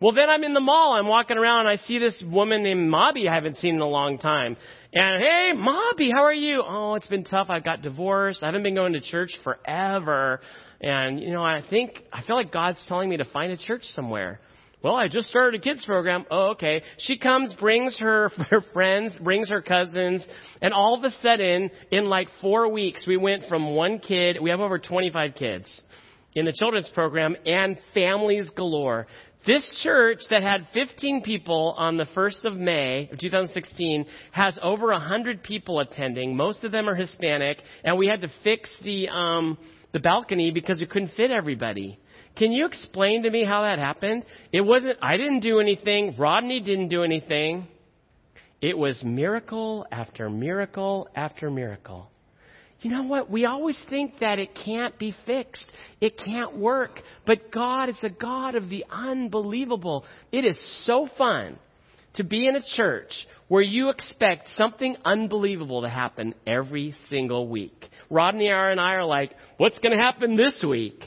Well, 0.00 0.12
then 0.12 0.28
I'm 0.28 0.44
in 0.44 0.52
the 0.52 0.60
mall. 0.60 0.92
I'm 0.92 1.06
walking 1.06 1.38
around 1.38 1.60
and 1.60 1.68
I 1.68 1.76
see 1.76 1.98
this 1.98 2.22
woman 2.26 2.62
named 2.62 2.92
Mobby 2.92 3.28
I 3.30 3.34
haven't 3.34 3.56
seen 3.56 3.76
in 3.76 3.80
a 3.80 3.88
long 3.88 4.18
time. 4.18 4.56
And 4.92 5.22
hey, 5.22 5.52
Mobby, 5.54 6.10
how 6.12 6.24
are 6.24 6.34
you? 6.34 6.62
Oh, 6.66 6.94
it's 6.96 7.06
been 7.06 7.24
tough. 7.24 7.46
I 7.48 7.60
got 7.60 7.80
divorced. 7.80 8.42
I 8.42 8.46
haven't 8.46 8.62
been 8.62 8.74
going 8.74 8.92
to 8.92 9.00
church 9.00 9.30
forever. 9.42 10.40
And, 10.82 11.18
you 11.20 11.30
know, 11.30 11.42
I 11.42 11.62
think, 11.70 12.02
I 12.12 12.22
feel 12.22 12.36
like 12.36 12.52
God's 12.52 12.82
telling 12.86 13.08
me 13.08 13.16
to 13.16 13.24
find 13.24 13.52
a 13.52 13.56
church 13.56 13.84
somewhere. 13.84 14.40
Well, 14.86 14.94
I 14.94 15.08
just 15.08 15.28
started 15.28 15.60
a 15.60 15.64
kids 15.64 15.84
program. 15.84 16.26
Oh, 16.30 16.50
okay. 16.50 16.80
She 16.98 17.18
comes, 17.18 17.52
brings 17.54 17.98
her, 17.98 18.28
her 18.50 18.60
friends, 18.72 19.16
brings 19.20 19.48
her 19.48 19.60
cousins, 19.60 20.24
and 20.62 20.72
all 20.72 20.96
of 20.96 21.02
a 21.02 21.10
sudden, 21.22 21.72
in 21.90 22.04
like 22.04 22.28
four 22.40 22.70
weeks, 22.70 23.04
we 23.04 23.16
went 23.16 23.42
from 23.48 23.74
one 23.74 23.98
kid, 23.98 24.36
we 24.40 24.50
have 24.50 24.60
over 24.60 24.78
25 24.78 25.34
kids 25.34 25.82
in 26.36 26.44
the 26.44 26.52
children's 26.52 26.88
program, 26.94 27.34
and 27.44 27.76
families 27.94 28.48
galore. 28.54 29.08
This 29.44 29.68
church 29.82 30.20
that 30.30 30.44
had 30.44 30.68
15 30.72 31.22
people 31.22 31.74
on 31.76 31.96
the 31.96 32.06
1st 32.16 32.44
of 32.44 32.54
May 32.54 33.08
of 33.10 33.18
2016 33.18 34.06
has 34.30 34.56
over 34.62 34.92
100 34.92 35.42
people 35.42 35.80
attending. 35.80 36.36
Most 36.36 36.62
of 36.62 36.70
them 36.70 36.88
are 36.88 36.94
Hispanic, 36.94 37.58
and 37.82 37.98
we 37.98 38.06
had 38.06 38.20
to 38.20 38.28
fix 38.44 38.70
the, 38.84 39.08
um, 39.08 39.58
the 39.92 39.98
balcony 39.98 40.52
because 40.52 40.78
we 40.78 40.86
couldn't 40.86 41.10
fit 41.16 41.32
everybody. 41.32 41.98
Can 42.36 42.52
you 42.52 42.66
explain 42.66 43.22
to 43.22 43.30
me 43.30 43.44
how 43.44 43.62
that 43.62 43.78
happened? 43.78 44.24
It 44.52 44.60
wasn't, 44.60 44.98
I 45.00 45.16
didn't 45.16 45.40
do 45.40 45.60
anything, 45.60 46.16
Rodney 46.18 46.60
didn't 46.60 46.88
do 46.88 47.02
anything. 47.02 47.66
It 48.60 48.76
was 48.76 49.02
miracle 49.02 49.86
after 49.90 50.30
miracle 50.30 51.08
after 51.14 51.50
miracle. 51.50 52.10
You 52.80 52.90
know 52.90 53.04
what? 53.04 53.30
We 53.30 53.46
always 53.46 53.82
think 53.88 54.20
that 54.20 54.38
it 54.38 54.50
can't 54.64 54.98
be 54.98 55.14
fixed. 55.24 55.70
It 56.00 56.18
can't 56.22 56.58
work. 56.58 57.00
But 57.26 57.50
God 57.50 57.88
is 57.88 57.98
a 58.02 58.10
God 58.10 58.54
of 58.54 58.68
the 58.68 58.84
unbelievable. 58.90 60.04
It 60.30 60.44
is 60.44 60.58
so 60.84 61.08
fun 61.16 61.58
to 62.14 62.24
be 62.24 62.46
in 62.46 62.56
a 62.56 62.62
church 62.62 63.12
where 63.48 63.62
you 63.62 63.88
expect 63.88 64.50
something 64.56 64.96
unbelievable 65.04 65.82
to 65.82 65.88
happen 65.88 66.34
every 66.46 66.94
single 67.08 67.48
week. 67.48 67.86
Rodney 68.10 68.48
and 68.48 68.80
I 68.80 68.92
are 68.92 69.04
like, 69.04 69.32
what's 69.56 69.78
going 69.78 69.96
to 69.96 70.02
happen 70.02 70.36
this 70.36 70.64
week? 70.66 71.02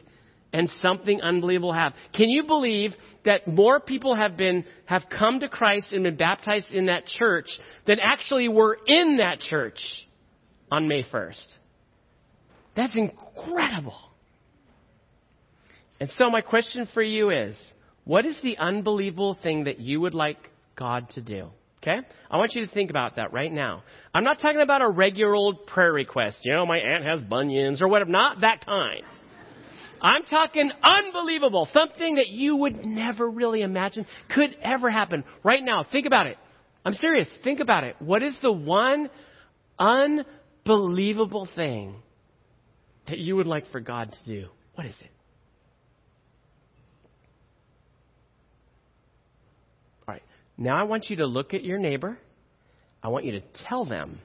And 0.51 0.69
something 0.79 1.21
unbelievable 1.21 1.73
have. 1.73 1.93
Can 2.13 2.29
you 2.29 2.43
believe 2.43 2.91
that 3.25 3.47
more 3.47 3.79
people 3.79 4.15
have 4.15 4.35
been 4.35 4.65
have 4.85 5.03
come 5.09 5.39
to 5.41 5.49
Christ 5.49 5.93
and 5.93 6.03
been 6.03 6.17
baptized 6.17 6.71
in 6.71 6.87
that 6.87 7.05
church 7.05 7.47
than 7.85 7.99
actually 7.99 8.47
were 8.47 8.77
in 8.87 9.17
that 9.17 9.39
church 9.39 9.79
on 10.71 10.87
May 10.87 11.03
1st? 11.03 11.55
That's 12.75 12.95
incredible. 12.95 13.99
And 15.99 16.09
so 16.11 16.29
my 16.29 16.41
question 16.41 16.87
for 16.93 17.03
you 17.03 17.29
is, 17.29 17.55
what 18.05 18.25
is 18.25 18.37
the 18.41 18.57
unbelievable 18.57 19.37
thing 19.41 19.65
that 19.65 19.79
you 19.79 19.99
would 20.01 20.15
like 20.15 20.37
God 20.75 21.09
to 21.11 21.21
do? 21.21 21.49
Okay? 21.83 21.99
I 22.29 22.37
want 22.37 22.53
you 22.55 22.65
to 22.65 22.71
think 22.71 22.89
about 22.89 23.17
that 23.17 23.31
right 23.33 23.51
now. 23.51 23.83
I'm 24.13 24.23
not 24.23 24.39
talking 24.39 24.61
about 24.61 24.81
a 24.81 24.89
regular 24.89 25.35
old 25.35 25.67
prayer 25.67 25.93
request. 25.93 26.39
You 26.43 26.53
know, 26.53 26.65
my 26.65 26.77
aunt 26.77 27.05
has 27.05 27.21
bunions 27.21 27.81
or 27.81 27.87
whatever. 27.87 28.09
Not 28.09 28.41
that 28.41 28.65
kind. 28.65 29.03
I'm 30.01 30.23
talking 30.23 30.71
unbelievable. 30.83 31.67
Something 31.73 32.15
that 32.15 32.27
you 32.27 32.55
would 32.55 32.85
never 32.85 33.29
really 33.29 33.61
imagine 33.61 34.05
could 34.33 34.55
ever 34.61 34.89
happen. 34.89 35.23
Right 35.43 35.63
now, 35.63 35.85
think 35.89 36.05
about 36.05 36.27
it. 36.27 36.37
I'm 36.85 36.93
serious. 36.93 37.33
Think 37.43 37.59
about 37.59 37.83
it. 37.83 37.95
What 37.99 38.23
is 38.23 38.35
the 38.41 38.51
one 38.51 39.09
unbelievable 39.77 41.47
thing 41.55 41.95
that 43.07 43.19
you 43.19 43.35
would 43.35 43.47
like 43.47 43.69
for 43.71 43.79
God 43.79 44.11
to 44.11 44.29
do? 44.29 44.47
What 44.75 44.85
is 44.85 44.95
it? 45.01 45.11
All 50.07 50.13
right. 50.13 50.23
Now 50.57 50.77
I 50.77 50.83
want 50.83 51.09
you 51.09 51.17
to 51.17 51.25
look 51.25 51.53
at 51.53 51.63
your 51.63 51.77
neighbor. 51.77 52.17
I 53.03 53.09
want 53.09 53.25
you 53.25 53.33
to 53.33 53.41
tell 53.67 53.85
them 53.85 54.19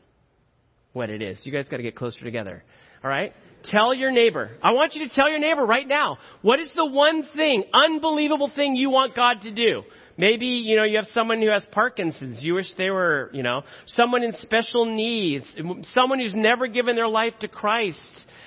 what 0.92 1.10
it 1.10 1.22
is. 1.22 1.40
You 1.44 1.52
guys 1.52 1.68
got 1.68 1.78
to 1.78 1.82
get 1.82 1.96
closer 1.96 2.20
together. 2.20 2.64
All 3.04 3.10
right? 3.10 3.34
Tell 3.64 3.94
your 3.94 4.10
neighbor. 4.10 4.50
I 4.62 4.72
want 4.72 4.94
you 4.94 5.06
to 5.06 5.14
tell 5.14 5.28
your 5.28 5.38
neighbor 5.38 5.64
right 5.64 5.86
now. 5.86 6.18
What 6.42 6.58
is 6.58 6.72
the 6.74 6.86
one 6.86 7.22
thing, 7.36 7.64
unbelievable 7.72 8.50
thing 8.54 8.76
you 8.76 8.90
want 8.90 9.14
God 9.14 9.42
to 9.42 9.50
do? 9.50 9.82
Maybe, 10.16 10.46
you 10.46 10.76
know, 10.76 10.84
you 10.84 10.96
have 10.96 11.06
someone 11.06 11.40
who 11.40 11.48
has 11.48 11.66
Parkinson's. 11.72 12.42
You 12.42 12.54
wish 12.54 12.66
they 12.78 12.90
were, 12.90 13.30
you 13.32 13.42
know, 13.42 13.62
someone 13.86 14.22
in 14.22 14.32
special 14.32 14.86
needs, 14.86 15.44
someone 15.92 16.20
who's 16.20 16.34
never 16.34 16.66
given 16.66 16.94
their 16.94 17.08
life 17.08 17.34
to 17.40 17.48
Christ. 17.48 17.98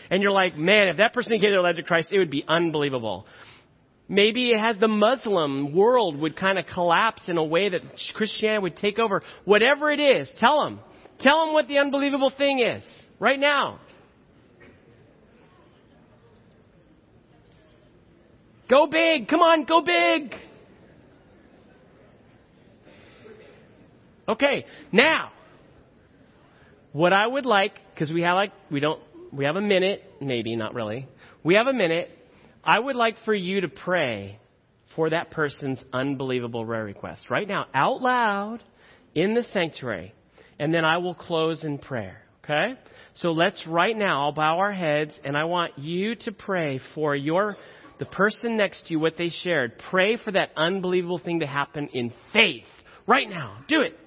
And 0.10 0.24
you're 0.24 0.32
like, 0.32 0.56
man, 0.56 0.88
if 0.88 0.98
that 0.98 1.14
person 1.14 1.34
gave 1.34 1.52
their 1.52 1.62
life 1.62 1.76
to 1.76 1.84
Christ, 1.84 2.10
it 2.12 2.20
would 2.20 2.32
be 2.32 2.46
unbelievable. 2.48 3.26
Maybe 4.08 4.52
it 4.52 4.60
has 4.60 4.78
the 4.80 4.88
Muslim 4.88 5.76
world 5.76 6.18
would 6.18 6.38
kind 6.38 6.58
of 6.58 6.66
collapse 6.74 7.24
in 7.28 7.38
a 7.38 7.44
way 7.44 7.70
that 7.70 7.82
Christianity 8.16 8.62
would 8.62 8.78
take 8.78 8.98
over. 8.98 9.22
Whatever 9.44 9.92
it 9.92 10.00
is, 10.00 10.32
tell 10.38 10.64
them. 10.64 10.80
Tell 11.20 11.46
them 11.46 11.54
what 11.54 11.68
the 11.68 11.80
unbelievable 11.80 12.32
thing 12.36 12.60
is. 12.60 12.84
Right 13.20 13.40
now. 13.40 13.80
Go 18.70 18.88
big. 18.88 19.28
Come 19.28 19.42
on, 19.42 19.66
go 19.66 19.82
big. 19.82 20.34
Okay, 24.30 24.66
now, 24.92 25.32
what 26.92 27.14
I 27.14 27.26
would 27.26 27.46
like, 27.46 27.80
because 27.94 28.12
we 28.12 28.24
have 28.24 28.36
like, 28.36 28.52
we 28.70 28.82
don't, 28.82 29.00
we 29.32 29.46
have 29.46 29.56
a 29.56 29.62
minute, 29.62 30.04
maybe, 30.20 30.56
not 30.58 30.74
really. 30.74 31.08
We 31.44 31.56
have 31.56 31.68
a 31.68 31.74
minute. 31.74 32.10
I 32.62 32.78
would 32.78 32.98
like 32.98 33.16
for 33.24 33.34
you 33.34 33.62
to 33.62 33.70
pray 33.70 34.40
for 34.98 35.10
that 35.12 35.32
person's 35.32 35.82
unbelievable 35.94 36.66
prayer 36.66 36.84
request 36.84 37.30
right 37.30 37.48
now, 37.48 37.68
out 37.74 38.02
loud 38.02 38.62
in 39.16 39.34
the 39.34 39.44
sanctuary. 39.54 40.14
And 40.60 40.74
then 40.74 40.84
I 40.84 40.98
will 40.98 41.16
close 41.16 41.64
in 41.64 41.78
prayer. 41.78 42.22
Okay? 42.44 42.74
So 43.16 43.32
let's 43.32 43.66
right 43.66 43.96
now, 43.96 44.26
I'll 44.26 44.32
bow 44.34 44.58
our 44.58 44.74
heads 44.74 45.18
and 45.24 45.38
I 45.38 45.46
want 45.46 45.78
you 45.78 46.16
to 46.16 46.32
pray 46.34 46.82
for 46.96 47.16
your 47.16 47.56
the 48.00 48.06
person 48.06 48.58
next 48.58 48.88
to 48.88 48.92
you 48.94 49.00
what 49.00 49.18
they 49.18 49.30
shared. 49.30 49.74
Pray 49.90 50.18
for 50.18 50.32
that 50.32 50.52
unbelievable 50.56 51.20
thing 51.20 51.40
to 51.40 51.48
happen 51.48 51.90
in 51.94 52.14
faith. 52.34 52.64
Right 53.08 53.30
now. 53.30 53.60
Do 53.68 53.82
it. 53.82 53.98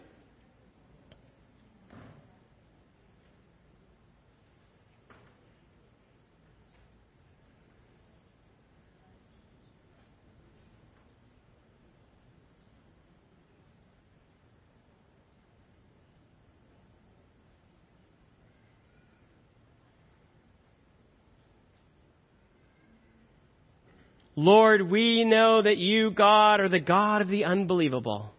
Lord, 24.43 24.91
we 24.91 25.23
know 25.25 25.61
that 25.61 25.77
you, 25.77 26.13
God, 26.13 26.61
are 26.61 26.69
the 26.71 26.81
God 26.81 27.21
of 27.21 27.29
the 27.29 27.45
unbelievable. 27.45 28.31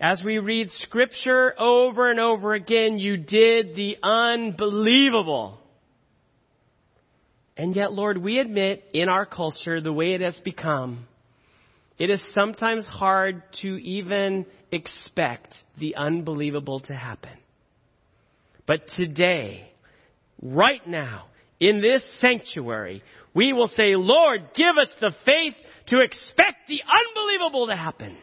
As 0.00 0.22
we 0.24 0.38
read 0.38 0.70
scripture 0.70 1.52
over 1.60 2.08
and 2.08 2.20
over 2.20 2.54
again, 2.54 3.00
you 3.00 3.16
did 3.16 3.74
the 3.74 3.96
unbelievable. 4.04 5.58
And 7.56 7.74
yet, 7.74 7.92
Lord, 7.92 8.18
we 8.18 8.38
admit 8.38 8.84
in 8.92 9.08
our 9.08 9.26
culture, 9.26 9.80
the 9.80 9.92
way 9.92 10.14
it 10.14 10.20
has 10.20 10.38
become, 10.44 11.08
it 11.98 12.08
is 12.08 12.22
sometimes 12.32 12.86
hard 12.86 13.42
to 13.62 13.68
even 13.82 14.46
expect 14.70 15.56
the 15.80 15.96
unbelievable 15.96 16.78
to 16.82 16.94
happen. 16.94 17.36
But 18.64 18.82
today, 18.96 19.72
right 20.40 20.86
now, 20.86 21.24
in 21.58 21.80
this 21.80 22.02
sanctuary, 22.20 23.02
we 23.34 23.52
will 23.52 23.68
say, 23.68 23.94
Lord, 23.96 24.48
give 24.54 24.76
us 24.80 24.92
the 25.00 25.12
faith 25.24 25.54
to 25.88 26.00
expect 26.00 26.68
the 26.68 26.80
unbelievable 26.82 27.66
to 27.68 27.76
happen. 27.76 28.16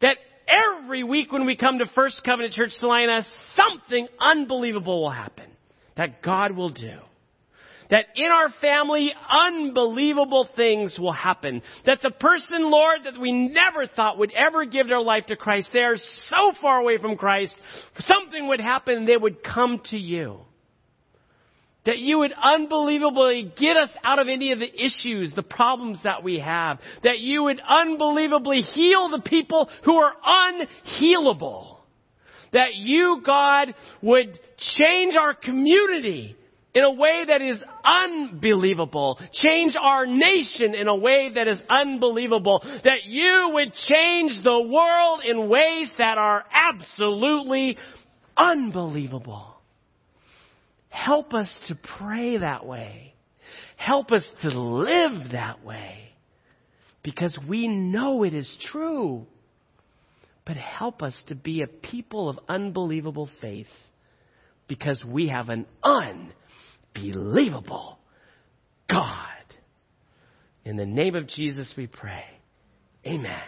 That 0.00 0.16
every 0.48 1.04
week 1.04 1.30
when 1.30 1.46
we 1.46 1.56
come 1.56 1.78
to 1.78 1.86
First 1.94 2.22
Covenant 2.24 2.54
Church 2.54 2.70
Salina, 2.72 3.22
something 3.54 4.08
unbelievable 4.20 5.02
will 5.02 5.10
happen. 5.10 5.50
That 5.96 6.22
God 6.22 6.52
will 6.52 6.70
do. 6.70 6.98
That 7.90 8.06
in 8.14 8.30
our 8.30 8.48
family, 8.60 9.12
unbelievable 9.28 10.48
things 10.56 10.96
will 10.98 11.12
happen. 11.12 11.60
That 11.86 11.98
the 12.02 12.12
person, 12.12 12.70
Lord, 12.70 13.00
that 13.04 13.20
we 13.20 13.32
never 13.32 13.88
thought 13.88 14.18
would 14.18 14.32
ever 14.32 14.64
give 14.64 14.86
their 14.86 15.00
life 15.00 15.26
to 15.26 15.36
Christ, 15.36 15.70
they 15.72 15.80
are 15.80 15.96
so 16.28 16.52
far 16.62 16.78
away 16.78 16.98
from 16.98 17.16
Christ, 17.16 17.54
something 17.98 18.46
would 18.48 18.60
happen 18.60 18.98
and 18.98 19.08
they 19.08 19.16
would 19.16 19.42
come 19.42 19.80
to 19.86 19.98
you 19.98 20.40
that 21.86 21.98
you 21.98 22.18
would 22.18 22.32
unbelievably 22.32 23.52
get 23.58 23.76
us 23.76 23.90
out 24.04 24.18
of 24.18 24.28
any 24.28 24.52
of 24.52 24.58
the 24.58 24.68
issues, 24.68 25.32
the 25.34 25.42
problems 25.42 25.98
that 26.04 26.22
we 26.22 26.38
have. 26.38 26.78
That 27.02 27.18
you 27.20 27.44
would 27.44 27.60
unbelievably 27.60 28.60
heal 28.60 29.08
the 29.08 29.22
people 29.24 29.70
who 29.84 29.96
are 29.96 30.12
unhealable. 30.24 31.78
That 32.52 32.74
you, 32.74 33.22
God, 33.24 33.74
would 34.02 34.38
change 34.76 35.14
our 35.16 35.34
community 35.34 36.36
in 36.74 36.84
a 36.84 36.92
way 36.92 37.24
that 37.26 37.40
is 37.40 37.56
unbelievable. 37.84 39.18
Change 39.32 39.74
our 39.80 40.06
nation 40.06 40.74
in 40.74 40.86
a 40.86 40.94
way 40.94 41.30
that 41.34 41.48
is 41.48 41.60
unbelievable. 41.68 42.60
That 42.84 43.04
you 43.06 43.50
would 43.54 43.72
change 43.72 44.42
the 44.44 44.60
world 44.60 45.22
in 45.24 45.48
ways 45.48 45.90
that 45.98 46.18
are 46.18 46.44
absolutely 46.52 47.78
unbelievable. 48.36 49.49
Help 50.90 51.32
us 51.32 51.48
to 51.68 51.78
pray 51.98 52.36
that 52.36 52.66
way. 52.66 53.14
Help 53.76 54.12
us 54.12 54.26
to 54.42 54.48
live 54.48 55.32
that 55.32 55.64
way. 55.64 56.10
Because 57.02 57.34
we 57.48 57.66
know 57.66 58.24
it 58.24 58.34
is 58.34 58.58
true. 58.70 59.26
But 60.44 60.56
help 60.56 61.02
us 61.02 61.22
to 61.28 61.34
be 61.34 61.62
a 61.62 61.66
people 61.66 62.28
of 62.28 62.38
unbelievable 62.48 63.30
faith. 63.40 63.68
Because 64.68 65.02
we 65.04 65.28
have 65.28 65.48
an 65.48 65.64
unbelievable 66.94 67.98
God. 68.88 69.26
In 70.64 70.76
the 70.76 70.86
name 70.86 71.14
of 71.14 71.26
Jesus 71.26 71.72
we 71.76 71.86
pray. 71.86 72.24
Amen. 73.06 73.40